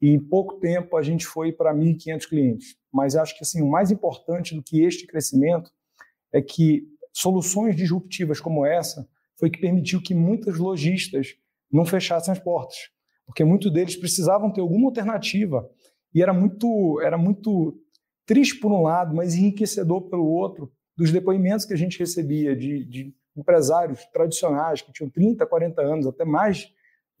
e 0.00 0.10
em 0.10 0.20
pouco 0.20 0.58
tempo 0.58 0.96
a 0.96 1.02
gente 1.02 1.24
foi 1.24 1.52
para 1.52 1.74
1.500 1.74 2.28
clientes. 2.28 2.76
Mas 2.92 3.16
acho 3.16 3.36
que 3.36 3.42
assim, 3.42 3.62
o 3.62 3.70
mais 3.70 3.90
importante 3.90 4.54
do 4.54 4.62
que 4.62 4.82
este 4.82 5.06
crescimento 5.06 5.70
é 6.32 6.42
que 6.42 6.86
soluções 7.12 7.74
disruptivas 7.76 8.40
como 8.40 8.66
essa 8.66 9.08
foi 9.38 9.50
que 9.50 9.60
permitiu 9.60 10.02
que 10.02 10.14
muitas 10.14 10.58
lojistas 10.58 11.36
não 11.70 11.86
fechassem 11.86 12.32
as 12.32 12.38
portas 12.38 12.76
porque 13.26 13.44
muitos 13.44 13.70
deles 13.72 13.96
precisavam 13.96 14.50
ter 14.50 14.60
alguma 14.60 14.86
alternativa 14.86 15.68
e 16.14 16.22
era 16.22 16.32
muito, 16.32 17.00
era 17.02 17.18
muito 17.18 17.78
triste 18.24 18.58
por 18.58 18.72
um 18.72 18.82
lado, 18.82 19.14
mas 19.14 19.34
enriquecedor 19.34 20.08
pelo 20.08 20.24
outro, 20.24 20.72
dos 20.96 21.12
depoimentos 21.12 21.66
que 21.66 21.74
a 21.74 21.76
gente 21.76 21.98
recebia 21.98 22.56
de, 22.56 22.84
de 22.84 23.14
empresários 23.36 24.04
tradicionais 24.06 24.82
que 24.82 24.92
tinham 24.92 25.10
30, 25.10 25.46
40 25.46 25.82
anos, 25.82 26.06
até 26.06 26.24
mais 26.24 26.68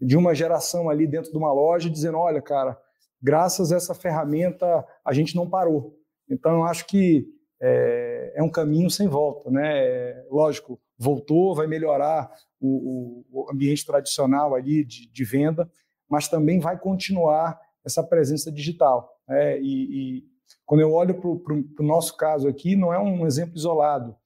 de 0.00 0.16
uma 0.16 0.34
geração 0.34 0.88
ali 0.88 1.06
dentro 1.06 1.30
de 1.30 1.36
uma 1.36 1.52
loja, 1.52 1.90
dizendo: 1.90 2.18
olha, 2.18 2.40
cara, 2.40 2.78
graças 3.22 3.72
a 3.72 3.76
essa 3.76 3.94
ferramenta 3.94 4.86
a 5.04 5.12
gente 5.12 5.34
não 5.34 5.48
parou. 5.48 5.96
Então, 6.28 6.56
eu 6.56 6.64
acho 6.64 6.86
que 6.86 7.26
é, 7.60 8.34
é 8.36 8.42
um 8.42 8.50
caminho 8.50 8.90
sem 8.90 9.08
volta. 9.08 9.50
Né? 9.50 10.24
lógico, 10.30 10.80
voltou, 10.98 11.54
vai 11.54 11.66
melhorar 11.66 12.30
o, 12.60 13.24
o 13.30 13.50
ambiente 13.50 13.84
tradicional 13.84 14.54
ali 14.54 14.84
de, 14.84 15.10
de, 15.10 15.24
venda, 15.24 15.70
mas 16.08 16.28
também 16.28 16.58
vai 16.58 16.78
continuar 16.78 17.60
essa 17.84 18.02
presença 18.02 18.50
digital. 18.50 19.10
Né? 19.28 19.60
E, 19.60 20.18
e, 20.18 20.24
quando 20.64 20.80
eu 20.80 20.92
olho 20.92 21.14
para 21.14 21.54
o 21.54 21.86
nosso 21.86 22.16
caso 22.16 22.48
aqui, 22.48 22.74
não 22.74 22.92
é 22.92 22.98
um 22.98 23.26
exemplo 23.26 23.56
isolado. 23.56 24.16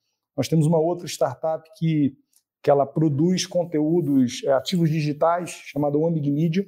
Nós 0.40 0.48
temos 0.48 0.64
uma 0.64 0.78
outra 0.78 1.06
startup 1.06 1.68
que, 1.76 2.16
que 2.62 2.70
ela 2.70 2.86
produz 2.86 3.46
conteúdos 3.46 4.42
é, 4.42 4.52
ativos 4.52 4.88
digitais, 4.88 5.50
chamada 5.50 5.98
Omig 5.98 6.30
Media. 6.30 6.66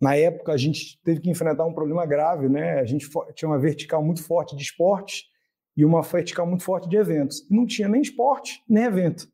Na 0.00 0.14
época, 0.14 0.52
a 0.52 0.56
gente 0.56 1.02
teve 1.02 1.18
que 1.18 1.28
enfrentar 1.28 1.66
um 1.66 1.74
problema 1.74 2.06
grave. 2.06 2.48
Né? 2.48 2.78
A 2.78 2.84
gente 2.84 3.08
tinha 3.34 3.48
uma 3.48 3.58
vertical 3.58 4.04
muito 4.04 4.22
forte 4.22 4.54
de 4.54 4.62
esportes 4.62 5.24
e 5.76 5.84
uma 5.84 6.00
vertical 6.00 6.46
muito 6.46 6.62
forte 6.62 6.88
de 6.88 6.96
eventos. 6.96 7.44
Não 7.50 7.66
tinha 7.66 7.88
nem 7.88 8.02
esporte, 8.02 8.62
nem 8.68 8.84
evento. 8.84 9.26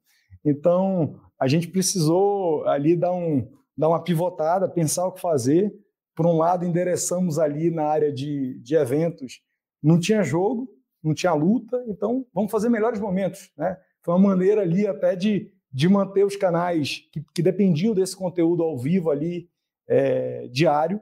Então, 0.43 1.21
a 1.39 1.47
gente 1.47 1.69
precisou 1.69 2.67
ali 2.67 2.97
dar, 2.97 3.13
um, 3.13 3.47
dar 3.77 3.91
uma 3.91 4.03
pivotada, 4.03 4.67
pensar 4.67 5.07
o 5.07 5.13
que 5.13 5.21
fazer. 5.21 5.75
Por 6.15 6.25
um 6.25 6.39
lado, 6.39 6.65
endereçamos 6.65 7.39
ali 7.39 7.71
na 7.71 7.85
área 7.85 8.11
de, 8.11 8.59
de 8.63 8.75
eventos, 8.77 9.43
não 9.83 10.01
tinha 10.01 10.23
jogo, 10.23 10.75
não 11.03 11.15
tinha 11.15 11.33
luta, 11.33 11.85
então 11.89 12.27
vamos 12.35 12.51
fazer 12.51 12.69
melhores 12.69 13.01
momentos. 13.01 13.51
Né? 13.57 13.77
Foi 14.03 14.15
uma 14.15 14.29
maneira 14.29 14.63
ali 14.63 14.87
até 14.87 15.15
de, 15.15 15.53
de 15.73 15.89
manter 15.89 16.25
os 16.25 16.37
canais 16.37 17.03
que, 17.13 17.25
que 17.35 17.43
dependiam 17.43 17.95
desse 17.95 18.17
conteúdo 18.17 18.63
ao 18.63 18.77
vivo 18.79 19.11
ali, 19.11 19.49
é, 19.89 20.49
diário. 20.49 21.01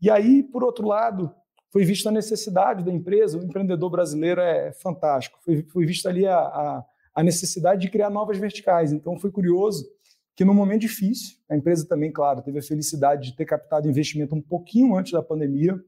E 0.00 0.10
aí, 0.10 0.42
por 0.42 0.64
outro 0.64 0.86
lado, 0.86 1.32
foi 1.70 1.84
vista 1.84 2.08
a 2.08 2.12
necessidade 2.12 2.84
da 2.84 2.92
empresa, 2.92 3.38
o 3.38 3.42
empreendedor 3.42 3.90
brasileiro 3.90 4.40
é 4.40 4.72
fantástico, 4.72 5.38
foi, 5.42 5.62
foi 5.62 5.86
vista 5.86 6.08
ali 6.08 6.26
a, 6.26 6.36
a, 6.36 6.84
a 7.14 7.22
necessidade 7.22 7.80
de 7.80 7.90
criar 7.90 8.10
novas 8.10 8.38
verticais. 8.38 8.92
Então, 8.92 9.18
foi 9.18 9.30
curioso 9.30 9.86
que 10.34 10.44
num 10.44 10.54
momento 10.54 10.80
difícil, 10.80 11.36
a 11.48 11.56
empresa 11.56 11.86
também, 11.86 12.10
claro, 12.10 12.42
teve 12.42 12.58
a 12.58 12.62
felicidade 12.62 13.30
de 13.30 13.36
ter 13.36 13.44
captado 13.44 13.88
investimento 13.88 14.34
um 14.34 14.40
pouquinho 14.40 14.96
antes 14.96 15.12
da 15.12 15.22
pandemia, 15.22 15.78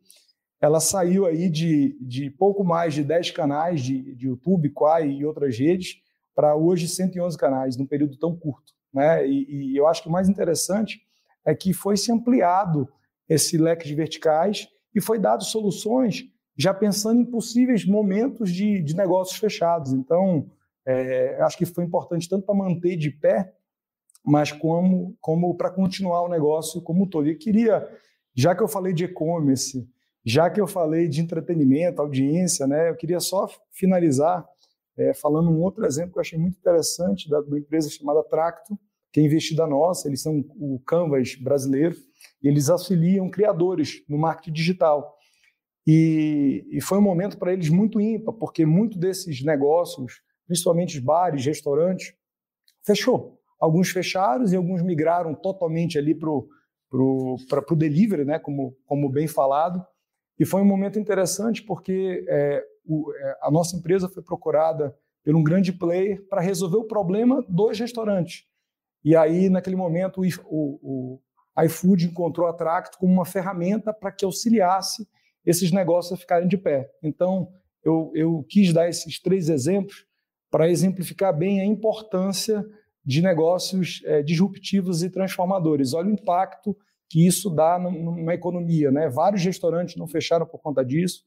ela 0.64 0.80
saiu 0.80 1.26
aí 1.26 1.50
de, 1.50 1.94
de 2.00 2.30
pouco 2.30 2.64
mais 2.64 2.94
de 2.94 3.04
10 3.04 3.32
canais 3.32 3.82
de, 3.82 4.14
de 4.14 4.28
YouTube, 4.28 4.70
Quai 4.70 5.10
e 5.10 5.22
outras 5.22 5.58
redes, 5.58 5.96
para 6.34 6.56
hoje 6.56 6.88
111 6.88 7.36
canais, 7.36 7.76
num 7.76 7.84
período 7.84 8.16
tão 8.16 8.34
curto. 8.34 8.72
Né? 8.90 9.28
E, 9.28 9.72
e 9.72 9.76
eu 9.76 9.86
acho 9.86 10.02
que 10.02 10.08
o 10.08 10.10
mais 10.10 10.26
interessante 10.26 11.02
é 11.44 11.54
que 11.54 11.74
foi 11.74 11.98
se 11.98 12.10
ampliado 12.10 12.88
esse 13.28 13.58
leque 13.58 13.86
de 13.86 13.94
verticais 13.94 14.66
e 14.94 15.02
foi 15.02 15.18
dado 15.18 15.44
soluções 15.44 16.24
já 16.56 16.72
pensando 16.72 17.20
em 17.20 17.26
possíveis 17.26 17.84
momentos 17.84 18.50
de, 18.50 18.80
de 18.80 18.96
negócios 18.96 19.38
fechados. 19.38 19.92
Então, 19.92 20.50
é, 20.86 21.42
acho 21.42 21.58
que 21.58 21.66
foi 21.66 21.84
importante 21.84 22.26
tanto 22.26 22.46
para 22.46 22.54
manter 22.54 22.96
de 22.96 23.10
pé, 23.10 23.52
mas 24.24 24.50
como, 24.50 25.14
como 25.20 25.54
para 25.58 25.68
continuar 25.68 26.22
o 26.22 26.28
negócio 26.28 26.80
como 26.80 27.04
um 27.04 27.06
todo. 27.06 27.28
E 27.28 27.36
queria, 27.36 27.86
já 28.34 28.54
que 28.54 28.62
eu 28.62 28.68
falei 28.68 28.94
de 28.94 29.04
e-commerce, 29.04 29.86
já 30.24 30.48
que 30.48 30.60
eu 30.60 30.66
falei 30.66 31.08
de 31.08 31.20
entretenimento, 31.20 32.00
audiência, 32.00 32.66
né, 32.66 32.90
eu 32.90 32.96
queria 32.96 33.20
só 33.20 33.48
finalizar 33.70 34.44
é, 34.96 35.12
falando 35.12 35.50
um 35.50 35.60
outro 35.60 35.84
exemplo 35.84 36.12
que 36.12 36.18
eu 36.18 36.22
achei 36.22 36.38
muito 36.38 36.58
interessante 36.58 37.28
da, 37.28 37.40
uma 37.40 37.58
empresa 37.58 37.90
chamada 37.90 38.22
Tracto, 38.22 38.78
que 39.12 39.20
é 39.20 39.22
investida 39.22 39.66
nossa, 39.66 40.08
eles 40.08 40.22
são 40.22 40.44
o 40.56 40.80
Canvas 40.84 41.34
brasileiro, 41.36 41.96
e 42.42 42.48
eles 42.48 42.68
auxiliam 42.68 43.30
criadores 43.30 44.02
no 44.08 44.18
marketing 44.18 44.52
digital. 44.52 45.16
E, 45.86 46.66
e 46.70 46.80
foi 46.80 46.98
um 46.98 47.02
momento 47.02 47.38
para 47.38 47.52
eles 47.52 47.68
muito 47.68 48.00
ímpar, 48.00 48.32
porque 48.34 48.64
muito 48.64 48.98
desses 48.98 49.42
negócios, 49.44 50.20
principalmente 50.46 50.98
os 50.98 51.04
bares, 51.04 51.44
restaurantes, 51.44 52.14
fechou. 52.84 53.38
Alguns 53.60 53.90
fecharam 53.90 54.44
e 54.46 54.56
alguns 54.56 54.82
migraram 54.82 55.34
totalmente 55.34 55.98
ali 55.98 56.14
para 56.14 56.30
o 56.30 57.76
delivery, 57.76 58.24
né, 58.24 58.38
como, 58.38 58.76
como 58.84 59.08
bem 59.08 59.28
falado. 59.28 59.84
E 60.38 60.44
foi 60.44 60.62
um 60.62 60.66
momento 60.66 60.98
interessante 60.98 61.62
porque 61.62 62.24
é, 62.28 62.64
o, 62.84 63.12
é, 63.12 63.38
a 63.42 63.50
nossa 63.50 63.76
empresa 63.76 64.08
foi 64.08 64.22
procurada 64.22 64.96
por 65.24 65.34
um 65.34 65.42
grande 65.42 65.72
player 65.72 66.26
para 66.28 66.40
resolver 66.40 66.76
o 66.76 66.84
problema 66.84 67.44
dos 67.48 67.78
restaurantes. 67.78 68.44
E 69.04 69.16
aí, 69.16 69.48
naquele 69.48 69.76
momento, 69.76 70.20
o, 70.20 70.80
o, 70.82 71.20
iFood 71.64 72.06
encontrou 72.06 72.48
a 72.48 72.52
Tracto 72.52 72.98
como 72.98 73.12
uma 73.12 73.24
ferramenta 73.24 73.92
para 73.92 74.10
que 74.10 74.24
auxiliasse 74.24 75.06
esses 75.46 75.70
negócios 75.70 76.12
a 76.12 76.16
ficarem 76.16 76.48
de 76.48 76.56
pé. 76.56 76.90
Então, 77.02 77.48
eu, 77.84 78.10
eu 78.14 78.44
quis 78.48 78.72
dar 78.72 78.88
esses 78.88 79.20
três 79.20 79.48
exemplos 79.48 80.06
para 80.50 80.68
exemplificar 80.68 81.36
bem 81.36 81.60
a 81.60 81.64
importância 81.64 82.64
de 83.04 83.20
negócios 83.20 84.00
é, 84.04 84.22
disruptivos 84.22 85.02
e 85.02 85.10
transformadores. 85.10 85.92
Olha 85.92 86.08
o 86.08 86.12
impacto 86.12 86.76
que 87.08 87.26
isso 87.26 87.50
dá 87.50 87.78
numa 87.78 88.34
economia. 88.34 88.90
Né? 88.90 89.08
Vários 89.08 89.44
restaurantes 89.44 89.96
não 89.96 90.06
fecharam 90.06 90.46
por 90.46 90.58
conta 90.58 90.84
disso, 90.84 91.22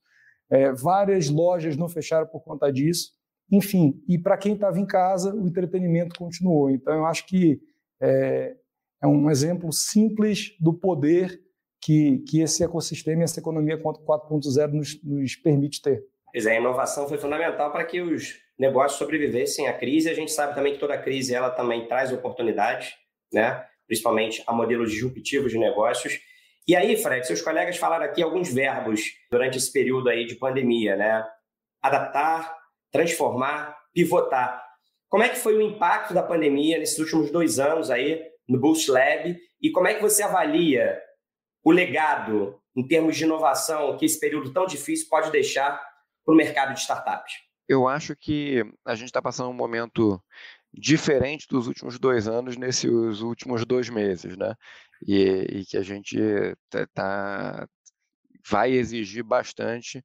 é, 0.50 0.72
várias 0.72 1.30
lojas 1.30 1.76
não 1.76 1.90
fecharam 1.90 2.28
por 2.28 2.42
conta 2.42 2.72
disso. 2.72 3.12
Enfim, 3.52 4.02
e 4.08 4.18
para 4.18 4.38
quem 4.38 4.54
estava 4.54 4.80
em 4.80 4.86
casa, 4.86 5.34
o 5.34 5.48
entretenimento 5.48 6.18
continuou. 6.18 6.70
Então, 6.70 6.94
eu 6.94 7.06
acho 7.06 7.26
que 7.26 7.62
é, 8.02 8.56
é 9.02 9.08
um 9.08 9.30
exemplo 9.30 9.72
simples 9.72 10.56
do 10.60 10.74
poder 10.74 11.42
que, 11.82 12.20
que 12.28 12.42
esse 12.42 12.64
ecossistema 12.64 13.22
e 13.22 13.24
essa 13.24 13.40
economia 13.40 13.82
4.0 13.82 14.72
nos, 14.72 15.02
nos 15.04 15.36
permite 15.36 15.82
ter. 15.82 16.04
Pois 16.32 16.46
é, 16.46 16.58
a 16.58 16.60
inovação 16.60 17.08
foi 17.08 17.18
fundamental 17.18 17.72
para 17.72 17.86
que 17.86 18.02
os 18.02 18.40
negócios 18.60 19.00
sobrevivessem 19.00 19.68
à 19.68 19.74
crise. 19.74 20.10
A 20.10 20.14
gente 20.14 20.32
sabe 20.32 20.54
também 20.54 20.74
que 20.74 20.80
toda 20.80 20.98
crise 20.98 21.34
ela 21.34 21.50
também 21.50 21.88
traz 21.88 22.12
oportunidades, 22.12 22.94
né? 23.32 23.66
Principalmente 23.88 24.44
a 24.46 24.54
modelos 24.54 24.92
disruptivos 24.92 25.52
de 25.52 25.58
negócios. 25.58 26.20
E 26.68 26.76
aí, 26.76 26.98
Fred, 26.98 27.26
seus 27.26 27.42
colegas 27.42 27.78
falaram 27.78 28.06
aqui 28.06 28.22
alguns 28.22 28.54
verbos 28.54 29.02
durante 29.32 29.58
esse 29.58 29.72
período 29.72 30.10
aí 30.10 30.26
de 30.26 30.36
pandemia, 30.36 30.96
né? 30.96 31.26
Adaptar, 31.82 32.56
transformar, 32.92 33.76
pivotar. 33.94 34.64
Como 35.10 35.24
é 35.24 35.30
que 35.30 35.38
foi 35.38 35.56
o 35.56 35.62
impacto 35.62 36.14
da 36.14 36.22
pandemia 36.22 36.78
nesses 36.78 37.00
últimos 37.00 37.32
dois 37.32 37.58
anos 37.58 37.90
aí 37.90 38.22
no 38.48 38.60
Boost 38.60 38.92
Lab 38.92 39.38
e 39.62 39.72
como 39.72 39.88
é 39.88 39.94
que 39.94 40.02
você 40.02 40.22
avalia 40.22 41.02
o 41.64 41.72
legado 41.72 42.62
em 42.76 42.86
termos 42.86 43.16
de 43.16 43.24
inovação 43.24 43.98
que 43.98 44.06
esse 44.06 44.20
período 44.20 44.54
tão 44.54 44.66
difícil 44.66 45.08
pode 45.10 45.32
deixar 45.32 45.82
para 46.26 46.34
o 46.34 46.38
mercado 46.38 46.74
de 46.74 46.82
startups? 46.82 47.34
Eu 47.68 47.88
acho 47.88 48.16
que 48.16 48.64
a 48.86 48.96
gente 48.96 49.08
está 49.08 49.22
passando 49.22 49.50
um 49.50 49.54
momento 49.54 50.22
diferente 50.78 51.48
dos 51.50 51.68
últimos 51.68 52.00
dois 52.00 52.28
anos 52.28 52.58
nesses 52.58 53.22
últimos 53.22 53.66
dois 53.66 53.90
meses, 53.90 54.38
né? 54.38 54.54
E, 55.06 55.60
e 55.60 55.66
que 55.66 55.78
a 55.78 55.84
gente 55.84 56.18
tá, 56.70 56.88
tá 56.94 57.68
vai 58.50 58.72
exigir 58.72 59.24
bastante 59.24 60.04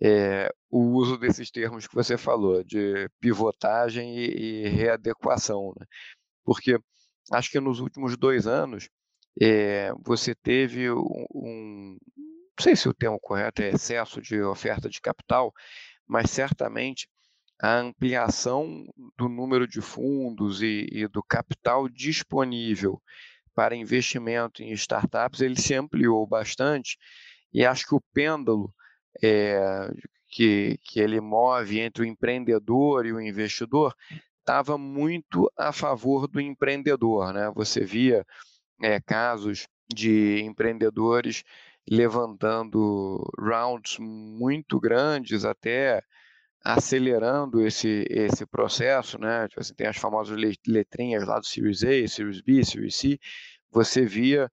é, 0.00 0.52
o 0.70 0.80
uso 0.92 1.16
desses 1.16 1.50
termos 1.50 1.86
que 1.86 1.94
você 1.94 2.16
falou, 2.18 2.62
de 2.64 3.08
pivotagem 3.20 4.16
e, 4.18 4.64
e 4.64 4.68
readequação, 4.68 5.72
né? 5.78 5.86
Porque 6.44 6.78
acho 7.32 7.50
que 7.50 7.60
nos 7.60 7.80
últimos 7.80 8.16
dois 8.16 8.46
anos 8.46 8.88
é, 9.40 9.92
você 10.04 10.34
teve 10.34 10.90
um, 10.90 11.26
um, 11.34 11.98
não 12.58 12.62
sei 12.62 12.76
se 12.76 12.88
o 12.88 12.94
termo 12.94 13.18
correto 13.20 13.62
é 13.62 13.70
excesso 13.70 14.20
de 14.20 14.40
oferta 14.42 14.88
de 14.88 15.00
capital, 15.00 15.52
mas 16.06 16.30
certamente 16.30 17.08
a 17.60 17.78
ampliação 17.78 18.84
do 19.16 19.28
número 19.28 19.66
de 19.66 19.80
fundos 19.80 20.62
e, 20.62 20.86
e 20.90 21.08
do 21.08 21.22
capital 21.22 21.88
disponível 21.88 23.00
para 23.54 23.74
investimento 23.74 24.62
em 24.62 24.72
startups 24.72 25.40
ele 25.40 25.60
se 25.60 25.74
ampliou 25.74 26.26
bastante 26.26 26.98
e 27.52 27.64
acho 27.64 27.86
que 27.86 27.94
o 27.94 28.02
pêndulo 28.12 28.72
é, 29.22 29.90
que, 30.28 30.78
que 30.82 31.00
ele 31.00 31.20
move 31.20 31.80
entre 31.80 32.02
o 32.02 32.06
empreendedor 32.06 33.06
e 33.06 33.12
o 33.12 33.20
investidor 33.20 33.94
estava 34.40 34.76
muito 34.76 35.50
a 35.56 35.72
favor 35.72 36.28
do 36.28 36.40
empreendedor. 36.40 37.32
Né? 37.32 37.50
Você 37.54 37.84
via 37.84 38.24
é, 38.82 39.00
casos 39.00 39.66
de 39.88 40.42
empreendedores 40.42 41.42
levantando 41.88 43.24
rounds 43.38 43.98
muito 43.98 44.78
grandes, 44.80 45.44
até 45.44 46.02
acelerando 46.66 47.64
esse, 47.64 48.04
esse 48.10 48.44
processo, 48.44 49.20
né? 49.20 49.46
Tipo 49.46 49.60
assim, 49.60 49.74
tem 49.74 49.86
as 49.86 49.96
famosas 49.96 50.36
letrinhas 50.66 51.24
lá 51.24 51.38
do 51.38 51.46
Series 51.46 51.84
A, 51.84 52.08
Series 52.08 52.40
B, 52.40 52.64
Series 52.64 52.96
C. 52.96 53.20
Você 53.70 54.04
via 54.04 54.50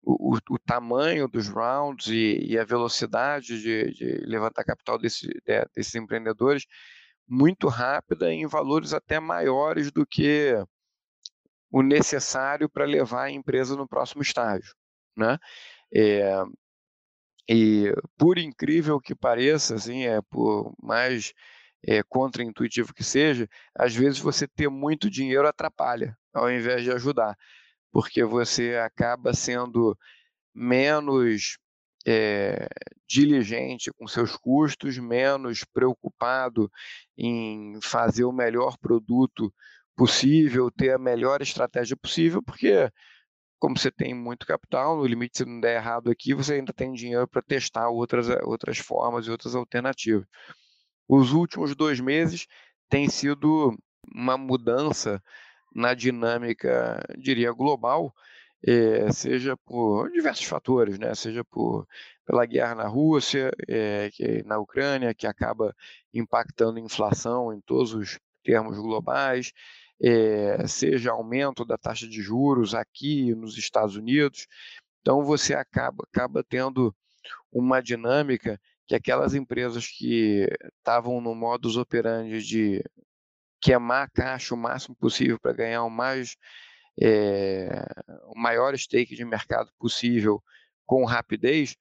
o, 0.00 0.36
o, 0.50 0.58
tamanho 0.60 1.26
dos 1.26 1.48
rounds 1.48 2.06
e, 2.06 2.38
e 2.40 2.56
a 2.56 2.64
velocidade 2.64 3.60
de, 3.60 3.90
de, 3.92 4.04
levantar 4.26 4.62
capital 4.64 4.96
desse, 4.96 5.26
de, 5.26 5.66
desses 5.74 5.94
empreendedores 5.96 6.66
muito 7.28 7.66
rápida 7.66 8.32
em 8.32 8.46
valores 8.46 8.92
até 8.94 9.18
maiores 9.18 9.90
do 9.90 10.06
que 10.06 10.54
o 11.68 11.82
necessário 11.82 12.68
para 12.70 12.84
levar 12.84 13.24
a 13.24 13.30
empresa 13.32 13.74
no 13.74 13.88
próximo 13.88 14.22
estágio, 14.22 14.72
né? 15.16 15.36
É, 15.92 16.44
e 17.48 17.92
por 18.18 18.38
incrível 18.38 19.00
que 19.00 19.14
pareça, 19.14 19.74
assim, 19.76 20.04
é 20.04 20.20
por 20.22 20.74
mais 20.82 21.32
é, 21.86 22.02
contraintuitivo 22.02 22.92
que 22.92 23.04
seja, 23.04 23.48
às 23.74 23.94
vezes 23.94 24.18
você 24.18 24.48
ter 24.48 24.68
muito 24.68 25.08
dinheiro 25.08 25.46
atrapalha, 25.46 26.16
ao 26.34 26.50
invés 26.50 26.82
de 26.82 26.90
ajudar, 26.90 27.36
porque 27.92 28.24
você 28.24 28.76
acaba 28.76 29.32
sendo 29.32 29.96
menos 30.54 31.58
é, 32.06 32.68
diligente 33.08 33.92
com 33.92 34.06
seus 34.08 34.36
custos, 34.36 34.98
menos 34.98 35.64
preocupado 35.64 36.70
em 37.16 37.78
fazer 37.82 38.24
o 38.24 38.32
melhor 38.32 38.76
produto 38.78 39.52
possível, 39.96 40.70
ter 40.70 40.92
a 40.92 40.98
melhor 40.98 41.40
estratégia 41.42 41.96
possível, 41.96 42.42
porque 42.42 42.90
como 43.58 43.78
você 43.78 43.90
tem 43.90 44.14
muito 44.14 44.46
capital, 44.46 44.96
no 44.96 45.06
limite 45.06 45.38
se 45.38 45.44
não 45.44 45.60
der 45.60 45.76
errado 45.76 46.10
aqui, 46.10 46.34
você 46.34 46.54
ainda 46.54 46.72
tem 46.72 46.92
dinheiro 46.92 47.26
para 47.26 47.42
testar 47.42 47.88
outras, 47.88 48.28
outras 48.44 48.78
formas 48.78 49.26
e 49.26 49.30
outras 49.30 49.54
alternativas. 49.54 50.26
Os 51.08 51.32
últimos 51.32 51.74
dois 51.74 52.00
meses 52.00 52.46
tem 52.88 53.08
sido 53.08 53.76
uma 54.14 54.36
mudança 54.36 55.22
na 55.74 55.94
dinâmica, 55.94 57.02
diria, 57.18 57.52
global, 57.52 58.14
é, 58.66 59.10
seja 59.12 59.56
por 59.56 60.10
diversos 60.10 60.44
fatores, 60.46 60.98
né? 60.98 61.14
seja 61.14 61.44
por, 61.44 61.86
pela 62.24 62.46
guerra 62.46 62.74
na 62.74 62.88
Rússia, 62.88 63.52
é, 63.68 64.10
que, 64.12 64.42
na 64.44 64.58
Ucrânia, 64.58 65.14
que 65.14 65.26
acaba 65.26 65.74
impactando 66.12 66.78
a 66.78 66.82
inflação 66.82 67.52
em 67.52 67.60
todos 67.60 67.94
os 67.94 68.18
termos 68.42 68.78
globais, 68.78 69.52
é, 70.02 70.66
seja 70.66 71.12
aumento 71.12 71.64
da 71.64 71.78
taxa 71.78 72.06
de 72.06 72.20
juros 72.20 72.74
aqui 72.74 73.34
nos 73.34 73.56
Estados 73.56 73.96
Unidos. 73.96 74.46
Então, 75.00 75.24
você 75.24 75.54
acaba, 75.54 76.04
acaba 76.12 76.44
tendo 76.44 76.94
uma 77.52 77.80
dinâmica 77.80 78.60
que 78.86 78.94
aquelas 78.94 79.34
empresas 79.34 79.86
que 79.88 80.48
estavam 80.78 81.20
no 81.20 81.34
modus 81.34 81.76
operandi 81.76 82.42
de 82.42 82.84
queimar 83.60 84.10
caixa 84.10 84.54
o 84.54 84.58
máximo 84.58 84.94
possível 84.96 85.38
para 85.40 85.52
ganhar 85.52 85.82
o 85.82 85.90
mais 85.90 86.36
é, 87.00 87.84
o 88.26 88.38
maior 88.38 88.76
stake 88.76 89.14
de 89.14 89.24
mercado 89.24 89.70
possível 89.78 90.42
com 90.86 91.04
rapidez, 91.04 91.76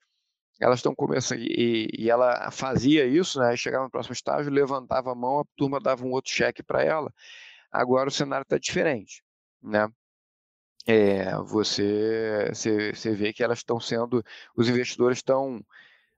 elas 0.60 0.80
estão 0.80 0.96
começando 0.96 1.40
e, 1.40 1.88
e, 1.98 2.10
ela 2.10 2.50
fazia 2.52 3.06
isso, 3.06 3.40
né? 3.40 3.56
Chegava 3.56 3.86
no 3.86 3.92
próximo 3.92 4.14
estágio, 4.14 4.52
levantava 4.52 5.12
a 5.12 5.16
mão, 5.16 5.40
a 5.40 5.46
turma 5.56 5.80
dava 5.80 6.06
um 6.06 6.12
outro 6.12 6.32
cheque 6.32 6.64
para 6.64 6.84
ela. 6.84 7.14
Agora 7.76 8.10
o 8.10 8.12
cenário 8.12 8.44
está 8.44 8.58
diferente, 8.58 9.22
né? 9.62 9.88
É, 10.88 11.36
você, 11.38 12.50
você, 12.54 12.94
você 12.94 13.12
vê 13.12 13.34
que 13.34 13.44
elas 13.44 13.60
estão 13.60 13.80
sendo, 13.80 14.24
os 14.56 14.70
investidores 14.70 15.18
estão 15.18 15.60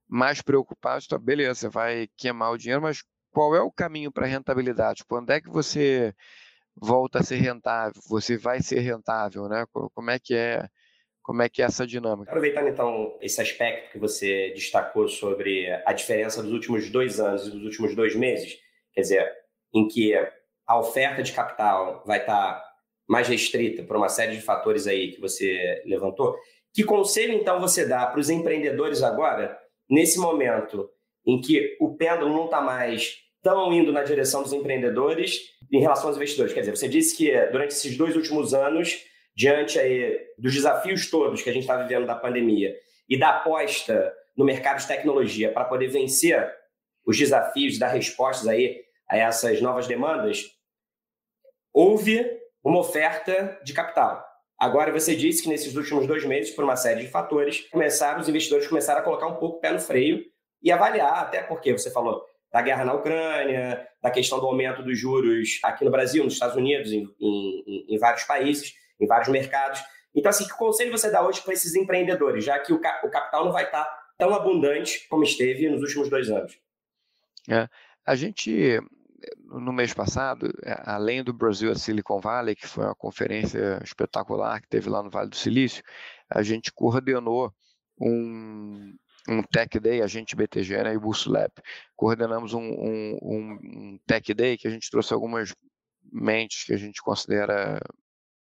mais 0.07 0.41
preocupados, 0.41 1.07
tá, 1.07 1.17
beleza, 1.17 1.55
você 1.55 1.69
vai 1.69 2.07
queimar 2.17 2.51
o 2.51 2.57
dinheiro, 2.57 2.81
mas 2.81 3.03
qual 3.31 3.55
é 3.55 3.61
o 3.61 3.71
caminho 3.71 4.11
para 4.11 4.25
rentabilidade? 4.25 5.05
Quando 5.07 5.31
é 5.31 5.39
que 5.39 5.49
você 5.49 6.13
volta 6.75 7.19
a 7.19 7.23
ser 7.23 7.37
rentável? 7.37 8.01
Você 8.09 8.37
vai 8.37 8.61
ser 8.61 8.79
rentável, 8.79 9.47
né? 9.47 9.65
Como 9.71 10.11
é 10.11 10.19
que 10.19 10.35
é? 10.35 10.67
Como 11.21 11.41
é 11.41 11.49
que 11.49 11.61
é 11.61 11.65
essa 11.65 11.85
dinâmica? 11.85 12.29
Aproveitando 12.29 12.69
então 12.69 13.17
esse 13.21 13.41
aspecto 13.41 13.91
que 13.91 13.99
você 13.99 14.51
destacou 14.53 15.09
sobre 15.09 15.69
a 15.85 15.91
diferença 15.91 16.41
dos 16.41 16.53
últimos 16.53 16.89
dois 16.89 17.19
anos 17.19 17.47
e 17.47 17.51
dos 17.51 17.63
últimos 17.63 17.95
dois 17.95 18.15
meses, 18.15 18.57
quer 18.93 19.01
dizer, 19.01 19.31
em 19.73 19.87
que 19.87 20.13
a 20.67 20.77
oferta 20.77 21.23
de 21.23 21.31
capital 21.31 22.03
vai 22.05 22.19
estar 22.19 22.61
mais 23.07 23.27
restrita 23.27 23.83
por 23.83 23.95
uma 23.95 24.09
série 24.09 24.35
de 24.35 24.41
fatores 24.41 24.85
aí 24.85 25.11
que 25.11 25.21
você 25.21 25.81
levantou. 25.85 26.35
Que 26.73 26.83
conselho, 26.83 27.33
então, 27.33 27.59
você 27.59 27.87
dá 27.87 28.05
para 28.05 28.19
os 28.19 28.29
empreendedores 28.29 29.01
agora, 29.01 29.57
nesse 29.89 30.19
momento 30.19 30.89
em 31.25 31.39
que 31.39 31.77
o 31.79 31.95
pêndulo 31.95 32.35
não 32.35 32.45
está 32.45 32.61
mais 32.61 33.15
tão 33.41 33.71
indo 33.73 33.93
na 33.93 34.03
direção 34.03 34.43
dos 34.43 34.51
empreendedores 34.51 35.39
em 35.71 35.79
relação 35.79 36.07
aos 36.07 36.17
investidores? 36.17 36.53
Quer 36.53 36.59
dizer, 36.59 36.75
você 36.75 36.89
disse 36.89 37.15
que 37.15 37.31
durante 37.47 37.71
esses 37.71 37.97
dois 37.97 38.15
últimos 38.15 38.53
anos, 38.53 38.99
diante 39.35 39.79
aí 39.79 40.19
dos 40.37 40.53
desafios 40.53 41.09
todos 41.09 41.41
que 41.41 41.49
a 41.49 41.53
gente 41.53 41.63
está 41.63 41.77
vivendo 41.77 42.05
da 42.05 42.15
pandemia 42.15 42.75
e 43.09 43.17
da 43.17 43.29
aposta 43.29 44.13
no 44.35 44.43
mercado 44.43 44.79
de 44.79 44.87
tecnologia 44.87 45.51
para 45.51 45.65
poder 45.65 45.87
vencer 45.87 46.51
os 47.05 47.17
desafios, 47.17 47.79
dar 47.79 47.87
respostas 47.87 48.47
aí 48.47 48.81
a 49.09 49.17
essas 49.17 49.61
novas 49.61 49.87
demandas, 49.87 50.56
houve 51.77 52.27
uma 52.63 52.79
oferta 52.79 53.59
de 53.63 53.71
capital. 53.71 54.25
Agora, 54.59 54.91
você 54.91 55.15
disse 55.15 55.43
que 55.43 55.49
nesses 55.49 55.75
últimos 55.75 56.07
dois 56.07 56.25
meses, 56.25 56.49
por 56.55 56.63
uma 56.63 56.75
série 56.75 57.01
de 57.01 57.07
fatores, 57.07 57.69
começaram 57.69 58.19
os 58.19 58.27
investidores 58.27 58.67
começaram 58.67 59.01
a 59.01 59.03
colocar 59.03 59.27
um 59.27 59.35
pouco 59.35 59.57
o 59.57 59.59
pé 59.59 59.71
no 59.71 59.79
freio 59.79 60.23
e 60.59 60.71
avaliar, 60.71 61.19
até 61.19 61.43
porque 61.43 61.71
você 61.71 61.91
falou 61.91 62.25
da 62.51 62.63
guerra 62.63 62.83
na 62.83 62.95
Ucrânia, 62.95 63.87
da 64.01 64.09
questão 64.09 64.39
do 64.39 64.47
aumento 64.47 64.81
dos 64.81 64.97
juros 64.97 65.59
aqui 65.63 65.85
no 65.85 65.91
Brasil, 65.91 66.23
nos 66.23 66.33
Estados 66.33 66.55
Unidos, 66.55 66.91
em, 66.91 67.07
em, 67.19 67.85
em 67.93 67.97
vários 67.99 68.23
países, 68.23 68.73
em 68.99 69.05
vários 69.05 69.29
mercados. 69.29 69.79
Então, 70.15 70.31
assim, 70.31 70.45
que 70.45 70.57
conselho 70.57 70.91
você 70.91 71.11
dá 71.11 71.23
hoje 71.23 71.41
para 71.41 71.53
esses 71.53 71.75
empreendedores, 71.75 72.43
já 72.43 72.57
que 72.57 72.73
o, 72.73 72.77
o 72.77 73.11
capital 73.11 73.45
não 73.45 73.51
vai 73.51 73.65
estar 73.65 73.87
tão 74.17 74.33
abundante 74.33 75.07
como 75.09 75.21
esteve 75.21 75.69
nos 75.69 75.83
últimos 75.83 76.09
dois 76.09 76.27
anos? 76.31 76.57
É, 77.47 77.69
a 78.03 78.15
gente 78.15 78.81
no 79.45 79.73
mês 79.73 79.93
passado, 79.93 80.51
é, 80.63 80.81
além 80.85 81.23
do 81.23 81.33
Brasil 81.33 81.73
Silicon 81.75 82.19
Valley, 82.19 82.55
que 82.55 82.67
foi 82.67 82.85
uma 82.85 82.95
conferência 82.95 83.81
espetacular 83.83 84.61
que 84.61 84.67
teve 84.67 84.89
lá 84.89 85.01
no 85.01 85.09
Vale 85.09 85.29
do 85.29 85.35
Silício, 85.35 85.83
a 86.29 86.43
gente 86.43 86.71
coordenou 86.71 87.53
um, 87.99 88.93
um 89.27 89.43
Tech 89.43 89.79
Day, 89.79 90.01
a 90.01 90.07
gente 90.07 90.35
BTG 90.35 90.83
né, 90.83 90.93
e 90.93 90.97
o 90.97 91.11
Lab, 91.27 91.51
coordenamos 91.95 92.53
um, 92.53 92.61
um, 92.61 93.17
um 93.21 93.99
Tech 94.05 94.33
Day 94.33 94.57
que 94.57 94.67
a 94.67 94.71
gente 94.71 94.89
trouxe 94.89 95.13
algumas 95.13 95.53
mentes 96.11 96.63
que 96.63 96.73
a 96.73 96.77
gente 96.77 97.01
considera 97.01 97.79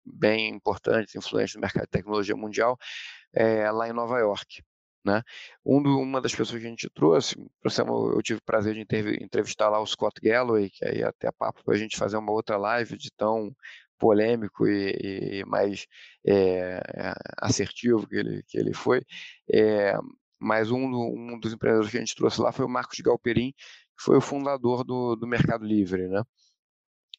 bem 0.04 0.48
importantes, 0.48 1.14
influentes 1.14 1.54
no 1.54 1.60
mercado 1.60 1.84
de 1.84 1.90
tecnologia 1.90 2.34
mundial, 2.34 2.78
é, 3.32 3.70
lá 3.70 3.88
em 3.88 3.92
Nova 3.92 4.18
York. 4.18 4.62
Né? 5.04 5.22
Um 5.64 5.82
do, 5.82 5.98
uma 5.98 6.20
das 6.20 6.32
pessoas 6.32 6.60
que 6.60 6.66
a 6.66 6.70
gente 6.70 6.88
trouxe, 6.90 7.36
eu 7.36 8.22
tive 8.22 8.38
o 8.38 8.44
prazer 8.44 8.74
de 8.74 8.80
entrevistar 9.20 9.68
lá 9.68 9.80
o 9.80 9.86
Scott 9.86 10.20
Galloway, 10.20 10.70
que 10.70 10.84
aí 10.84 11.02
até 11.02 11.30
papo 11.32 11.64
para 11.64 11.74
a 11.74 11.78
gente 11.78 11.96
fazer 11.96 12.16
uma 12.16 12.30
outra 12.30 12.56
live 12.56 12.96
de 12.96 13.10
tão 13.10 13.54
polêmico 13.98 14.66
e, 14.66 15.40
e 15.40 15.44
mais 15.44 15.86
é, 16.26 16.80
assertivo 17.38 18.06
que 18.06 18.16
ele, 18.16 18.42
que 18.48 18.58
ele 18.58 18.74
foi. 18.74 19.02
É, 19.52 19.96
mas 20.40 20.70
um, 20.72 20.84
um, 20.84 21.38
dos 21.38 21.52
empreendedores 21.52 21.90
que 21.90 21.96
a 21.98 22.00
gente 22.00 22.16
trouxe 22.16 22.40
lá 22.40 22.50
foi 22.52 22.64
o 22.64 22.68
Marcos 22.68 22.98
Galperin, 23.00 23.52
que 23.52 24.04
foi 24.04 24.16
o 24.16 24.20
fundador 24.20 24.84
do, 24.84 25.14
do 25.14 25.26
Mercado 25.26 25.64
Livre. 25.64 26.08
Né? 26.08 26.22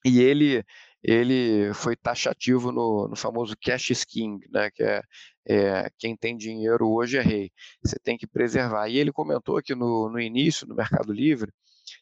E 0.05 0.21
ele, 0.21 0.63
ele 1.03 1.73
foi 1.73 1.95
taxativo 1.95 2.71
no, 2.71 3.07
no 3.09 3.15
famoso 3.15 3.55
cash 3.61 3.91
is 3.91 4.05
king, 4.05 4.39
né? 4.51 4.71
que 4.71 4.83
é 4.83 5.01
é, 5.45 5.89
quem 5.97 6.15
tem 6.15 6.37
dinheiro 6.37 6.89
hoje 6.89 7.17
é 7.17 7.21
rei. 7.21 7.51
Você 7.83 7.97
tem 7.99 8.17
que 8.17 8.27
preservar. 8.27 8.87
E 8.87 8.97
ele 8.97 9.11
comentou 9.11 9.61
que 9.61 9.75
no, 9.75 10.09
no 10.09 10.19
início, 10.19 10.67
no 10.67 10.75
Mercado 10.75 11.11
Livre, 11.11 11.51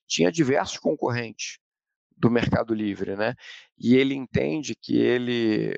tinha 0.07 0.31
diversos 0.31 0.77
concorrentes 0.77 1.57
do 2.15 2.29
Mercado 2.29 2.73
Livre, 2.73 3.15
né? 3.15 3.33
E 3.77 3.95
ele 3.95 4.13
entende 4.13 4.75
que 4.75 4.95
ele 4.97 5.75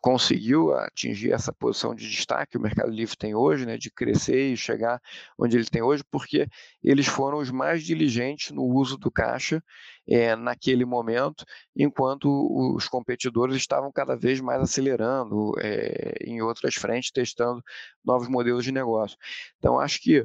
conseguiu 0.00 0.72
atingir 0.74 1.32
essa 1.32 1.52
posição 1.52 1.94
de 1.94 2.08
destaque 2.08 2.52
que 2.52 2.58
o 2.58 2.60
Mercado 2.60 2.90
Livre 2.90 3.16
tem 3.16 3.34
hoje, 3.34 3.66
né, 3.66 3.76
de 3.76 3.90
crescer 3.90 4.52
e 4.52 4.56
chegar 4.56 5.00
onde 5.38 5.56
ele 5.56 5.66
tem 5.66 5.82
hoje, 5.82 6.02
porque 6.10 6.48
eles 6.82 7.06
foram 7.06 7.38
os 7.38 7.50
mais 7.50 7.84
diligentes 7.84 8.50
no 8.50 8.62
uso 8.64 8.96
do 8.96 9.10
caixa 9.10 9.62
é, 10.08 10.34
naquele 10.34 10.84
momento, 10.84 11.44
enquanto 11.76 12.28
os 12.74 12.88
competidores 12.88 13.56
estavam 13.56 13.92
cada 13.92 14.16
vez 14.16 14.40
mais 14.40 14.62
acelerando 14.62 15.52
é, 15.60 16.14
em 16.24 16.40
outras 16.40 16.74
frentes, 16.74 17.10
testando 17.10 17.62
novos 18.04 18.28
modelos 18.28 18.64
de 18.64 18.72
negócio. 18.72 19.18
Então, 19.58 19.78
acho 19.78 20.00
que 20.00 20.24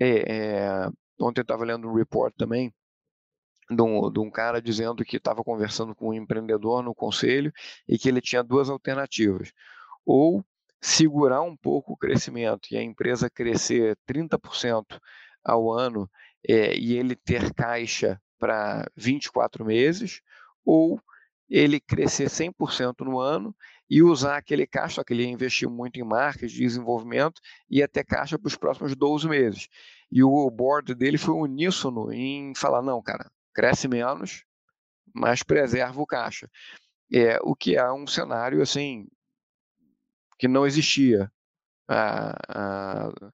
é, 0.00 0.88
ontem 1.20 1.40
eu 1.40 1.42
estava 1.42 1.64
lendo 1.64 1.88
um 1.88 1.94
report 1.94 2.34
também 2.36 2.72
de 3.70 3.82
um, 3.82 4.10
de 4.10 4.18
um 4.18 4.30
cara 4.30 4.60
dizendo 4.60 5.04
que 5.04 5.16
estava 5.16 5.44
conversando 5.44 5.94
com 5.94 6.08
um 6.08 6.14
empreendedor 6.14 6.82
no 6.82 6.94
conselho 6.94 7.52
e 7.88 7.98
que 7.98 8.08
ele 8.08 8.20
tinha 8.20 8.42
duas 8.42 8.68
alternativas. 8.68 9.52
Ou 10.04 10.44
segurar 10.80 11.42
um 11.42 11.56
pouco 11.56 11.92
o 11.92 11.96
crescimento 11.96 12.68
e 12.72 12.76
a 12.76 12.82
empresa 12.82 13.30
crescer 13.30 13.96
30% 14.08 14.98
ao 15.44 15.70
ano 15.72 16.10
é, 16.48 16.76
e 16.76 16.94
ele 16.94 17.14
ter 17.14 17.52
caixa 17.54 18.20
para 18.38 18.90
24 18.96 19.64
meses, 19.64 20.22
ou 20.64 21.00
ele 21.48 21.78
crescer 21.80 22.28
100% 22.28 23.04
no 23.04 23.20
ano 23.20 23.54
e 23.88 24.02
usar 24.02 24.36
aquele 24.36 24.66
caixa, 24.66 25.04
que 25.04 25.12
ele 25.12 25.36
muito 25.68 25.98
em 25.98 26.04
marketing, 26.04 26.56
desenvolvimento, 26.56 27.40
ia 27.68 27.88
ter 27.88 28.04
caixa 28.04 28.38
para 28.38 28.48
os 28.48 28.56
próximos 28.56 28.94
12 28.94 29.28
meses. 29.28 29.68
E 30.10 30.22
o 30.22 30.50
board 30.50 30.94
dele 30.94 31.18
foi 31.18 31.34
uníssono 31.34 32.12
em 32.12 32.54
falar, 32.54 32.82
não, 32.82 33.02
cara, 33.02 33.30
cresce 33.54 33.88
menos, 33.88 34.44
mas 35.14 35.42
preserva 35.42 36.00
o 36.00 36.06
caixa. 36.06 36.48
É, 37.12 37.38
o 37.42 37.54
que 37.56 37.76
é 37.76 37.92
um 37.92 38.06
cenário, 38.06 38.62
assim, 38.62 39.06
que 40.38 40.48
não 40.48 40.66
existia 40.66 41.30
há, 41.88 42.36
há 42.48 43.32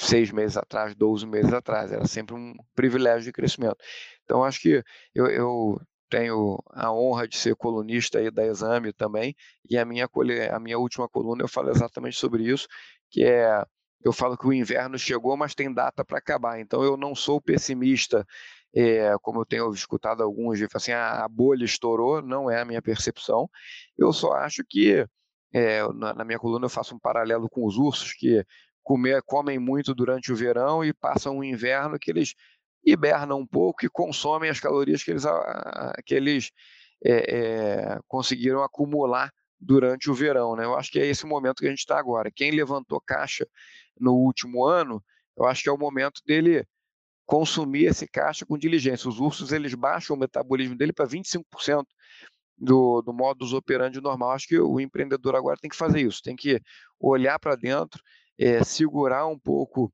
seis 0.00 0.30
meses 0.30 0.56
atrás, 0.56 0.94
12 0.94 1.26
meses 1.26 1.52
atrás, 1.52 1.92
era 1.92 2.06
sempre 2.06 2.34
um 2.34 2.54
privilégio 2.74 3.24
de 3.24 3.32
crescimento. 3.32 3.76
Então, 4.24 4.44
acho 4.44 4.60
que 4.60 4.82
eu, 5.14 5.26
eu 5.26 5.80
tenho 6.08 6.58
a 6.70 6.92
honra 6.92 7.28
de 7.28 7.36
ser 7.36 7.54
colunista 7.56 8.18
aí 8.18 8.30
da 8.30 8.46
Exame 8.46 8.92
também, 8.92 9.34
e 9.68 9.76
a 9.76 9.84
minha, 9.84 10.08
a 10.52 10.60
minha 10.60 10.78
última 10.78 11.08
coluna 11.08 11.42
eu 11.42 11.48
falo 11.48 11.70
exatamente 11.70 12.16
sobre 12.16 12.44
isso, 12.44 12.66
que 13.10 13.24
é 13.24 13.64
eu 14.04 14.12
falo 14.12 14.36
que 14.38 14.46
o 14.46 14.52
inverno 14.52 14.98
chegou, 14.98 15.36
mas 15.36 15.54
tem 15.54 15.72
data 15.72 16.04
para 16.04 16.18
acabar. 16.18 16.60
Então 16.60 16.82
eu 16.82 16.96
não 16.96 17.14
sou 17.14 17.40
pessimista, 17.40 18.24
é, 18.80 19.18
como 19.20 19.40
eu 19.40 19.44
tenho 19.44 19.72
escutado 19.72 20.22
alguns, 20.22 20.60
assim, 20.72 20.92
ah, 20.92 21.24
a 21.24 21.28
bolha 21.28 21.64
estourou, 21.64 22.22
não 22.22 22.48
é 22.48 22.60
a 22.60 22.64
minha 22.64 22.80
percepção. 22.80 23.50
Eu 23.98 24.12
só 24.12 24.34
acho 24.34 24.62
que, 24.64 25.04
é, 25.52 25.82
na, 25.94 26.14
na, 26.14 26.24
minha 26.24 26.38
coluna 26.38 26.66
eu 26.66 26.70
faço 26.70 26.94
um 26.94 26.98
paralelo 26.98 27.48
com 27.50 27.66
os 27.66 27.76
ursos, 27.76 28.12
que 28.12 28.44
comer, 28.84 29.20
comem 29.24 29.58
muito 29.58 29.92
durante 29.92 30.32
o 30.32 30.36
verão 30.36 30.84
e 30.84 30.92
passam 30.92 31.38
o 31.38 31.44
inverno 31.44 31.98
que 31.98 32.08
eles 32.08 32.34
hibernam 32.86 33.40
um 33.40 33.46
pouco 33.46 33.84
e 33.84 33.88
consomem 33.88 34.48
as 34.48 34.60
calorias 34.60 35.02
que 35.02 35.10
eles, 35.10 35.24
que 36.06 36.14
eles 36.14 36.52
é, 37.04 37.98
conseguiram 38.06 38.62
acumular 38.62 39.32
durante 39.58 40.08
o 40.08 40.14
verão. 40.14 40.54
Né? 40.54 40.64
Eu 40.64 40.76
acho 40.76 40.92
que 40.92 41.00
é 41.00 41.06
esse 41.06 41.26
momento 41.26 41.58
que 41.58 41.66
a 41.66 41.70
gente 41.70 41.80
está 41.80 41.98
agora. 41.98 42.30
Quem 42.30 42.52
levantou 42.52 43.00
caixa 43.00 43.44
no 43.98 44.14
último 44.14 44.64
ano, 44.64 45.02
eu 45.36 45.46
acho 45.46 45.64
que 45.64 45.68
é 45.68 45.72
o 45.72 45.76
momento 45.76 46.22
dele 46.24 46.64
consumir 47.28 47.84
esse 47.84 48.08
caixa 48.08 48.46
com 48.46 48.56
diligência. 48.56 49.06
Os 49.06 49.20
ursos 49.20 49.52
eles 49.52 49.74
baixam 49.74 50.16
o 50.16 50.18
metabolismo 50.18 50.74
dele 50.74 50.94
para 50.94 51.06
25% 51.06 51.84
do, 52.56 53.02
do 53.02 53.12
modus 53.12 53.52
operandi 53.52 54.00
normal. 54.00 54.30
Acho 54.30 54.48
que 54.48 54.58
o 54.58 54.80
empreendedor 54.80 55.36
agora 55.36 55.58
tem 55.60 55.68
que 55.68 55.76
fazer 55.76 56.00
isso, 56.00 56.22
tem 56.22 56.34
que 56.34 56.58
olhar 56.98 57.38
para 57.38 57.54
dentro, 57.54 58.02
é, 58.38 58.64
segurar 58.64 59.26
um 59.26 59.38
pouco 59.38 59.92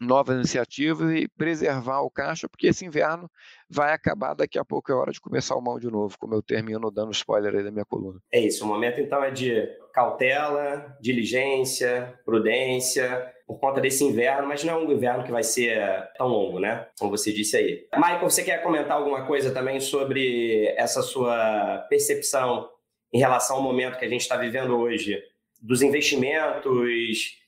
novas 0.00 0.36
iniciativas 0.36 1.14
e 1.14 1.28
preservar 1.36 2.00
o 2.00 2.10
caixa, 2.10 2.48
porque 2.48 2.68
esse 2.68 2.86
inverno 2.86 3.30
vai 3.68 3.92
acabar 3.92 4.34
daqui 4.34 4.58
a 4.58 4.64
pouco, 4.64 4.90
é 4.90 4.94
hora 4.94 5.12
de 5.12 5.20
começar 5.20 5.56
o 5.56 5.60
mal 5.60 5.78
de 5.78 5.90
novo, 5.90 6.16
como 6.18 6.34
eu 6.34 6.42
termino 6.42 6.90
dando 6.90 7.12
spoiler 7.12 7.54
aí 7.54 7.64
da 7.64 7.70
minha 7.70 7.84
coluna. 7.84 8.18
É 8.32 8.40
isso, 8.40 8.64
o 8.64 8.68
momento 8.68 8.98
então 8.98 9.22
é 9.22 9.30
de 9.30 9.66
cautela, 9.92 10.96
diligência, 11.00 12.18
prudência, 12.24 13.30
por 13.46 13.60
conta 13.60 13.80
desse 13.80 14.02
inverno, 14.02 14.48
mas 14.48 14.64
não 14.64 14.74
é 14.74 14.76
um 14.76 14.90
inverno 14.90 15.22
que 15.22 15.30
vai 15.30 15.42
ser 15.42 15.78
tão 16.16 16.26
longo, 16.26 16.58
né? 16.58 16.88
Como 16.98 17.10
você 17.10 17.32
disse 17.32 17.56
aí. 17.56 17.86
Michael, 17.94 18.28
você 18.28 18.42
quer 18.42 18.62
comentar 18.62 18.96
alguma 18.96 19.24
coisa 19.24 19.52
também 19.52 19.78
sobre 19.78 20.66
essa 20.76 21.00
sua 21.00 21.86
percepção 21.88 22.68
em 23.12 23.18
relação 23.18 23.56
ao 23.56 23.62
momento 23.62 23.98
que 23.98 24.04
a 24.04 24.08
gente 24.08 24.22
está 24.22 24.36
vivendo 24.36 24.76
hoje, 24.76 25.22
dos 25.62 25.80
investimentos 25.80 27.38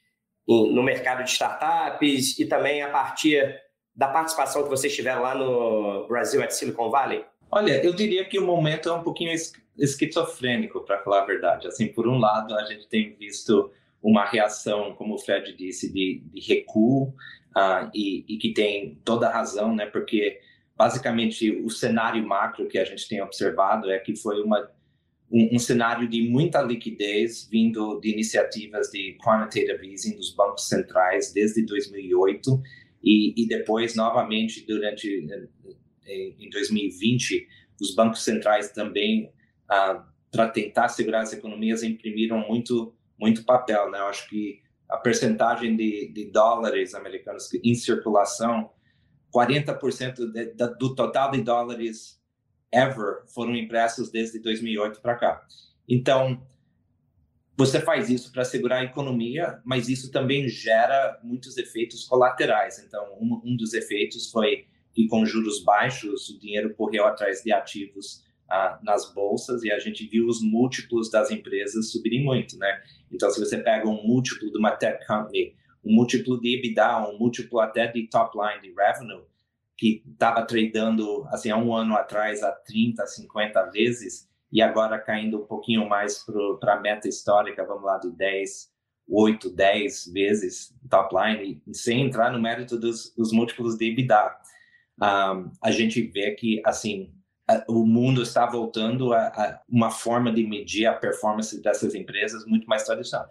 no 0.47 0.83
mercado 0.83 1.25
de 1.25 1.31
startups 1.31 2.39
e 2.39 2.47
também 2.47 2.81
a 2.81 2.89
partir 2.89 3.61
da 3.95 4.09
participação 4.09 4.63
que 4.63 4.71
vocês 4.71 4.95
tiveram 4.95 5.23
lá 5.23 5.35
no 5.35 6.07
Brasil 6.07 6.41
at 6.43 6.53
Silicon 6.53 6.91
Valley? 6.91 7.25
Olha, 7.51 7.85
eu 7.85 7.93
diria 7.93 8.25
que 8.25 8.39
o 8.39 8.47
momento 8.47 8.89
é 8.89 8.93
um 8.93 9.03
pouquinho 9.03 9.33
esquizofrênico, 9.77 10.81
para 10.81 11.03
falar 11.03 11.23
a 11.23 11.27
verdade. 11.27 11.67
Assim, 11.67 11.89
por 11.89 12.07
um 12.07 12.19
lado, 12.19 12.55
a 12.55 12.65
gente 12.65 12.87
tem 12.89 13.15
visto 13.15 13.71
uma 14.03 14.25
reação, 14.25 14.95
como 14.95 15.15
o 15.15 15.19
Fred 15.19 15.57
disse, 15.57 15.93
de, 15.93 16.23
de 16.33 16.41
recuo, 16.41 17.15
uh, 17.57 17.91
e, 17.95 18.25
e, 18.29 18.39
que 18.39 18.53
tem 18.53 19.01
toda 19.05 19.29
a 19.29 19.33
razão, 19.33 19.75
né? 19.75 19.87
Porque 19.87 20.41
basicamente 20.77 21.51
o 21.65 21.69
cenário 21.69 22.25
macro 22.27 22.69
que 22.69 22.79
a 22.79 22.85
gente 22.85 23.09
tem 23.09 23.21
observado 23.21 23.91
é 23.91 23.99
que 23.99 24.15
foi 24.15 24.41
uma 24.43 24.71
um, 25.31 25.57
um, 25.57 25.59
cenário 25.59 26.09
de 26.09 26.27
muita 26.29 26.63
liquidez 26.63 27.47
vindo 27.51 28.01
de 28.01 28.11
iniciativas 28.11 28.91
de 28.91 29.19
quantitative 29.23 29.93
easing 29.93 30.17
dos 30.17 30.35
bancos 30.35 30.69
centrais 30.69 31.33
desde 31.33 31.67
2008 31.67 32.63
e, 33.05 33.35
e 33.37 33.47
depois 33.47 33.95
novamente 33.95 34.65
durante 34.67 35.29
em, 36.07 36.37
em 36.39 36.49
2020 36.49 37.47
os 37.81 37.95
bancos 37.95 38.23
centrais 38.23 38.73
também 38.73 39.31
ah, 39.69 40.07
para 40.31 40.49
tentar 40.49 40.89
segurar 40.89 41.21
as 41.21 41.33
economias 41.33 41.83
imprimiram 41.83 42.39
muito 42.49 42.95
muito 43.19 43.45
papel 43.45 43.91
né 43.91 43.99
eu 43.99 44.07
acho 44.07 44.29
que 44.29 44.63
a 44.89 44.97
percentagem 44.97 45.77
de, 45.77 46.11
de 46.13 46.31
dólares 46.31 46.95
americanos 46.95 47.53
em 47.63 47.75
circulação 47.75 48.71
40% 49.35 50.33
de, 50.33 50.47
de, 50.55 50.69
do 50.79 50.95
total 50.95 51.31
de 51.31 51.43
dólares 51.43 52.19
ever 52.73 53.23
foram 53.27 53.55
impressos 53.55 54.11
desde 54.11 54.39
2008 54.41 55.01
para 55.01 55.17
cá. 55.17 55.47
Então, 55.89 56.43
você 57.57 57.81
faz 57.81 58.09
isso 58.09 58.31
para 58.33 58.45
segurar 58.45 58.79
a 58.79 58.85
economia, 58.85 59.61
mas 59.65 59.89
isso 59.89 60.11
também 60.11 60.49
gera 60.49 61.19
muitos 61.23 61.57
efeitos 61.57 62.05
colaterais. 62.05 62.79
Então, 62.79 63.05
um, 63.21 63.41
um 63.45 63.57
dos 63.57 63.75
efeitos 63.75 64.31
foi 64.31 64.67
que, 64.93 65.07
com 65.09 65.25
juros 65.25 65.63
baixos, 65.65 66.29
o 66.29 66.39
dinheiro 66.39 66.75
correu 66.75 67.07
atrás 67.07 67.43
de 67.43 67.53
ativos 67.53 68.25
ah, 68.49 68.79
nas 68.83 69.13
bolsas 69.13 69.63
e 69.63 69.71
a 69.71 69.79
gente 69.79 70.07
viu 70.07 70.27
os 70.27 70.43
múltiplos 70.43 71.11
das 71.11 71.31
empresas 71.31 71.91
subirem 71.91 72.25
muito, 72.25 72.57
né? 72.59 72.83
Então, 73.11 73.31
se 73.31 73.39
você 73.39 73.59
pega 73.59 73.89
um 73.89 74.03
múltiplo 74.07 74.51
de 74.51 74.59
uma 74.59 74.73
tech 74.73 75.07
company, 75.07 75.55
um 75.85 75.95
múltiplo 75.95 76.41
de 76.41 76.57
EBITDA, 76.57 77.09
um 77.09 77.19
múltiplo 77.19 77.61
até 77.61 77.87
de 77.87 78.09
top 78.09 78.37
line 78.39 78.63
de 78.63 78.75
revenue, 78.75 79.23
que 79.77 80.03
estava 80.11 80.45
tradando 80.45 81.25
assim 81.29 81.51
há 81.51 81.57
um 81.57 81.75
ano 81.75 81.95
atrás 81.95 82.43
a 82.43 82.51
30, 82.51 83.07
50 83.07 83.71
vezes 83.71 84.29
e 84.51 84.61
agora 84.61 84.99
caindo 84.99 85.43
um 85.43 85.47
pouquinho 85.47 85.89
mais 85.89 86.25
para 86.59 86.75
a 86.75 86.81
meta 86.81 87.09
histórica, 87.09 87.65
vamos 87.65 87.85
lá, 87.85 87.99
de 87.99 88.11
10, 88.11 88.71
8, 89.09 89.51
10 89.51 90.13
vezes 90.13 90.75
top 90.91 91.15
line, 91.15 91.63
sem 91.73 92.03
entrar 92.03 92.33
no 92.33 92.41
mérito 92.41 92.79
dos, 92.79 93.15
dos 93.15 93.33
múltiplos 93.33 93.77
de 93.77 93.87
EBITDA. 93.87 94.37
Um, 95.01 95.53
a 95.63 95.71
gente 95.71 96.03
vê 96.03 96.33
que, 96.33 96.61
assim, 96.65 97.13
o 97.69 97.87
mundo 97.87 98.23
está 98.23 98.45
voltando 98.47 99.13
a, 99.13 99.29
a, 99.29 99.61
uma 99.69 99.91
forma 99.91 100.33
de 100.33 100.47
medir 100.47 100.87
a 100.87 100.95
performance 100.95 101.61
dessas 101.63 101.95
empresas 101.95 102.45
muito 102.45 102.67
mais 102.67 102.85
tradicional. 102.85 103.29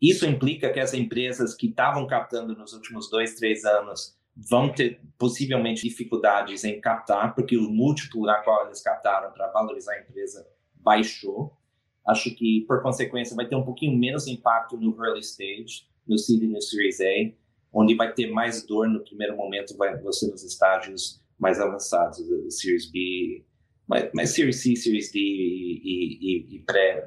Isso 0.00 0.26
implica 0.26 0.72
que 0.72 0.78
as 0.78 0.94
empresas 0.94 1.54
que 1.54 1.68
estavam 1.68 2.06
captando 2.06 2.54
nos 2.54 2.72
últimos 2.72 3.10
dois, 3.10 3.34
três 3.34 3.64
anos 3.64 4.16
vão 4.36 4.70
ter 4.70 5.00
possivelmente 5.18 5.88
dificuldades 5.88 6.62
em 6.64 6.80
captar, 6.80 7.34
porque 7.34 7.56
o 7.56 7.70
múltiplo 7.70 8.26
na 8.26 8.36
qual 8.42 8.66
eles 8.66 8.82
captaram 8.82 9.32
para 9.32 9.50
valorizar 9.50 9.94
a 9.94 10.00
empresa 10.00 10.46
baixou. 10.74 11.56
Acho 12.06 12.32
que, 12.34 12.64
por 12.68 12.82
consequência, 12.82 13.34
vai 13.34 13.48
ter 13.48 13.56
um 13.56 13.64
pouquinho 13.64 13.98
menos 13.98 14.26
impacto 14.26 14.76
no 14.76 14.94
early 15.02 15.20
stage, 15.20 15.88
no 16.06 16.18
seed 16.18 16.42
e 16.42 16.46
no 16.46 16.60
Series 16.60 17.00
A, 17.00 17.32
onde 17.72 17.96
vai 17.96 18.12
ter 18.12 18.30
mais 18.30 18.64
dor 18.64 18.88
no 18.88 19.02
primeiro 19.02 19.36
momento, 19.36 19.76
vai 19.76 19.96
ser 20.12 20.30
nos 20.30 20.44
estágios 20.44 21.20
mais 21.38 21.58
avançados, 21.58 22.18
do 22.18 22.50
Series 22.50 22.90
B, 22.90 23.44
mas, 23.86 24.10
mas 24.14 24.30
Series 24.30 24.62
C, 24.62 24.74
Series 24.74 25.12
D 25.12 25.18
e, 25.18 26.18
e, 26.20 26.56
e 26.56 26.58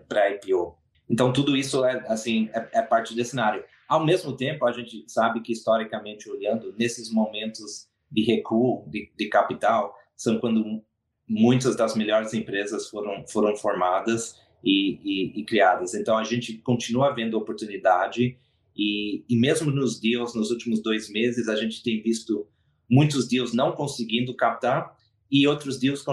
pré-IPO. 0.07 0.77
Então, 1.09 1.33
tudo 1.33 1.57
isso 1.57 1.83
é, 1.83 2.03
assim, 2.07 2.49
é, 2.53 2.79
é 2.79 2.81
parte 2.81 3.15
desse 3.15 3.31
cenário. 3.31 3.63
Ao 3.87 4.05
mesmo 4.05 4.35
tempo, 4.37 4.65
a 4.65 4.71
gente 4.71 5.03
sabe 5.07 5.41
que, 5.41 5.51
historicamente 5.51 6.29
olhando, 6.29 6.73
nesses 6.77 7.11
momentos 7.11 7.87
de 8.11 8.23
recuo 8.23 8.85
de, 8.87 9.11
de 9.17 9.27
capital, 9.27 9.95
são 10.15 10.39
quando 10.39 10.83
muitas 11.27 11.75
das 11.75 11.95
melhores 11.95 12.33
empresas 12.33 12.87
foram, 12.87 13.25
foram 13.27 13.55
formadas 13.55 14.35
e, 14.63 14.99
e, 15.03 15.39
e, 15.39 15.45
criadas. 15.45 15.93
Então, 15.93 16.17
a 16.17 16.23
gente 16.23 16.59
continua 16.59 17.13
vendo 17.13 17.37
oportunidade 17.37 18.37
e, 18.75 19.23
e 19.27 19.37
mesmo 19.37 19.71
nos 19.71 19.99
deals, 19.99 20.35
nos 20.35 20.51
últimos 20.51 20.81
dois 20.81 21.09
meses, 21.09 21.49
a 21.49 21.55
gente 21.55 21.83
tem 21.83 22.01
visto 22.01 22.47
muitos 22.89 23.27
deals 23.27 23.53
não 23.53 23.73
conseguindo 23.73 24.35
captar 24.35 24.95
e 25.31 25.47
outros 25.47 25.79
deals 25.79 26.03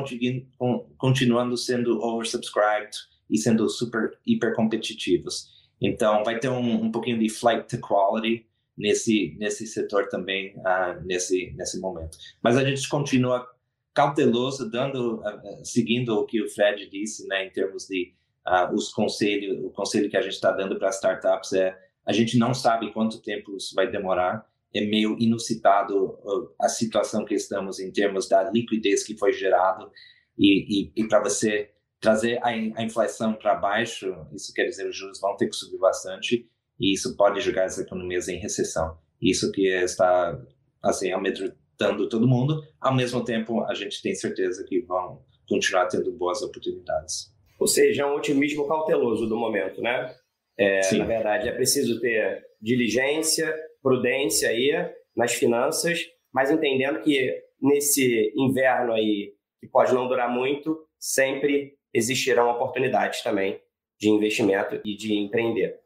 continuando 0.98 1.56
sendo 1.56 2.00
oversubscribed 2.02 2.96
e 3.30 3.38
sendo 3.38 3.68
super, 3.68 4.18
hiper 4.26 4.54
competitivos. 4.54 5.48
Então, 5.80 6.22
vai 6.24 6.38
ter 6.38 6.48
um, 6.48 6.84
um 6.84 6.90
pouquinho 6.90 7.18
de 7.18 7.28
flight 7.28 7.68
to 7.68 7.78
quality 7.80 8.46
nesse, 8.76 9.36
nesse 9.38 9.66
setor 9.66 10.08
também, 10.08 10.54
uh, 10.58 11.02
nesse, 11.04 11.52
nesse 11.56 11.80
momento. 11.80 12.18
Mas 12.42 12.56
a 12.56 12.64
gente 12.64 12.88
continua 12.88 13.46
cauteloso, 13.94 14.70
dando, 14.70 15.20
uh, 15.20 15.64
seguindo 15.64 16.14
o 16.14 16.26
que 16.26 16.42
o 16.42 16.48
Fred 16.48 16.88
disse, 16.90 17.26
né, 17.26 17.46
em 17.46 17.50
termos 17.50 17.86
de 17.86 18.12
uh, 18.46 18.74
os 18.74 18.92
conselhos, 18.92 19.64
o 19.64 19.70
conselho 19.70 20.10
que 20.10 20.16
a 20.16 20.22
gente 20.22 20.34
está 20.34 20.52
dando 20.52 20.78
para 20.78 20.90
startups 20.90 21.52
é 21.54 21.76
a 22.06 22.12
gente 22.12 22.38
não 22.38 22.54
sabe 22.54 22.92
quanto 22.92 23.20
tempo 23.20 23.56
isso 23.56 23.74
vai 23.74 23.90
demorar, 23.90 24.46
é 24.78 24.84
meio 24.86 25.16
inusitado 25.18 26.18
a 26.60 26.68
situação 26.68 27.24
que 27.24 27.34
estamos 27.34 27.78
em 27.80 27.90
termos 27.90 28.28
da 28.28 28.50
liquidez 28.50 29.04
que 29.04 29.16
foi 29.16 29.32
gerado 29.32 29.90
e, 30.38 30.84
e, 30.84 30.92
e 30.96 31.08
para 31.08 31.22
você 31.22 31.70
trazer 32.00 32.38
a, 32.42 32.48
a 32.48 32.82
inflação 32.82 33.34
para 33.34 33.54
baixo, 33.54 34.14
isso 34.32 34.52
quer 34.52 34.66
dizer 34.66 34.88
os 34.88 34.96
juros 34.96 35.20
vão 35.20 35.36
ter 35.36 35.48
que 35.48 35.56
subir 35.56 35.78
bastante 35.78 36.48
e 36.78 36.92
isso 36.92 37.16
pode 37.16 37.40
jogar 37.40 37.64
as 37.64 37.78
economias 37.78 38.28
em 38.28 38.38
recessão. 38.38 38.98
Isso 39.20 39.50
que 39.50 39.66
está 39.66 40.38
assim 40.82 41.10
amedrontando 41.10 42.08
todo 42.08 42.28
mundo. 42.28 42.62
Ao 42.80 42.94
mesmo 42.94 43.24
tempo, 43.24 43.62
a 43.64 43.74
gente 43.74 44.02
tem 44.02 44.14
certeza 44.14 44.64
que 44.64 44.82
vão 44.82 45.24
continuar 45.48 45.86
tendo 45.86 46.12
boas 46.12 46.42
oportunidades. 46.42 47.32
Ou 47.58 47.66
seja, 47.66 48.02
é 48.02 48.06
um 48.06 48.14
otimismo 48.14 48.68
cauteloso 48.68 49.26
do 49.26 49.36
momento, 49.36 49.80
né? 49.80 50.14
É. 50.58 50.80
Na 50.96 51.04
verdade, 51.04 51.48
é 51.48 51.52
preciso 51.52 52.00
ter 52.00 52.44
diligência, 52.60 53.54
prudência 53.86 54.48
aí 54.48 54.72
nas 55.16 55.32
finanças, 55.32 56.00
mas 56.34 56.50
entendendo 56.50 57.00
que 57.02 57.40
nesse 57.62 58.32
inverno 58.36 58.92
aí, 58.92 59.32
que 59.60 59.68
pode 59.68 59.94
não 59.94 60.08
durar 60.08 60.28
muito, 60.28 60.76
sempre 60.98 61.74
existirão 61.94 62.50
oportunidades 62.50 63.22
também 63.22 63.60
de 63.96 64.08
investimento 64.10 64.80
e 64.84 64.96
de 64.96 65.14
empreender. 65.14 65.78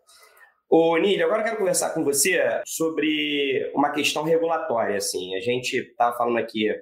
Ô, 0.67 0.97
Nílio, 0.97 1.27
agora 1.27 1.43
eu 1.43 1.45
quero 1.45 1.59
conversar 1.59 1.93
com 1.93 2.03
você 2.03 2.41
sobre 2.65 3.71
uma 3.75 3.91
questão 3.91 4.23
regulatória. 4.23 4.97
Assim. 4.97 5.35
A 5.35 5.41
gente 5.41 5.77
estava 5.77 6.17
falando 6.17 6.39
aqui 6.39 6.75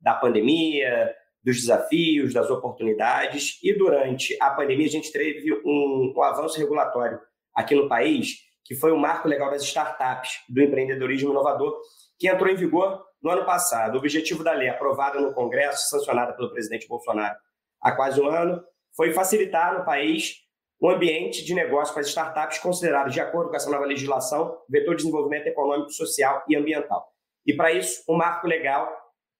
da 0.00 0.14
pandemia, 0.14 1.12
dos 1.42 1.56
desafios, 1.56 2.32
das 2.32 2.48
oportunidades, 2.48 3.58
e 3.60 3.76
durante 3.76 4.36
a 4.40 4.50
pandemia 4.50 4.86
a 4.86 4.90
gente 4.90 5.10
teve 5.10 5.52
um, 5.64 6.14
um 6.16 6.22
avanço 6.22 6.58
regulatório 6.58 7.18
aqui 7.56 7.74
no 7.74 7.88
país, 7.88 8.49
que 8.70 8.76
foi 8.76 8.92
o 8.92 8.96
Marco 8.96 9.26
Legal 9.26 9.50
das 9.50 9.64
Startups, 9.64 10.44
do 10.48 10.62
empreendedorismo 10.62 11.32
inovador, 11.32 11.76
que 12.16 12.28
entrou 12.28 12.48
em 12.48 12.54
vigor 12.54 13.04
no 13.20 13.28
ano 13.28 13.44
passado. 13.44 13.96
O 13.96 13.98
objetivo 13.98 14.44
da 14.44 14.52
lei, 14.52 14.68
aprovada 14.68 15.20
no 15.20 15.34
Congresso, 15.34 15.88
sancionada 15.88 16.34
pelo 16.34 16.52
presidente 16.52 16.86
Bolsonaro 16.86 17.36
há 17.82 17.90
quase 17.90 18.20
um 18.20 18.28
ano, 18.28 18.62
foi 18.96 19.12
facilitar 19.12 19.76
no 19.76 19.84
país 19.84 20.36
um 20.80 20.88
ambiente 20.88 21.44
de 21.44 21.52
negócio 21.52 21.92
para 21.92 22.02
as 22.02 22.10
startups 22.10 22.60
considerados, 22.60 23.12
de 23.12 23.20
acordo 23.20 23.50
com 23.50 23.56
essa 23.56 23.68
nova 23.68 23.84
legislação, 23.84 24.56
vetor 24.68 24.94
de 24.94 25.02
desenvolvimento 25.02 25.48
econômico, 25.48 25.90
social 25.90 26.44
e 26.48 26.54
ambiental. 26.54 27.12
E 27.44 27.52
para 27.52 27.72
isso, 27.72 28.04
o 28.06 28.16
marco 28.16 28.46
legal 28.46 28.88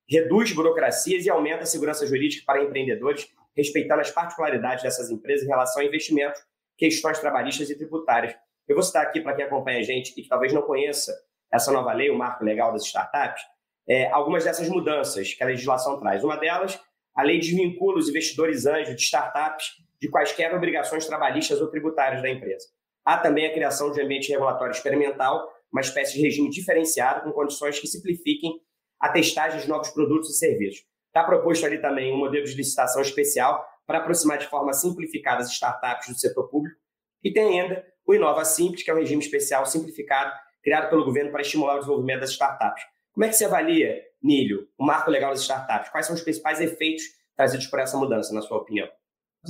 reduz 0.09 0.51
burocracias 0.51 1.25
e 1.25 1.29
aumenta 1.29 1.63
a 1.63 1.65
segurança 1.65 2.05
jurídica 2.05 2.43
para 2.45 2.61
empreendedores, 2.61 3.29
respeitando 3.55 4.01
as 4.01 4.11
particularidades 4.11 4.83
dessas 4.83 5.09
empresas 5.09 5.45
em 5.45 5.49
relação 5.49 5.81
a 5.81 5.85
investimentos, 5.85 6.41
questões 6.77 7.17
trabalhistas 7.17 7.69
e 7.69 7.77
tributárias. 7.77 8.35
Eu 8.67 8.75
vou 8.75 8.83
citar 8.83 9.03
aqui 9.03 9.21
para 9.21 9.35
quem 9.35 9.45
acompanha 9.45 9.79
a 9.79 9.83
gente 9.83 10.11
e 10.11 10.23
que 10.23 10.27
talvez 10.27 10.53
não 10.53 10.61
conheça 10.61 11.13
essa 11.51 11.71
nova 11.71 11.91
lei, 11.93 12.09
o 12.09 12.17
marco 12.17 12.43
legal 12.43 12.71
das 12.71 12.83
startups, 12.83 13.43
é, 13.87 14.09
algumas 14.11 14.43
dessas 14.43 14.69
mudanças 14.69 15.33
que 15.33 15.43
a 15.43 15.47
legislação 15.47 15.99
traz. 15.99 16.23
Uma 16.23 16.37
delas, 16.37 16.79
a 17.13 17.23
lei 17.23 17.39
desvincula 17.39 17.99
os 17.99 18.07
investidores 18.07 18.65
anjos 18.65 18.95
de 18.95 19.01
startups 19.01 19.65
de 19.99 20.09
quaisquer 20.09 20.53
obrigações 20.55 21.05
trabalhistas 21.05 21.59
ou 21.61 21.69
tributárias 21.69 22.21
da 22.21 22.29
empresa. 22.29 22.65
Há 23.03 23.17
também 23.17 23.45
a 23.45 23.53
criação 23.53 23.91
de 23.91 24.01
ambiente 24.01 24.29
regulatório 24.29 24.71
experimental, 24.71 25.47
uma 25.71 25.81
espécie 25.81 26.13
de 26.13 26.21
regime 26.21 26.49
diferenciado 26.49 27.21
com 27.23 27.31
condições 27.31 27.79
que 27.79 27.87
simplifiquem 27.87 28.59
a 28.99 29.09
testagem 29.09 29.59
de 29.59 29.67
novos 29.67 29.89
produtos 29.89 30.29
e 30.29 30.37
serviços. 30.37 30.83
Está 31.07 31.23
proposto 31.23 31.65
ali 31.65 31.81
também 31.81 32.13
um 32.13 32.17
modelo 32.17 32.45
de 32.45 32.53
licitação 32.53 33.01
especial 33.01 33.65
para 33.85 33.97
aproximar 33.97 34.37
de 34.37 34.47
forma 34.47 34.71
simplificada 34.73 35.41
as 35.41 35.51
startups 35.51 36.07
do 36.07 36.17
setor 36.17 36.49
público. 36.49 36.79
E 37.23 37.33
tem 37.33 37.59
ainda 37.59 37.85
o 38.11 38.15
Inova 38.15 38.43
Simples, 38.45 38.83
que 38.83 38.91
é 38.91 38.93
um 38.93 38.97
regime 38.97 39.23
especial 39.23 39.65
simplificado 39.65 40.31
criado 40.61 40.89
pelo 40.89 41.05
governo 41.05 41.31
para 41.31 41.41
estimular 41.41 41.75
o 41.75 41.79
desenvolvimento 41.79 42.19
das 42.19 42.31
startups. 42.31 42.83
Como 43.13 43.25
é 43.25 43.29
que 43.29 43.35
você 43.35 43.45
avalia, 43.45 44.01
Nílio, 44.21 44.67
o 44.77 44.85
marco 44.85 45.09
legal 45.09 45.31
das 45.31 45.41
startups? 45.41 45.89
Quais 45.89 46.05
são 46.05 46.15
os 46.15 46.21
principais 46.21 46.61
efeitos 46.61 47.03
trazidos 47.35 47.67
por 47.67 47.79
essa 47.79 47.97
mudança, 47.97 48.33
na 48.33 48.41
sua 48.41 48.57
opinião? 48.57 48.87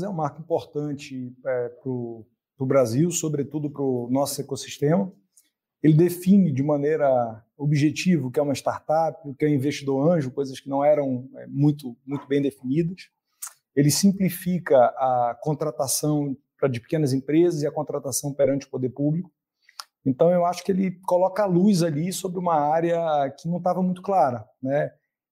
é 0.02 0.08
um 0.08 0.14
marco 0.14 0.40
importante 0.40 1.36
é, 1.46 1.70
para 1.70 1.90
o 1.90 2.26
Brasil, 2.62 3.12
sobretudo 3.12 3.70
para 3.70 3.82
o 3.82 4.08
nosso 4.10 4.40
ecossistema. 4.40 5.12
Ele 5.84 5.96
define 5.96 6.52
de 6.52 6.64
maneira 6.64 7.44
objetiva 7.58 8.26
o 8.26 8.32
que 8.32 8.40
é 8.40 8.44
uma 8.44 8.54
startup, 8.54 9.20
o 9.28 9.36
que 9.36 9.44
é 9.44 9.50
um 9.50 9.52
investidor 9.52 10.12
anjo, 10.14 10.32
coisas 10.32 10.60
que 10.60 10.70
não 10.70 10.86
eram 10.86 11.28
é, 11.36 11.48
muito, 11.48 11.98
muito 12.06 12.26
bem 12.28 12.42
definidas. 12.42 13.10
Ele 13.76 13.92
simplifica 13.92 14.78
a 14.78 15.38
contratação 15.42 16.38
de 16.68 16.80
pequenas 16.80 17.14
empresas 17.14 17.62
e 17.62 17.68
a 17.68 17.72
contratação 17.72 18.34
perante 18.34 18.66
o 18.66 18.70
poder 18.70 18.90
público. 18.90 19.32
Então, 20.06 20.32
eu 20.32 20.46
acho 20.46 20.64
que 20.64 20.72
ele 20.72 21.00
coloca 21.06 21.44
a 21.44 21.48
luz 21.48 21.84
ali 21.84 22.12
sobre 22.12 22.40
uma 22.40 22.56
área 22.56 23.30
que 23.40 23.48
não 23.48 23.58
estava 23.58 23.82
muito 23.84 24.02
clara. 24.02 24.46
Né? 24.62 24.92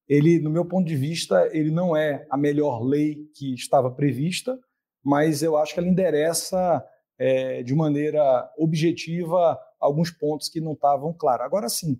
ele, 0.09 0.39
no 0.39 0.49
meu 0.49 0.65
ponto 0.65 0.87
de 0.87 0.95
vista, 0.95 1.47
ele 1.53 1.69
não 1.69 1.95
é 1.95 2.25
a 2.31 2.35
melhor 2.35 2.81
lei 2.81 3.29
que 3.35 3.53
estava 3.53 3.91
prevista, 3.91 4.59
mas 5.03 5.43
eu 5.43 5.55
acho 5.55 5.73
que 5.73 5.79
ela 5.79 5.87
endereça 5.87 6.83
é, 7.17 7.61
de 7.61 7.75
maneira 7.75 8.51
objetiva 8.57 9.57
alguns 9.79 10.09
pontos 10.09 10.49
que 10.49 10.59
não 10.59 10.73
estavam 10.73 11.13
claros. 11.13 11.45
Agora 11.45 11.69
sim, 11.69 11.99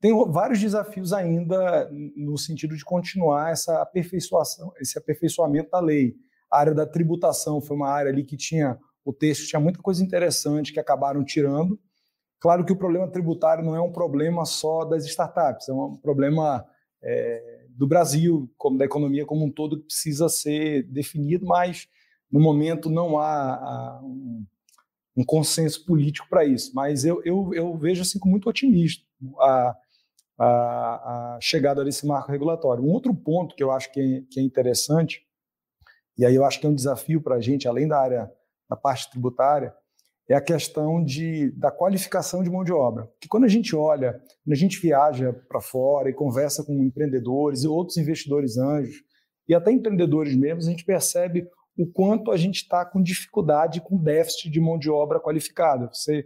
tem 0.00 0.12
vários 0.32 0.60
desafios 0.60 1.12
ainda 1.12 1.88
no 2.16 2.36
sentido 2.36 2.76
de 2.76 2.84
continuar 2.84 3.52
essa 3.52 3.80
aperfeiçoação, 3.80 4.72
esse 4.80 4.98
aperfeiçoamento 4.98 5.70
da 5.70 5.80
lei. 5.80 6.16
A 6.54 6.58
área 6.60 6.74
da 6.74 6.86
tributação 6.86 7.60
foi 7.60 7.76
uma 7.76 7.90
área 7.90 8.10
ali 8.10 8.24
que 8.24 8.36
tinha 8.36 8.78
o 9.04 9.12
texto 9.12 9.46
tinha 9.46 9.60
muita 9.60 9.80
coisa 9.80 10.02
interessante 10.02 10.72
que 10.72 10.80
acabaram 10.80 11.22
tirando. 11.22 11.78
Claro 12.40 12.64
que 12.64 12.72
o 12.72 12.76
problema 12.76 13.10
tributário 13.10 13.64
não 13.64 13.76
é 13.76 13.80
um 13.80 13.92
problema 13.92 14.44
só 14.44 14.84
das 14.84 15.04
startups, 15.04 15.68
é 15.68 15.72
um 15.72 15.96
problema 15.96 16.64
é, 17.02 17.66
do 17.70 17.86
Brasil, 17.86 18.50
como 18.56 18.78
da 18.78 18.84
economia 18.84 19.26
como 19.26 19.44
um 19.44 19.50
todo, 19.50 19.78
que 19.78 19.86
precisa 19.86 20.28
ser 20.28 20.84
definido, 20.84 21.44
mas 21.44 21.86
no 22.30 22.40
momento 22.40 22.88
não 22.88 23.18
há, 23.18 23.54
há 23.54 24.00
um, 24.02 24.44
um, 25.16 25.24
consenso 25.24 25.84
político 25.84 26.26
para 26.28 26.44
isso. 26.44 26.72
Mas 26.74 27.04
eu, 27.04 27.22
eu, 27.24 27.52
eu, 27.52 27.76
vejo 27.76 28.02
assim 28.02 28.18
com 28.18 28.28
muito 28.28 28.48
otimismo 28.48 29.04
a, 29.40 29.76
a, 30.38 30.46
a, 30.46 31.38
chegada 31.40 31.84
desse 31.84 32.06
marco 32.06 32.32
regulatório. 32.32 32.84
Um 32.84 32.90
outro 32.90 33.14
ponto 33.14 33.54
que 33.54 33.62
eu 33.62 33.70
acho 33.70 33.92
que 33.92 34.00
é, 34.00 34.22
que 34.30 34.40
é 34.40 34.42
interessante, 34.42 35.22
e 36.16 36.24
aí 36.24 36.34
eu 36.34 36.44
acho 36.44 36.60
que 36.60 36.66
é 36.66 36.68
um 36.68 36.74
desafio 36.74 37.20
para 37.20 37.36
a 37.36 37.40
gente, 37.40 37.66
além 37.66 37.88
da 37.88 37.98
área 37.98 38.30
da 38.68 38.76
parte 38.76 39.10
tributária, 39.10 39.74
é 40.28 40.34
a 40.34 40.40
questão 40.40 41.04
de, 41.04 41.50
da 41.52 41.70
qualificação 41.70 42.42
de 42.42 42.50
mão 42.50 42.64
de 42.64 42.72
obra. 42.72 43.06
Porque 43.06 43.28
quando 43.28 43.44
a 43.44 43.48
gente 43.48 43.76
olha, 43.76 44.12
quando 44.12 44.52
a 44.52 44.56
gente 44.56 44.80
viaja 44.80 45.32
para 45.48 45.60
fora 45.60 46.08
e 46.08 46.14
conversa 46.14 46.64
com 46.64 46.82
empreendedores 46.82 47.62
e 47.62 47.68
outros 47.68 47.98
investidores 47.98 48.56
anjos, 48.56 48.96
e 49.46 49.54
até 49.54 49.70
empreendedores 49.70 50.34
mesmos, 50.34 50.66
a 50.66 50.70
gente 50.70 50.84
percebe 50.84 51.46
o 51.76 51.86
quanto 51.86 52.30
a 52.30 52.36
gente 52.36 52.56
está 52.56 52.84
com 52.84 53.02
dificuldade, 53.02 53.80
com 53.80 53.96
déficit 53.98 54.50
de 54.50 54.60
mão 54.60 54.78
de 54.78 54.88
obra 54.88 55.20
qualificada. 55.20 55.90
Você, 55.92 56.24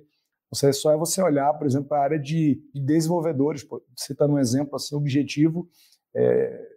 você 0.50 0.72
só 0.72 0.92
é 0.92 0.96
você 0.96 1.20
olhar, 1.20 1.52
por 1.54 1.66
exemplo, 1.66 1.94
a 1.94 2.00
área 2.00 2.18
de, 2.18 2.62
de 2.72 2.80
desenvolvedores, 2.80 3.66
citando 3.96 4.34
um 4.34 4.38
exemplo 4.38 4.76
assim, 4.76 4.94
objetivo, 4.94 5.68
é, 6.14 6.68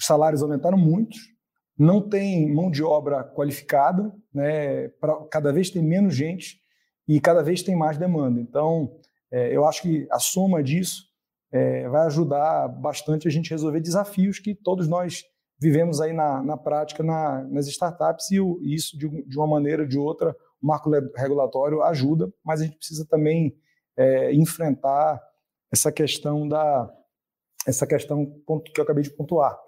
os 0.00 0.06
salários 0.06 0.42
aumentaram 0.42 0.78
muito, 0.78 1.16
não 1.78 2.00
tem 2.08 2.52
mão 2.52 2.70
de 2.70 2.82
obra 2.82 3.24
qualificada, 3.24 4.12
né? 4.32 4.88
Pra, 5.00 5.16
cada 5.30 5.52
vez 5.52 5.70
tem 5.70 5.82
menos 5.82 6.14
gente 6.14 6.60
e 7.06 7.20
cada 7.20 7.42
vez 7.42 7.62
tem 7.62 7.76
mais 7.76 7.98
demanda. 7.98 8.40
Então, 8.40 8.96
é, 9.30 9.54
eu 9.54 9.66
acho 9.66 9.82
que 9.82 10.06
a 10.10 10.18
soma 10.18 10.62
disso 10.62 11.04
é, 11.52 11.88
vai 11.88 12.06
ajudar 12.06 12.68
bastante 12.68 13.26
a 13.26 13.30
gente 13.30 13.50
resolver 13.50 13.80
desafios 13.80 14.38
que 14.38 14.54
todos 14.54 14.88
nós 14.88 15.24
vivemos 15.60 16.00
aí 16.00 16.12
na, 16.12 16.42
na 16.42 16.56
prática 16.56 17.02
na, 17.02 17.42
nas 17.44 17.66
startups 17.66 18.30
e, 18.30 18.40
o, 18.40 18.60
isso, 18.62 18.98
de, 18.98 19.08
de, 19.24 19.38
uma 19.38 19.46
maneira 19.46 19.82
ou 19.82 19.88
de 19.88 19.98
outra, 19.98 20.36
o 20.60 20.66
marco 20.66 20.90
regulatório 21.16 21.82
ajuda, 21.82 22.32
mas 22.44 22.60
a 22.60 22.64
gente 22.64 22.76
precisa 22.76 23.06
também 23.08 23.56
é, 23.96 24.32
enfrentar 24.34 25.20
essa 25.72 25.90
questão 25.90 26.46
da 26.46 26.92
essa 27.66 27.86
questão 27.86 28.26
que 28.26 28.78
eu 28.78 28.84
acabei 28.84 29.02
de 29.02 29.10
pontuar 29.10 29.58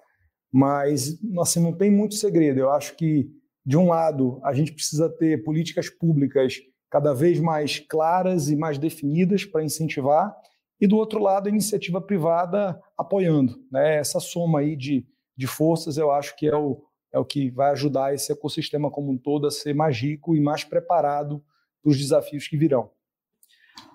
mas 0.56 1.18
assim, 1.38 1.60
não 1.60 1.74
tem 1.74 1.90
muito 1.90 2.14
segredo. 2.14 2.58
Eu 2.58 2.70
acho 2.70 2.96
que, 2.96 3.30
de 3.62 3.76
um 3.76 3.88
lado, 3.88 4.40
a 4.42 4.54
gente 4.54 4.72
precisa 4.72 5.06
ter 5.06 5.44
políticas 5.44 5.90
públicas 5.90 6.62
cada 6.90 7.12
vez 7.12 7.38
mais 7.38 7.78
claras 7.78 8.48
e 8.48 8.56
mais 8.56 8.78
definidas 8.78 9.44
para 9.44 9.62
incentivar, 9.62 10.34
e 10.80 10.86
do 10.86 10.96
outro 10.96 11.20
lado, 11.20 11.46
a 11.46 11.50
iniciativa 11.50 12.00
privada 12.00 12.80
apoiando. 12.96 13.54
Né? 13.70 13.96
Essa 13.96 14.18
soma 14.18 14.60
aí 14.60 14.74
de, 14.74 15.06
de 15.36 15.46
forças, 15.46 15.98
eu 15.98 16.10
acho 16.10 16.34
que 16.36 16.46
é 16.46 16.56
o, 16.56 16.82
é 17.12 17.18
o 17.18 17.24
que 17.24 17.50
vai 17.50 17.72
ajudar 17.72 18.14
esse 18.14 18.32
ecossistema 18.32 18.90
como 18.90 19.12
um 19.12 19.18
todo 19.18 19.46
a 19.46 19.50
ser 19.50 19.74
mais 19.74 19.98
rico 19.98 20.34
e 20.34 20.40
mais 20.40 20.64
preparado 20.64 21.44
para 21.82 21.90
os 21.90 21.98
desafios 21.98 22.48
que 22.48 22.56
virão. 22.56 22.90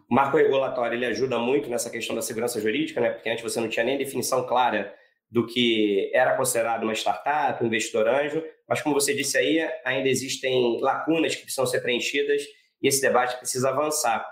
O 0.08 0.14
marco 0.14 0.38
regulatório 0.38 0.96
ele 0.96 1.08
ajuda 1.08 1.40
muito 1.40 1.68
nessa 1.72 1.90
questão 1.90 2.16
da 2.16 2.22
segurança 2.22 2.62
jurídica, 2.62 3.02
né? 3.02 3.10
porque 3.10 3.30
antes 3.32 3.44
você 3.44 3.60
não 3.60 3.70
tinha 3.70 3.86
nem 3.86 3.98
definição 3.98 4.46
clara 4.46 4.94
do 5.32 5.48
que 5.48 6.12
era 6.14 6.36
considerado 6.36 6.84
uma 6.84 6.94
startup, 6.94 7.64
um 7.64 7.68
investidor 7.68 8.08
anjo, 8.08 8.44
mas 8.68 8.82
como 8.82 8.94
você 8.94 9.14
disse 9.14 9.38
aí, 9.38 9.66
ainda 9.86 10.10
existem 10.10 10.80
lacunas 10.82 11.34
que 11.34 11.44
precisam 11.44 11.66
ser 11.66 11.80
preenchidas 11.80 12.44
e 12.82 12.88
esse 12.88 13.02
debate 13.02 13.38
precisa 13.38 13.70
avançar. 13.70 14.28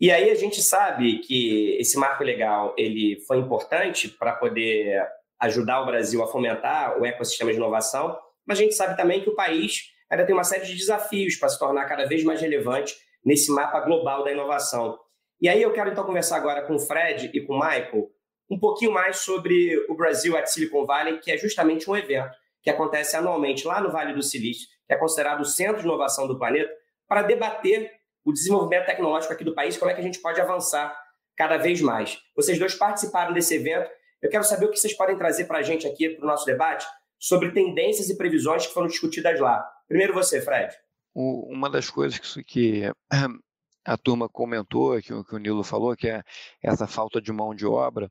E 0.00 0.10
aí 0.10 0.30
a 0.30 0.34
gente 0.34 0.62
sabe 0.62 1.18
que 1.18 1.76
esse 1.78 1.98
marco 1.98 2.24
legal 2.24 2.74
ele 2.78 3.20
foi 3.26 3.36
importante 3.36 4.08
para 4.08 4.32
poder 4.32 5.02
ajudar 5.38 5.82
o 5.82 5.86
Brasil 5.86 6.22
a 6.22 6.26
fomentar 6.26 6.98
o 6.98 7.04
ecossistema 7.04 7.50
de 7.50 7.58
inovação, 7.58 8.18
mas 8.46 8.58
a 8.58 8.62
gente 8.62 8.74
sabe 8.74 8.96
também 8.96 9.22
que 9.22 9.28
o 9.28 9.34
país 9.34 9.92
ainda 10.10 10.24
tem 10.24 10.34
uma 10.34 10.44
série 10.44 10.64
de 10.64 10.74
desafios 10.74 11.36
para 11.36 11.50
se 11.50 11.58
tornar 11.58 11.84
cada 11.86 12.06
vez 12.06 12.24
mais 12.24 12.40
relevante 12.40 12.96
nesse 13.22 13.50
mapa 13.50 13.80
global 13.80 14.24
da 14.24 14.32
inovação. 14.32 14.98
E 15.40 15.48
aí 15.48 15.60
eu 15.60 15.72
quero 15.72 15.90
então 15.90 16.04
conversar 16.04 16.36
agora 16.36 16.62
com 16.62 16.76
o 16.76 16.78
Fred 16.78 17.30
e 17.34 17.40
com 17.42 17.54
o 17.54 17.58
Michael 17.58 18.08
um 18.50 18.58
pouquinho 18.58 18.92
mais 18.92 19.18
sobre 19.18 19.76
o 19.88 19.94
Brasil 19.94 20.36
at 20.36 20.46
Silicon 20.46 20.86
Valley, 20.86 21.18
que 21.18 21.30
é 21.30 21.36
justamente 21.36 21.90
um 21.90 21.96
evento 21.96 22.36
que 22.62 22.70
acontece 22.70 23.16
anualmente 23.16 23.66
lá 23.66 23.80
no 23.80 23.90
Vale 23.90 24.12
do 24.12 24.22
Silício, 24.22 24.68
que 24.86 24.92
é 24.92 24.96
considerado 24.96 25.40
o 25.40 25.44
centro 25.44 25.78
de 25.78 25.84
inovação 25.84 26.26
do 26.26 26.38
planeta, 26.38 26.72
para 27.08 27.22
debater 27.22 27.92
o 28.24 28.32
desenvolvimento 28.32 28.86
tecnológico 28.86 29.32
aqui 29.32 29.44
do 29.44 29.54
país, 29.54 29.76
como 29.76 29.90
é 29.90 29.94
que 29.94 30.00
a 30.00 30.04
gente 30.04 30.18
pode 30.18 30.40
avançar 30.40 30.96
cada 31.36 31.56
vez 31.56 31.80
mais. 31.80 32.18
Vocês 32.34 32.58
dois 32.58 32.74
participaram 32.74 33.32
desse 33.32 33.54
evento. 33.54 33.88
Eu 34.20 34.30
quero 34.30 34.42
saber 34.42 34.66
o 34.66 34.70
que 34.70 34.78
vocês 34.78 34.96
podem 34.96 35.16
trazer 35.16 35.44
para 35.44 35.58
a 35.58 35.62
gente 35.62 35.86
aqui 35.86 36.08
para 36.10 36.24
o 36.24 36.26
nosso 36.26 36.44
debate 36.44 36.84
sobre 37.18 37.52
tendências 37.52 38.08
e 38.08 38.16
previsões 38.16 38.66
que 38.66 38.74
foram 38.74 38.88
discutidas 38.88 39.38
lá. 39.38 39.64
Primeiro 39.86 40.12
você, 40.12 40.40
Fred. 40.40 40.74
uma 41.14 41.70
das 41.70 41.88
coisas 41.88 42.18
que 42.46 42.90
a 43.86 43.96
turma 43.96 44.28
comentou, 44.28 45.00
que, 45.00 45.24
que 45.24 45.34
o 45.34 45.38
Nilo 45.38 45.62
falou, 45.62 45.96
que 45.96 46.08
é 46.08 46.22
essa 46.60 46.86
falta 46.86 47.20
de 47.20 47.32
mão 47.32 47.54
de 47.54 47.64
obra, 47.64 48.10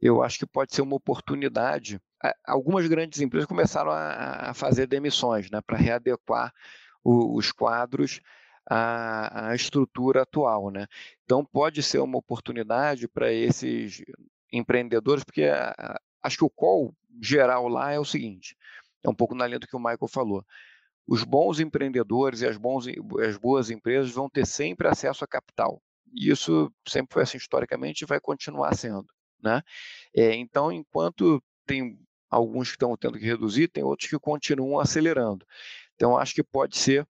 eu 0.00 0.22
acho 0.22 0.38
que 0.38 0.46
pode 0.46 0.74
ser 0.74 0.82
uma 0.82 0.94
oportunidade. 0.94 2.00
Algumas 2.44 2.86
grandes 2.86 3.20
empresas 3.20 3.46
começaram 3.46 3.90
a, 3.90 4.50
a 4.50 4.54
fazer 4.54 4.86
demissões 4.86 5.50
né, 5.50 5.60
para 5.60 5.76
readequar 5.76 6.52
o, 7.02 7.36
os 7.36 7.50
quadros 7.50 8.20
à, 8.70 9.48
à, 9.48 9.54
estrutura 9.54 10.22
atual. 10.22 10.70
Né? 10.70 10.86
Então, 11.24 11.44
pode 11.44 11.82
ser 11.82 11.98
uma 11.98 12.18
oportunidade 12.18 13.08
para 13.08 13.32
esses 13.32 14.04
empreendedores, 14.52 15.24
porque 15.24 15.44
a, 15.44 16.00
acho 16.22 16.38
que 16.38 16.44
o 16.44 16.50
call 16.50 16.94
geral 17.20 17.66
lá 17.66 17.92
é 17.92 17.98
o 17.98 18.04
seguinte: 18.04 18.56
é 19.02 19.10
um 19.10 19.14
pouco 19.14 19.34
na 19.34 19.46
linha 19.46 19.58
do 19.58 19.66
que 19.66 19.74
o 19.74 19.80
Michael 19.80 20.08
falou 20.08 20.44
os 21.06 21.22
bons 21.22 21.60
empreendedores 21.60 22.40
e 22.40 22.46
as, 22.46 22.56
bons, 22.56 22.86
as 23.26 23.36
boas 23.36 23.70
empresas 23.70 24.10
vão 24.10 24.28
ter 24.28 24.46
sempre 24.46 24.88
acesso 24.88 25.24
a 25.24 25.28
capital. 25.28 25.80
E 26.12 26.30
isso 26.30 26.72
sempre 26.86 27.14
foi 27.14 27.22
assim 27.22 27.36
historicamente 27.36 28.02
e 28.02 28.06
vai 28.06 28.20
continuar 28.20 28.74
sendo. 28.74 29.06
Né? 29.42 29.62
É, 30.14 30.34
então, 30.34 30.72
enquanto 30.72 31.42
tem 31.66 31.98
alguns 32.28 32.68
que 32.68 32.74
estão 32.74 32.96
tendo 32.96 33.18
que 33.18 33.24
reduzir, 33.24 33.68
tem 33.68 33.84
outros 33.84 34.08
que 34.08 34.18
continuam 34.18 34.80
acelerando. 34.80 35.46
Então, 35.94 36.16
acho 36.16 36.34
que 36.34 36.42
pode 36.42 36.76
ser 36.76 37.06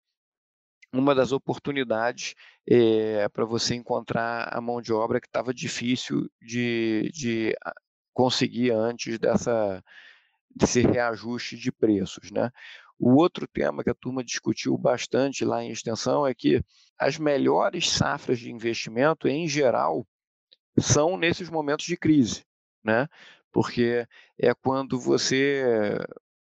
uma 0.93 1.15
das 1.15 1.33
oportunidades 1.33 2.35
é, 2.69 3.29
para 3.29 3.45
você 3.45 3.75
encontrar 3.75 4.49
a 4.53 4.61
mão 4.61 4.81
de 4.81 4.93
obra 4.93 5.21
que 5.21 5.27
estava 5.27 5.53
difícil 5.53 6.29
de, 6.41 7.11
de 7.13 7.55
conseguir 8.13 8.71
antes 8.73 9.19
dessa, 9.19 9.83
desse 10.55 10.81
reajuste 10.81 11.57
de 11.57 11.71
preços. 11.71 12.31
Né? 12.31 12.51
O 12.99 13.15
outro 13.15 13.47
tema 13.47 13.85
que 13.85 13.91
a 13.91 13.95
turma 13.95 14.25
discutiu 14.25 14.77
bastante 14.77 15.45
lá 15.45 15.63
em 15.63 15.71
extensão 15.71 16.27
é 16.27 16.35
que 16.35 16.63
as 16.99 17.19
melhores 17.19 17.91
safras 17.91 18.39
de 18.39 18.51
investimento, 18.51 19.29
em 19.29 19.47
geral, 19.47 20.07
são 20.79 21.17
nesses 21.17 21.51
momentos 21.51 21.85
de 21.85 21.97
crise, 21.97 22.45
né? 22.83 23.07
Porque 23.53 24.07
é 24.39 24.55
quando 24.55 24.99
você 24.99 25.99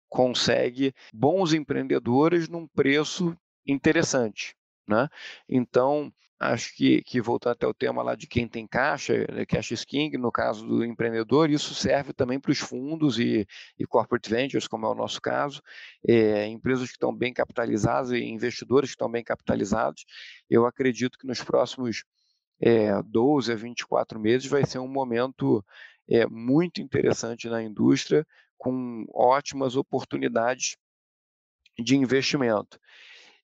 consegue 0.08 0.94
bons 1.12 1.52
empreendedores 1.52 2.48
num 2.48 2.66
preço 2.66 3.36
interessante, 3.66 4.54
né? 4.90 5.08
Então, 5.48 6.12
acho 6.40 6.74
que, 6.74 7.02
que 7.02 7.20
voltando 7.20 7.52
até 7.52 7.66
o 7.66 7.74
tema 7.74 8.02
lá 8.02 8.14
de 8.14 8.26
quem 8.26 8.48
tem 8.48 8.66
caixa, 8.66 9.26
né, 9.30 9.44
cash 9.44 9.72
is 9.72 9.84
king, 9.84 10.16
no 10.16 10.32
caso 10.32 10.66
do 10.66 10.82
empreendedor, 10.84 11.50
isso 11.50 11.74
serve 11.74 12.14
também 12.14 12.40
para 12.40 12.50
os 12.50 12.58
fundos 12.58 13.18
e, 13.18 13.46
e 13.78 13.86
corporate 13.86 14.30
ventures, 14.30 14.66
como 14.66 14.86
é 14.86 14.88
o 14.88 14.94
nosso 14.94 15.20
caso, 15.20 15.62
é, 16.06 16.46
empresas 16.46 16.88
que 16.88 16.94
estão 16.94 17.14
bem 17.14 17.32
capitalizadas 17.32 18.12
e 18.12 18.24
investidores 18.24 18.90
que 18.90 18.94
estão 18.94 19.10
bem 19.10 19.22
capitalizados. 19.22 20.04
Eu 20.48 20.64
acredito 20.66 21.18
que 21.18 21.26
nos 21.26 21.42
próximos 21.42 22.04
é, 22.60 22.90
12 23.02 23.52
a 23.52 23.56
24 23.56 24.18
meses 24.18 24.48
vai 24.48 24.64
ser 24.64 24.78
um 24.78 24.88
momento 24.88 25.64
é, 26.08 26.26
muito 26.26 26.80
interessante 26.80 27.48
na 27.48 27.62
indústria, 27.62 28.26
com 28.56 29.06
ótimas 29.14 29.76
oportunidades 29.76 30.76
de 31.78 31.96
investimento. 31.96 32.78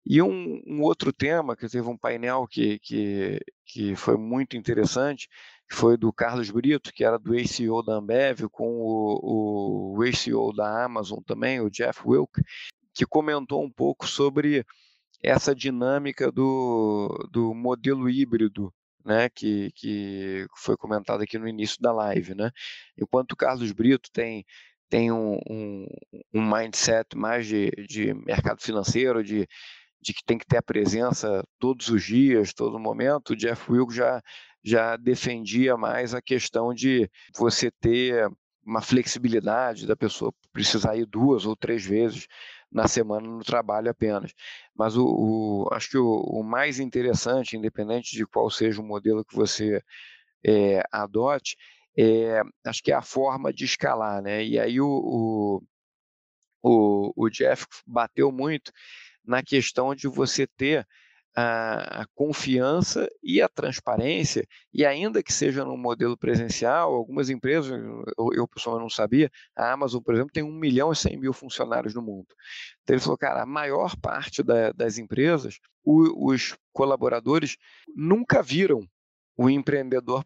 E 0.07 0.23
um, 0.23 0.63
um, 0.65 0.83
outro 0.83 1.13
tema, 1.13 1.57
que 1.57 1.69
teve 1.69 1.89
um 1.89 1.97
painel 1.97 2.47
que, 2.49 2.79
que, 2.79 3.41
que 3.65 3.97
foi 3.97 4.17
muito 4.17 4.57
interessante, 4.57 5.29
foi 5.69 5.97
do 5.97 6.13
Carlos 6.13 6.49
Brito, 6.49 6.93
que 6.93 7.05
era 7.05 7.19
do 7.19 7.35
ACO 7.35 7.83
da 7.83 7.95
Ambev, 7.95 8.49
com 8.49 8.69
o, 8.69 9.97
o 9.97 10.03
ACO 10.03 10.53
da 10.55 10.85
Amazon 10.85 11.19
também, 11.27 11.61
o 11.61 11.69
Jeff 11.69 12.03
Wilk, 12.07 12.41
que 12.95 13.05
comentou 13.05 13.65
um 13.65 13.71
pouco 13.71 14.07
sobre 14.07 14.65
essa 15.21 15.53
dinâmica 15.53 16.31
do, 16.31 17.09
do 17.33 17.53
modelo 17.53 18.09
híbrido, 18.09 18.73
né, 19.05 19.29
que, 19.29 19.73
que 19.75 20.47
foi 20.57 20.77
comentado 20.77 21.23
aqui 21.23 21.37
no 21.37 21.49
início 21.49 21.81
da 21.81 21.93
live. 21.93 22.33
Né? 22.33 22.53
Enquanto 22.97 23.33
o 23.33 23.37
Carlos 23.37 23.73
Brito 23.73 24.09
tem 24.13 24.45
tem 24.89 25.11
um, 25.11 25.39
um, 25.51 25.87
um 26.33 26.43
mindset 26.49 27.17
mais 27.17 27.47
de, 27.47 27.71
de 27.89 28.15
mercado 28.15 28.63
financeiro, 28.63 29.23
de 29.23 29.47
de 30.01 30.13
que 30.15 30.25
tem 30.25 30.39
que 30.39 30.47
ter 30.47 30.59
a 30.59 30.63
presença 30.63 31.43
todos 31.59 31.89
os 31.89 32.03
dias, 32.05 32.53
todo 32.55 32.79
momento, 32.79 33.31
o 33.31 33.37
Jeff 33.37 33.71
Wilk 33.71 33.95
já, 33.95 34.23
já 34.65 34.97
defendia 34.97 35.77
mais 35.77 36.15
a 36.15 36.23
questão 36.23 36.73
de 36.75 37.11
você 37.37 37.71
ter 37.71 38.29
uma 38.65 38.83
flexibilidade 38.83 39.87
da 39.87 39.97
pessoa 39.97 40.35
precisar 40.53 40.97
ir 40.97 41.07
duas 41.07 41.47
ou 41.47 41.57
três 41.57 41.85
vezes 41.85 42.27
na 42.71 42.89
semana 42.89 43.27
no 43.27 43.45
trabalho 43.45 43.91
apenas. 43.91 44.33
Mas 44.75 44.97
o, 44.97 45.05
o 45.07 45.69
acho 45.73 45.91
que 45.91 45.99
o, 45.99 46.21
o, 46.21 46.43
mais 46.43 46.81
interessante, 46.81 47.57
independente 47.57 48.17
de 48.17 48.27
qual 48.27 48.51
seja 48.51 48.81
o 48.81 48.85
modelo 48.85 49.25
que 49.25 49.37
você 49.37 49.81
é, 50.45 50.83
adote, 50.91 51.57
é, 51.97 52.43
acho 52.67 52.83
que 52.83 52.93
é 52.93 52.95
a 52.95 53.03
forma 53.03 53.53
de 53.53 53.65
escalar, 53.65 54.21
né? 54.21 54.45
E 54.45 54.59
aí 54.59 54.81
o, 54.81 54.89
o, 54.89 55.63
o, 56.63 57.13
o 57.25 57.31
Jeff 57.31 57.67
bateu 57.87 58.33
muito 58.33 58.73
na 59.27 59.43
questão 59.43 59.95
de 59.95 60.09
você 60.09 60.47
ter 60.47 60.87
a, 61.37 62.03
a, 62.03 62.07
confiança 62.15 63.07
e 63.23 63.43
a 63.43 63.49
transparência, 63.49 64.47
e 64.73 64.87
ainda 64.87 65.23
que 65.23 65.33
seja 65.33 65.65
no 65.67 65.77
modelo 65.77 66.17
presencial, 66.17 66.95
algumas 66.95 67.29
empresas, 67.29 67.71
eu, 68.17 68.33
eu 68.33 68.49
pessoalmente 68.49 68.85
não 68.85 68.91
sabia, 68.91 69.31
a 69.55 69.71
Amazon, 69.71 70.01
por 70.03 70.15
exemplo, 70.15 70.33
tem 70.33 70.43
1 70.43 70.51
milhão 70.51 70.91
e 70.91 70.97
100 70.97 71.19
mil 71.19 71.35
funcionários 71.35 71.95
no 71.95 72.01
mundo. 72.01 72.29
Então 72.83 72.95
ele 72.95 73.03
falou, 73.03 73.19
cara, 73.19 73.43
a 73.43 73.47
maior 73.47 73.95
parte 74.01 74.43
da, 74.43 74.73
das 74.73 74.97
empresas, 74.97 75.59
o, 75.85 76.33
os 76.33 76.57
colaboradores 76.73 77.59
nunca 77.95 78.43
viram 78.43 78.89
o 79.37 79.51
empreendedor 79.51 80.25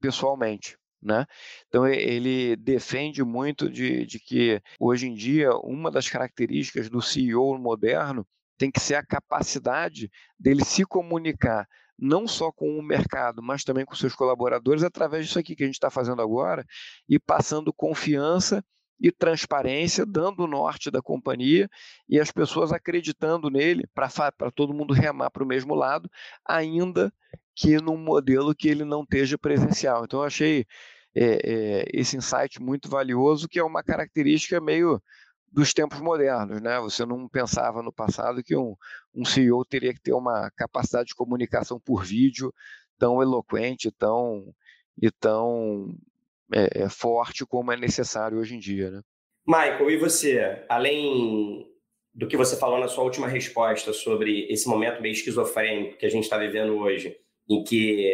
pessoalmente. 0.00 0.78
Né? 1.00 1.24
Então 1.68 1.86
ele 1.86 2.56
defende 2.56 3.22
muito 3.22 3.70
de, 3.70 4.04
de 4.04 4.18
que 4.18 4.60
hoje 4.80 5.06
em 5.06 5.14
dia 5.14 5.56
uma 5.58 5.90
das 5.92 6.08
características 6.08 6.90
do 6.90 7.00
CEO 7.00 7.56
moderno 7.56 8.26
tem 8.56 8.70
que 8.70 8.80
ser 8.80 8.96
a 8.96 9.06
capacidade 9.06 10.10
dele 10.36 10.64
se 10.64 10.84
comunicar 10.84 11.68
não 11.98 12.28
só 12.28 12.52
com 12.52 12.78
o 12.78 12.82
mercado, 12.82 13.42
mas 13.42 13.64
também 13.64 13.84
com 13.84 13.94
seus 13.94 14.14
colaboradores 14.14 14.84
através 14.84 15.26
disso 15.26 15.38
aqui 15.38 15.56
que 15.56 15.64
a 15.64 15.66
gente 15.66 15.74
está 15.74 15.90
fazendo 15.90 16.22
agora 16.22 16.64
e 17.08 17.18
passando 17.18 17.72
confiança 17.72 18.64
e 19.00 19.12
transparência, 19.12 20.04
dando 20.04 20.44
o 20.44 20.46
norte 20.46 20.90
da 20.90 21.00
companhia 21.00 21.68
e 22.08 22.18
as 22.18 22.30
pessoas 22.30 22.72
acreditando 22.72 23.48
nele 23.48 23.86
para 23.94 24.50
todo 24.50 24.74
mundo 24.74 24.92
remar 24.92 25.30
para 25.30 25.44
o 25.44 25.46
mesmo 25.46 25.74
lado, 25.74 26.10
ainda 26.44 27.12
que 27.54 27.80
num 27.80 27.96
modelo 27.96 28.54
que 28.54 28.68
ele 28.68 28.84
não 28.84 29.02
esteja 29.02 29.38
presencial. 29.38 30.04
Então, 30.04 30.20
eu 30.20 30.26
achei 30.26 30.66
é, 31.14 31.24
é, 31.24 31.84
esse 31.92 32.16
insight 32.16 32.60
muito 32.60 32.88
valioso, 32.88 33.48
que 33.48 33.58
é 33.58 33.64
uma 33.64 33.82
característica 33.82 34.60
meio 34.60 35.00
dos 35.50 35.72
tempos 35.72 36.00
modernos, 36.00 36.60
né? 36.60 36.78
Você 36.80 37.06
não 37.06 37.28
pensava 37.28 37.82
no 37.82 37.92
passado 37.92 38.42
que 38.42 38.54
um, 38.56 38.76
um 39.14 39.24
CEO 39.24 39.64
teria 39.64 39.94
que 39.94 40.00
ter 40.00 40.12
uma 40.12 40.50
capacidade 40.56 41.08
de 41.08 41.14
comunicação 41.14 41.80
por 41.80 42.04
vídeo 42.04 42.52
tão 42.98 43.22
eloquente, 43.22 43.90
tão 43.90 44.54
e 45.00 45.10
tão 45.10 45.94
é, 46.52 46.82
é 46.84 46.88
forte 46.88 47.44
como 47.46 47.72
é 47.72 47.76
necessário 47.76 48.38
hoje 48.38 48.54
em 48.54 48.58
dia, 48.58 48.90
né? 48.90 49.00
Michael, 49.46 49.90
e 49.90 49.96
você? 49.96 50.64
Além 50.68 51.66
do 52.14 52.26
que 52.26 52.36
você 52.36 52.56
falou 52.56 52.78
na 52.78 52.88
sua 52.88 53.04
última 53.04 53.28
resposta 53.28 53.92
sobre 53.92 54.46
esse 54.50 54.68
momento 54.68 55.00
meio 55.00 55.12
esquizofrênico 55.12 55.96
que 55.96 56.04
a 56.04 56.10
gente 56.10 56.24
está 56.24 56.36
vivendo 56.36 56.76
hoje, 56.76 57.16
em 57.48 57.62
que 57.62 58.12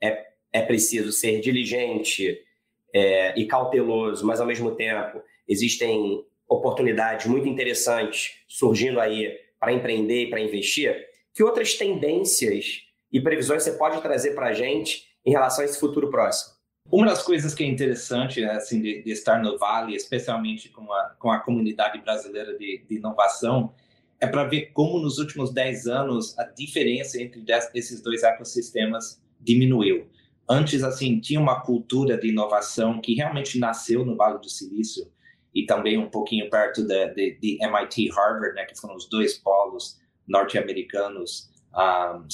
é, 0.00 0.26
é 0.52 0.62
preciso 0.62 1.12
ser 1.12 1.40
diligente 1.40 2.38
é, 2.94 3.38
e 3.38 3.46
cauteloso, 3.46 4.24
mas 4.26 4.40
ao 4.40 4.46
mesmo 4.46 4.74
tempo 4.74 5.22
existem 5.48 6.24
oportunidades 6.48 7.26
muito 7.26 7.48
interessantes 7.48 8.42
surgindo 8.48 9.00
aí 9.00 9.36
para 9.58 9.72
empreender 9.72 10.24
e 10.24 10.30
para 10.30 10.40
investir. 10.40 11.08
Que 11.34 11.42
outras 11.42 11.74
tendências 11.74 12.82
e 13.12 13.20
previsões 13.20 13.62
você 13.62 13.72
pode 13.72 14.00
trazer 14.00 14.34
para 14.34 14.46
a 14.46 14.52
gente 14.52 15.04
em 15.24 15.30
relação 15.30 15.62
a 15.62 15.66
esse 15.66 15.78
futuro 15.78 16.10
próximo? 16.10 16.59
Uma 16.90 17.06
das 17.06 17.22
coisas 17.22 17.54
que 17.54 17.62
é 17.62 17.66
interessante 17.66 18.42
assim, 18.44 18.82
de, 18.82 19.02
de 19.02 19.10
estar 19.12 19.40
no 19.40 19.56
Vale, 19.56 19.94
especialmente 19.94 20.68
com 20.70 20.92
a, 20.92 21.14
com 21.18 21.30
a 21.30 21.38
comunidade 21.38 22.00
brasileira 22.00 22.56
de, 22.58 22.84
de 22.88 22.96
inovação, 22.96 23.72
é 24.18 24.26
para 24.26 24.44
ver 24.44 24.72
como 24.72 24.98
nos 24.98 25.18
últimos 25.18 25.52
10 25.52 25.86
anos 25.86 26.38
a 26.38 26.44
diferença 26.44 27.20
entre 27.22 27.44
esses 27.74 28.02
dois 28.02 28.22
ecossistemas 28.22 29.22
diminuiu. 29.40 30.08
Antes, 30.48 30.82
assim, 30.82 31.20
tinha 31.20 31.38
uma 31.38 31.60
cultura 31.60 32.18
de 32.18 32.28
inovação 32.28 33.00
que 33.00 33.14
realmente 33.14 33.58
nasceu 33.58 34.04
no 34.04 34.16
Vale 34.16 34.38
do 34.38 34.48
Silício 34.48 35.08
e 35.54 35.64
também 35.64 35.96
um 35.96 36.10
pouquinho 36.10 36.50
perto 36.50 36.84
de, 36.84 37.14
de, 37.14 37.38
de 37.40 37.58
MIT 37.64 38.10
Harvard, 38.10 38.54
né, 38.54 38.64
que 38.64 38.78
foram 38.78 38.96
os 38.96 39.08
dois 39.08 39.38
polos 39.38 40.00
norte-americanos, 40.26 41.50
um, 41.72 41.78
ah, 41.78 42.24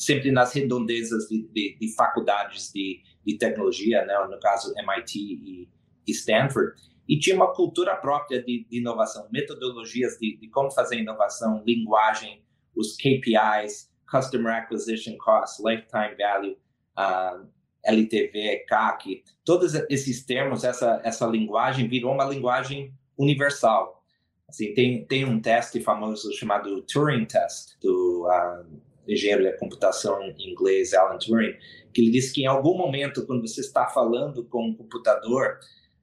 sempre 0.00 0.32
nas 0.32 0.54
redondezas 0.54 1.28
de, 1.28 1.46
de, 1.52 1.76
de 1.78 1.94
faculdades 1.94 2.72
de, 2.72 3.02
de 3.24 3.36
tecnologia, 3.36 4.04
né? 4.06 4.14
no 4.30 4.40
caso 4.40 4.72
MIT 4.78 5.18
e, 5.18 5.68
Stanford, 6.10 6.72
e 7.06 7.18
tinha 7.18 7.36
uma 7.36 7.52
cultura 7.52 7.94
própria 7.96 8.42
de, 8.42 8.66
inovação, 8.70 9.28
metodologias 9.30 10.16
de, 10.18 10.48
como 10.52 10.70
fazer 10.70 10.96
inovação, 10.96 11.62
linguagem, 11.66 12.42
os 12.74 12.96
KPIs, 12.96 13.90
Customer 14.10 14.54
Acquisition 14.54 15.16
Cost, 15.18 15.62
Lifetime 15.62 16.16
Value, 16.16 16.56
uh, 16.98 17.46
LTV, 17.84 18.64
CAC, 18.68 19.22
todos 19.44 19.74
esses 19.90 20.24
termos, 20.24 20.64
essa, 20.64 21.00
essa 21.04 21.26
linguagem 21.26 21.88
virou 21.88 22.14
uma 22.14 22.24
linguagem 22.24 22.92
universal. 23.18 24.02
Assim, 24.48 24.72
tem, 24.72 25.04
tem 25.04 25.24
um 25.24 25.40
teste 25.40 25.80
famoso 25.80 26.32
chamado 26.32 26.82
Turing 26.82 27.26
Test, 27.26 27.78
do 27.80 28.26
uh, 28.26 28.89
engenheiro 29.12 29.44
de 29.44 29.52
computação 29.58 30.22
em 30.22 30.50
inglês, 30.50 30.94
Alan 30.94 31.18
Turing, 31.18 31.54
que 31.92 32.02
ele 32.02 32.10
disse 32.10 32.32
que 32.32 32.42
em 32.42 32.46
algum 32.46 32.76
momento, 32.76 33.26
quando 33.26 33.46
você 33.46 33.60
está 33.60 33.86
falando 33.88 34.44
com 34.44 34.68
um 34.68 34.74
computador, 34.74 35.58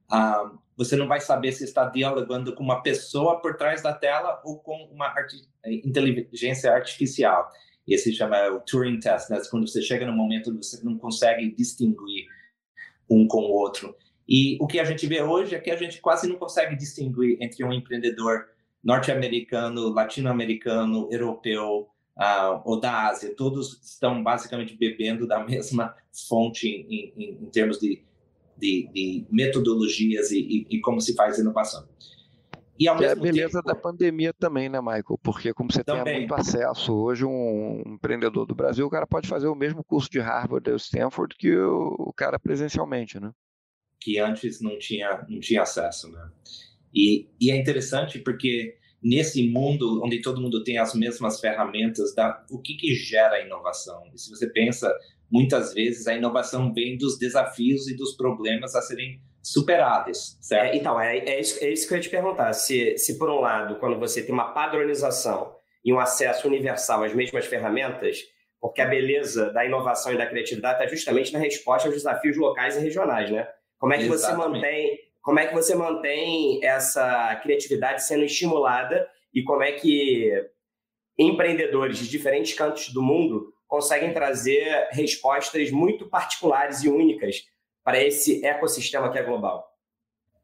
ah, 0.09 0.51
você 0.77 0.95
não 0.95 1.07
vai 1.07 1.19
saber 1.19 1.51
se 1.51 1.63
está 1.63 1.85
dialogando 1.89 2.53
com 2.53 2.63
uma 2.63 2.81
pessoa 2.81 3.41
por 3.41 3.57
trás 3.57 3.81
da 3.81 3.93
tela 3.93 4.41
ou 4.45 4.59
com 4.59 4.75
uma 4.91 5.13
inteligência 5.65 6.71
artificial. 6.71 7.49
Esse 7.87 8.11
se 8.11 8.17
chama 8.17 8.49
o 8.49 8.59
Turing 8.59 8.99
Test, 8.99 9.29
né? 9.29 9.39
quando 9.49 9.67
você 9.67 9.81
chega 9.81 10.05
no 10.05 10.13
momento 10.13 10.51
que 10.51 10.57
você 10.57 10.83
não 10.83 10.97
consegue 10.97 11.49
distinguir 11.55 12.25
um 13.09 13.25
com 13.27 13.39
o 13.39 13.51
outro. 13.51 13.95
E 14.27 14.57
o 14.61 14.67
que 14.67 14.79
a 14.79 14.83
gente 14.83 15.07
vê 15.07 15.21
hoje 15.21 15.55
é 15.55 15.59
que 15.59 15.71
a 15.71 15.75
gente 15.77 16.01
quase 16.01 16.27
não 16.27 16.35
consegue 16.35 16.75
distinguir 16.75 17.37
entre 17.41 17.63
um 17.63 17.71
empreendedor 17.71 18.45
norte-americano, 18.83 19.89
latino-americano, 19.89 21.07
europeu, 21.09 21.87
uh, 22.18 22.61
ou 22.65 22.80
da 22.80 23.07
Ásia, 23.07 23.34
todos 23.36 23.80
estão 23.84 24.24
basicamente 24.24 24.76
bebendo 24.76 25.28
da 25.28 25.43
mesma 25.45 25.95
fonte 26.28 26.68
em, 26.68 27.13
em, 27.15 27.38
em 27.43 27.49
termos 27.49 27.80
de, 27.80 28.03
de, 28.57 28.89
de 28.93 29.26
metodologias 29.32 30.32
e, 30.32 30.39
e, 30.39 30.78
e, 30.78 30.82
como 30.82 30.99
se 30.99 31.15
faz 31.15 31.38
inovação. 31.38 31.88
E 32.80 32.88
ao 32.88 33.01
é 33.01 33.11
a 33.11 33.15
beleza 33.15 33.59
tempo, 33.61 33.68
da 33.68 33.76
pandemia 33.76 34.32
também, 34.34 34.70
né, 34.70 34.80
Michael? 34.80 35.20
Porque 35.24 35.51
como 35.51 35.72
você 35.72 35.84
também. 35.84 36.03
tem 36.03 36.18
muito 36.20 36.36
acesso 36.36 36.93
hoje, 36.93 37.26
um 37.26 37.82
empreendedor 37.88 38.45
do 38.45 38.53
Brasil, 38.53 38.86
o 38.86 38.89
cara 38.89 39.07
pode 39.07 39.28
fazer 39.28 39.47
o 39.47 39.55
mesmo 39.55 39.84
curso 39.84 40.09
de 40.11 40.20
Harvard 40.20 40.70
ou 40.70 40.76
Stanford 40.76 41.36
que 41.36 41.55
o, 41.55 41.95
o 41.97 42.13
cara 42.13 42.38
presencialmente, 42.38 43.20
né? 43.20 43.32
Que 43.99 44.20
antes 44.20 44.61
não 44.61 44.78
tinha, 44.78 45.26
não 45.28 45.39
tinha 45.39 45.63
acesso, 45.63 46.11
né? 46.11 46.30
E, 46.93 47.28
e 47.41 47.49
é 47.49 47.55
interessante 47.55 48.20
porque 48.20 48.78
nesse 49.07 49.49
mundo 49.49 50.01
onde 50.03 50.21
todo 50.21 50.41
mundo 50.41 50.63
tem 50.63 50.77
as 50.77 50.93
mesmas 50.93 51.39
ferramentas, 51.39 52.13
da, 52.13 52.43
o 52.51 52.61
que, 52.61 52.75
que 52.75 52.93
gera 52.93 53.41
inovação? 53.41 54.03
E 54.13 54.19
se 54.19 54.29
você 54.29 54.47
pensa, 54.47 54.93
muitas 55.31 55.73
vezes 55.73 56.07
a 56.07 56.13
inovação 56.13 56.73
vem 56.73 56.97
dos 56.97 57.17
desafios 57.17 57.87
e 57.87 57.95
dos 57.95 58.15
problemas 58.15 58.75
a 58.75 58.81
serem 58.81 59.21
superados, 59.41 60.37
certo? 60.41 60.73
É, 60.73 60.77
então, 60.77 60.99
é, 60.99 61.17
é, 61.19 61.39
isso, 61.39 61.63
é 61.63 61.69
isso 61.69 61.87
que 61.87 61.93
eu 61.93 61.97
ia 61.97 62.03
te 62.03 62.09
perguntar. 62.09 62.51
Se, 62.51 62.97
se, 62.97 63.17
por 63.17 63.29
um 63.29 63.39
lado, 63.39 63.79
quando 63.79 63.97
você 63.97 64.21
tem 64.21 64.33
uma 64.33 64.51
padronização 64.51 65.55
e 65.85 65.93
um 65.93 65.99
acesso 65.99 66.47
universal 66.47 67.03
às 67.03 67.13
mesmas 67.13 67.45
ferramentas, 67.45 68.19
porque 68.59 68.81
a 68.81 68.85
beleza 68.85 69.53
da 69.53 69.65
inovação 69.65 70.11
e 70.11 70.17
da 70.17 70.25
criatividade 70.25 70.83
está 70.83 70.87
justamente 70.87 71.31
na 71.31 71.39
resposta 71.39 71.87
aos 71.87 71.95
desafios 71.95 72.35
locais 72.35 72.75
e 72.75 72.81
regionais, 72.81 73.31
né? 73.31 73.47
Como 73.77 73.93
é 73.93 73.97
que 73.97 74.03
Exatamente. 74.03 74.43
você 74.43 74.49
mantém 74.49 74.99
como 75.28 75.39
é 75.41 75.45
que 75.45 75.53
você 75.53 75.75
mantém 75.75 76.63
essa 76.63 77.36
criatividade 77.43 78.07
sendo 78.07 78.23
estimulada 78.23 79.05
e 79.34 79.43
como 79.43 79.61
é 79.61 79.73
que 79.73 80.32
empreendedores 81.19 81.97
de 81.97 82.07
diferentes 82.07 82.53
cantos 82.53 82.93
do 82.93 83.01
mundo 83.01 83.53
conseguem 83.67 84.13
trazer 84.13 84.88
respostas 84.89 85.69
muito 85.69 86.07
particulares 86.07 86.82
e 86.82 86.88
únicas 86.88 87.43
para 87.84 88.01
esse 88.01 88.45
ecossistema 88.45 89.11
que 89.11 89.19
é 89.19 89.23
global? 89.23 89.69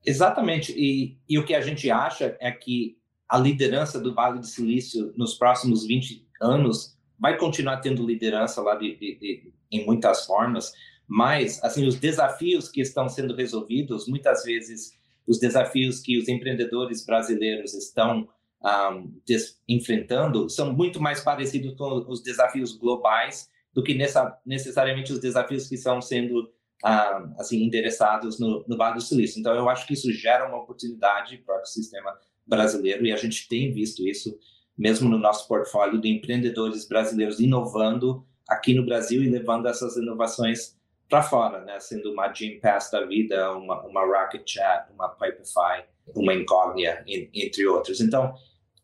Exatamente. 0.05 0.73
E, 0.77 1.17
e 1.29 1.39
o 1.39 1.45
que 1.45 1.55
a 1.55 1.61
gente 1.61 1.89
acha 1.89 2.35
é 2.41 2.51
que 2.51 2.97
a 3.29 3.37
liderança 3.37 4.01
do 4.01 4.13
Vale 4.13 4.39
do 4.39 4.45
Silício 4.45 5.13
nos 5.15 5.35
próximos 5.35 5.87
20 5.87 6.27
anos 6.41 6.97
vai 7.17 7.37
continuar 7.37 7.77
tendo 7.77 8.05
liderança 8.05 8.61
lá 8.61 8.75
de, 8.75 8.97
de, 8.97 9.15
de, 9.17 9.53
em 9.71 9.85
muitas 9.85 10.25
formas, 10.25 10.73
mas 11.07 11.63
assim 11.63 11.85
os 11.85 11.95
desafios 11.95 12.69
que 12.69 12.81
estão 12.81 13.07
sendo 13.09 13.35
resolvidos 13.35 14.07
muitas 14.07 14.43
vezes 14.43 14.97
os 15.27 15.39
desafios 15.39 15.99
que 15.99 16.17
os 16.17 16.27
empreendedores 16.27 17.05
brasileiros 17.05 17.73
estão 17.73 18.27
um, 18.63 19.21
enfrentando 19.67 20.49
são 20.49 20.73
muito 20.73 21.01
mais 21.01 21.21
parecidos 21.21 21.75
com 21.75 22.05
os 22.07 22.21
desafios 22.21 22.77
globais 22.77 23.49
do 23.73 23.83
que 23.83 23.93
nessa, 23.93 24.37
necessariamente 24.45 25.11
os 25.11 25.19
desafios 25.19 25.67
que 25.67 25.75
estão 25.75 26.01
sendo 26.01 26.49
um, 26.85 27.35
assim 27.37 27.63
endereçados 27.63 28.39
no, 28.39 28.63
no 28.67 28.77
Vale 28.77 28.95
do 28.95 29.01
Silício. 29.01 29.39
Então 29.39 29.53
eu 29.55 29.69
acho 29.69 29.87
que 29.87 29.93
isso 29.93 30.11
gera 30.11 30.47
uma 30.47 30.61
oportunidade 30.61 31.37
para 31.37 31.61
o 31.61 31.65
sistema 31.65 32.13
brasileiro 32.45 33.05
e 33.05 33.11
a 33.11 33.17
gente 33.17 33.47
tem 33.47 33.71
visto 33.73 34.07
isso 34.07 34.37
mesmo 34.77 35.09
no 35.09 35.17
nosso 35.17 35.47
portfólio 35.47 36.01
de 36.01 36.09
empreendedores 36.09 36.87
brasileiros 36.87 37.39
inovando 37.39 38.25
aqui 38.47 38.73
no 38.73 38.85
Brasil 38.85 39.23
e 39.23 39.29
levando 39.29 39.67
essas 39.67 39.95
inovações 39.95 40.75
para 41.13 41.21
fora, 41.21 41.63
né? 41.63 41.79
Sendo 41.79 42.11
uma 42.11 42.33
Gympass 42.33 42.89
da 42.89 43.05
vida, 43.05 43.55
uma, 43.55 43.85
uma 43.85 44.01
Rocket 44.03 44.41
Chat, 44.49 44.91
uma 44.91 45.09
Pipefy, 45.09 45.85
uma 46.15 46.33
Incognia, 46.33 47.03
entre 47.05 47.67
outros. 47.67 48.01
Então, 48.01 48.33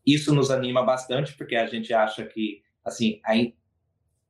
isso 0.06 0.32
nos 0.32 0.48
anima 0.48 0.80
bastante 0.80 1.36
porque 1.36 1.56
a 1.56 1.66
gente 1.66 1.92
acha 1.92 2.24
que, 2.24 2.62
assim, 2.84 3.20
a, 3.26 3.32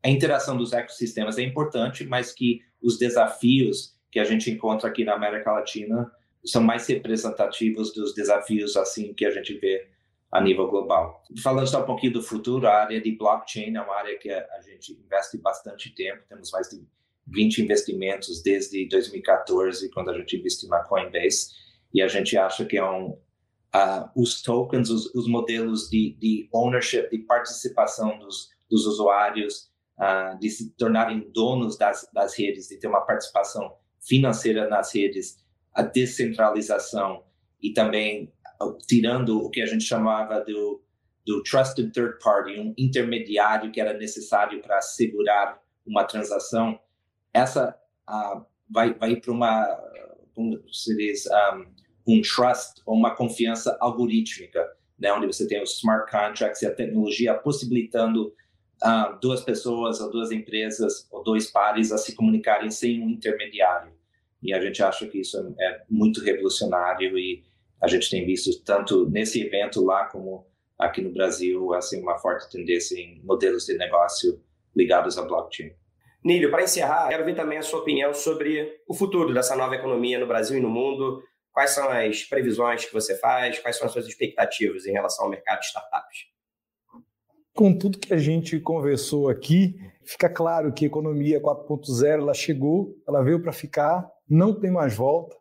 a 0.03 0.09
interação 0.09 0.57
dos 0.57 0.73
ecossistemas 0.73 1.37
é 1.37 1.43
importante, 1.43 2.03
mas 2.07 2.33
que 2.33 2.63
os 2.83 2.99
desafios 2.99 3.95
que 4.11 4.19
a 4.19 4.25
gente 4.25 4.51
encontra 4.51 4.89
aqui 4.89 5.05
na 5.05 5.13
América 5.13 5.53
Latina 5.53 6.11
são 6.43 6.63
mais 6.63 6.87
representativos 6.87 7.93
dos 7.93 8.15
desafios, 8.15 8.79
assim, 8.79 9.13
que 9.13 9.27
a 9.27 9.31
gente 9.31 9.59
vê 9.59 9.91
a 10.33 10.41
nível 10.41 10.69
global. 10.69 11.23
Falando 11.43 11.67
só 11.67 11.83
um 11.83 11.87
pouquinho 11.87 12.15
do 12.15 12.23
futuro, 12.23 12.67
a 12.67 12.77
área 12.77 12.99
de 12.99 13.13
blockchain 13.15 13.77
é 13.77 13.83
uma 13.83 13.95
área 13.95 14.17
que 14.19 14.31
a 14.31 14.61
gente 14.63 14.95
investe 14.95 15.37
bastante 15.37 15.95
tempo, 15.95 16.23
temos 16.27 16.51
mais 16.51 16.71
de 16.71 16.83
20 17.31 17.63
investimentos 17.63 18.43
desde 18.43 18.89
2014, 18.89 19.91
quando 19.91 20.11
a 20.11 20.19
gente 20.19 20.37
investiu 20.37 20.69
na 20.69 20.83
Coinbase, 20.85 21.49
e 21.93 22.03
a 22.03 22.09
gente 22.09 22.37
acha 22.37 22.65
que 22.65 22.77
é 22.77 22.85
um, 22.85 23.11
uh, 23.11 24.11
os 24.17 24.43
tokens, 24.43 24.91
os, 24.91 25.13
os 25.15 25.29
modelos 25.29 25.89
de, 25.89 26.17
de, 26.19 26.49
ownership, 26.53 27.09
de 27.11 27.19
participação 27.19 28.19
dos, 28.19 28.51
dos 28.71 28.87
usuários, 28.87 29.71
uh, 29.99 30.39
de 30.39 30.51
se 30.51 30.71
tornarem 30.77 31.31
donos 31.33 31.77
das, 31.77 32.09
das 32.13 32.39
redes, 32.39 32.69
de 32.69 32.79
ter 32.79 32.87
uma 32.87 33.01
participação 33.01 33.75
financeira 34.01 34.69
nas 34.69 34.95
redes, 34.95 35.39
a 35.75 35.83
descentralização 35.83 37.25
e 37.63 37.73
também 37.73 38.33
tirando 38.87 39.39
o 39.39 39.51
que 39.51 39.63
a 39.63 39.67
gente 39.67 39.85
chamava 39.85 40.41
do, 40.41 40.83
do 41.27 41.43
trusted 41.43 41.91
third 41.93 42.19
party, 42.23 42.59
um 42.59 42.75
intermediário 42.77 43.71
que 43.71 43.81
era 43.81 43.95
necessário 43.95 44.61
para 44.61 44.79
assegurar 44.79 45.61
uma 45.87 46.05
transação, 46.05 46.79
essa 47.33 47.77
uh, 48.09 48.45
vai, 48.69 48.95
vai 48.95 49.17
para 49.17 49.33
uma, 49.33 49.79
um, 50.37 50.63
um 52.07 52.21
trust 52.23 52.81
ou 52.87 52.95
uma 52.95 53.15
confiança 53.15 53.77
algorítmica, 53.81 54.67
né, 54.99 55.13
onde 55.13 55.27
você 55.27 55.47
tem 55.47 55.63
os 55.63 55.77
smart 55.77 56.11
contracts 56.11 56.63
e 56.63 56.67
a 56.67 56.75
tecnologia 56.75 57.35
possibilitando 57.35 58.35
uh, 58.83 59.19
duas 59.21 59.43
pessoas 59.43 60.01
ou 60.01 60.11
duas 60.11 60.31
empresas 60.31 61.07
ou 61.11 61.23
dois 61.23 61.51
pares 61.51 61.93
a 61.93 61.99
se 61.99 62.15
comunicarem 62.15 62.71
sem 62.71 63.03
um 63.03 63.11
intermediário. 63.11 63.93
E 64.43 64.55
a 64.55 64.61
gente 64.61 64.83
acha 64.83 65.07
que 65.07 65.19
isso 65.19 65.55
é 65.59 65.83
muito 65.89 66.23
revolucionário 66.23 67.19
e 67.19 67.45
a 67.81 67.89
gente 67.89 68.11
tem 68.11 68.25
visto 68.25 68.63
tanto 68.63 69.09
nesse 69.09 69.41
evento 69.43 69.85
lá 69.85 70.05
como 70.07 70.47
aqui 70.79 71.03
no 71.03 71.13
Brasil 71.13 71.75
assim 71.75 72.01
uma 72.01 72.19
forte 72.19 72.51
tendência 72.51 72.99
em 72.99 73.21
modelos 73.23 73.67
de 73.67 73.77
negócio 73.77 74.41
ligados 74.75 75.19
à 75.19 75.23
blockchain. 75.23 75.73
Nílio, 76.23 76.51
para 76.51 76.63
encerrar, 76.63 77.09
quero 77.09 77.25
ver 77.25 77.35
também 77.35 77.57
a 77.57 77.63
sua 77.63 77.81
opinião 77.81 78.13
sobre 78.13 78.79
o 78.87 78.95
futuro 78.95 79.33
dessa 79.33 79.57
nova 79.57 79.75
economia 79.75 80.19
no 80.19 80.27
Brasil 80.27 80.59
e 80.59 80.61
no 80.61 80.69
mundo. 80.69 81.23
Quais 81.51 81.71
são 81.71 81.89
as 81.89 82.23
previsões 82.25 82.85
que 82.85 82.93
você 82.93 83.19
faz? 83.19 83.59
Quais 83.59 83.77
são 83.77 83.87
as 83.87 83.93
suas 83.93 84.07
expectativas 84.07 84.87
em 84.87 84.93
relação 84.93 85.25
ao 85.25 85.31
mercado 85.31 85.61
de 85.61 85.67
startups? 85.67 86.19
Com 87.55 87.77
tudo 87.77 87.99
que 87.99 88.13
a 88.13 88.19
gente 88.19 88.61
conversou 88.61 89.29
aqui, 89.29 89.77
fica 90.05 90.29
claro 90.29 90.73
que 90.73 90.85
a 90.85 90.89
economia 90.89 91.41
4.0 91.41 92.05
ela 92.07 92.35
chegou, 92.35 92.95
ela 93.09 93.23
veio 93.23 93.43
para 93.43 93.53
ficar, 93.53 94.09
não 94.29 94.59
tem 94.59 94.71
mais 94.71 94.95
volta. 94.95 95.35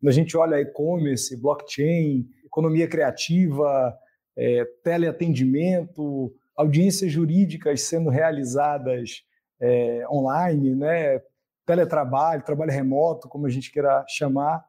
Quando 0.00 0.10
a 0.10 0.14
gente 0.14 0.36
olha 0.36 0.60
e-commerce, 0.60 1.40
blockchain, 1.40 2.26
economia 2.44 2.86
criativa, 2.86 3.96
é, 4.36 4.64
teleatendimento, 4.84 6.32
audiências 6.54 7.10
jurídicas 7.10 7.80
sendo 7.82 8.10
realizadas 8.10 9.22
é, 9.60 10.04
online, 10.10 10.74
né? 10.74 11.20
teletrabalho, 11.66 12.42
trabalho 12.42 12.72
remoto, 12.72 13.28
como 13.28 13.46
a 13.46 13.50
gente 13.50 13.70
queira 13.70 14.04
chamar. 14.08 14.64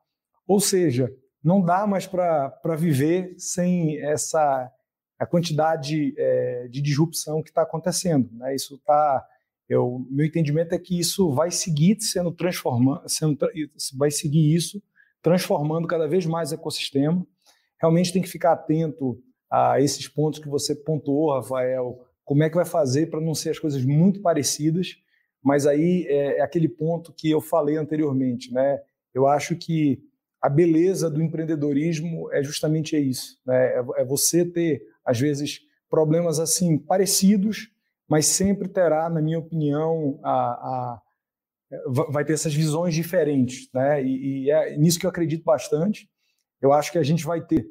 Ou 0.45 0.59
seja, 0.59 1.09
não 1.43 1.61
dá 1.61 1.87
mais 1.87 2.05
para 2.05 2.75
viver 2.77 3.35
sem 3.37 3.97
essa 4.01 4.69
a 5.17 5.25
quantidade 5.25 6.13
é, 6.17 6.67
de 6.69 6.81
disrupção 6.81 7.43
que 7.43 7.49
está 7.49 7.61
acontecendo. 7.63 8.29
Né? 8.33 8.55
Isso 8.55 8.75
está, 8.75 9.25
eu, 9.67 10.05
meu 10.09 10.25
entendimento 10.25 10.73
é 10.73 10.79
que 10.79 10.97
isso 10.97 11.29
vai 11.33 11.51
seguir 11.51 11.99
sendo 11.99 12.31
transformando, 12.31 13.03
vai 13.97 14.09
seguir 14.09 14.55
isso 14.55 14.81
transformando 15.21 15.87
cada 15.89 16.07
vez 16.07 16.25
mais 16.25 16.51
o 16.51 16.55
ecossistema. 16.55 17.25
Realmente 17.81 18.13
tem 18.13 18.21
que 18.21 18.29
ficar 18.29 18.53
atento 18.53 19.21
a 19.51 19.81
esses 19.81 20.07
pontos 20.07 20.39
que 20.39 20.47
você 20.47 20.73
pontuou, 20.73 21.33
Rafael. 21.33 22.05
Como 22.29 22.43
é 22.43 22.49
que 22.49 22.55
vai 22.55 22.65
fazer 22.65 23.09
para 23.09 23.19
não 23.19 23.33
ser 23.33 23.49
as 23.49 23.57
coisas 23.57 23.83
muito 23.83 24.21
parecidas? 24.21 24.97
Mas 25.43 25.65
aí 25.65 26.05
é, 26.07 26.37
é 26.37 26.41
aquele 26.41 26.69
ponto 26.69 27.11
que 27.11 27.27
eu 27.27 27.41
falei 27.41 27.75
anteriormente, 27.75 28.53
né? 28.53 28.79
Eu 29.11 29.25
acho 29.25 29.55
que 29.55 29.99
a 30.39 30.47
beleza 30.47 31.09
do 31.09 31.23
empreendedorismo 31.23 32.31
é 32.31 32.43
justamente 32.43 32.95
isso, 32.95 33.35
né? 33.43 33.69
É, 33.69 33.83
é 34.01 34.05
você 34.05 34.45
ter 34.45 34.79
às 35.03 35.19
vezes 35.19 35.61
problemas 35.89 36.39
assim 36.39 36.77
parecidos, 36.77 37.71
mas 38.07 38.27
sempre 38.27 38.67
terá, 38.67 39.09
na 39.09 39.23
minha 39.23 39.39
opinião, 39.39 40.19
a, 40.23 40.29
a 40.29 41.01
vai 42.11 42.23
ter 42.23 42.33
essas 42.33 42.53
visões 42.53 42.93
diferentes, 42.93 43.71
né? 43.73 44.03
E, 44.03 44.43
e, 44.43 44.51
é 44.51 44.77
nisso 44.77 44.99
que 44.99 45.07
eu 45.07 45.09
acredito 45.09 45.43
bastante. 45.43 46.07
Eu 46.61 46.73
acho 46.73 46.91
que 46.91 46.99
a 46.99 47.03
gente 47.03 47.25
vai 47.25 47.43
ter, 47.43 47.65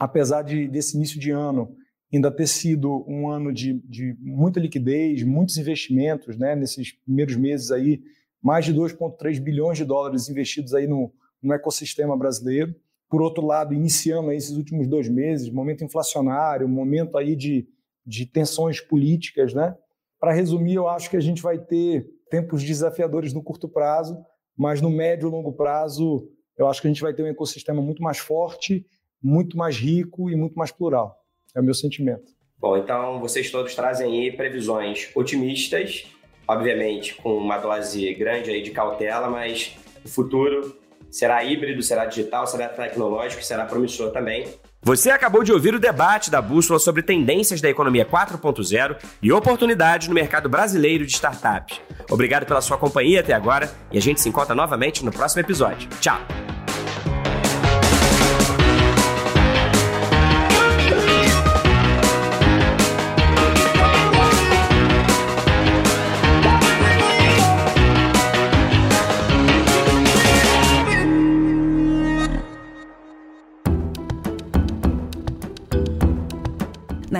apesar 0.00 0.40
de 0.40 0.66
desse 0.66 0.96
início 0.96 1.20
de 1.20 1.30
ano 1.30 1.76
ainda 2.12 2.30
ter 2.30 2.46
sido 2.46 3.04
um 3.08 3.28
ano 3.28 3.52
de, 3.52 3.74
de 3.84 4.14
muita 4.20 4.60
liquidez, 4.60 5.22
muitos 5.22 5.56
investimentos, 5.56 6.36
né? 6.36 6.54
Nesses 6.54 6.92
primeiros 6.92 7.36
meses 7.36 7.70
aí, 7.70 8.02
mais 8.42 8.64
de 8.64 8.74
2,3 8.74 9.40
bilhões 9.40 9.78
de 9.78 9.84
dólares 9.84 10.28
investidos 10.28 10.74
aí 10.74 10.86
no, 10.86 11.12
no 11.42 11.54
ecossistema 11.54 12.16
brasileiro. 12.16 12.74
Por 13.08 13.22
outro 13.22 13.46
lado, 13.46 13.72
iniciando 13.72 14.30
aí 14.30 14.36
esses 14.36 14.56
últimos 14.56 14.86
dois 14.86 15.08
meses, 15.08 15.50
momento 15.50 15.84
inflacionário, 15.84 16.68
momento 16.68 17.16
aí 17.16 17.34
de, 17.34 17.66
de 18.06 18.26
tensões 18.26 18.80
políticas, 18.80 19.54
né? 19.54 19.76
Para 20.20 20.32
resumir, 20.32 20.74
eu 20.74 20.88
acho 20.88 21.10
que 21.10 21.16
a 21.16 21.20
gente 21.20 21.42
vai 21.42 21.58
ter 21.58 22.06
tempos 22.30 22.62
desafiadores 22.62 23.32
no 23.32 23.42
curto 23.42 23.68
prazo, 23.68 24.18
mas 24.56 24.80
no 24.80 24.90
médio 24.90 25.28
e 25.28 25.30
longo 25.30 25.52
prazo, 25.52 26.28
eu 26.56 26.66
acho 26.66 26.80
que 26.80 26.86
a 26.86 26.90
gente 26.90 27.02
vai 27.02 27.12
ter 27.12 27.22
um 27.22 27.26
ecossistema 27.26 27.82
muito 27.82 28.02
mais 28.02 28.18
forte, 28.18 28.86
muito 29.22 29.56
mais 29.56 29.76
rico 29.76 30.30
e 30.30 30.36
muito 30.36 30.54
mais 30.54 30.70
plural. 30.70 31.21
É 31.54 31.60
o 31.60 31.64
meu 31.64 31.74
sentimento. 31.74 32.32
Bom, 32.58 32.76
então 32.76 33.20
vocês 33.20 33.50
todos 33.50 33.74
trazem 33.74 34.06
aí 34.06 34.36
previsões 34.36 35.10
otimistas, 35.14 36.06
obviamente 36.46 37.14
com 37.16 37.36
uma 37.36 37.58
dose 37.58 38.14
grande 38.14 38.50
aí 38.50 38.62
de 38.62 38.70
cautela, 38.70 39.28
mas 39.28 39.76
o 40.04 40.08
futuro 40.08 40.80
Será 41.12 41.44
híbrido, 41.44 41.82
será 41.82 42.06
digital, 42.06 42.46
será 42.46 42.70
tecnológico, 42.70 43.44
será 43.44 43.66
promissor 43.66 44.10
também. 44.12 44.48
Você 44.80 45.10
acabou 45.10 45.44
de 45.44 45.52
ouvir 45.52 45.74
o 45.74 45.78
debate 45.78 46.30
da 46.30 46.40
Bússola 46.40 46.78
sobre 46.78 47.02
tendências 47.02 47.60
da 47.60 47.68
economia 47.68 48.06
4.0 48.06 48.96
e 49.22 49.30
oportunidades 49.30 50.08
no 50.08 50.14
mercado 50.14 50.48
brasileiro 50.48 51.04
de 51.04 51.12
startups. 51.12 51.82
Obrigado 52.10 52.46
pela 52.46 52.62
sua 52.62 52.78
companhia 52.78 53.20
até 53.20 53.34
agora 53.34 53.70
e 53.92 53.98
a 53.98 54.00
gente 54.00 54.22
se 54.22 54.28
encontra 54.28 54.54
novamente 54.54 55.04
no 55.04 55.12
próximo 55.12 55.42
episódio. 55.42 55.86
Tchau! 56.00 56.18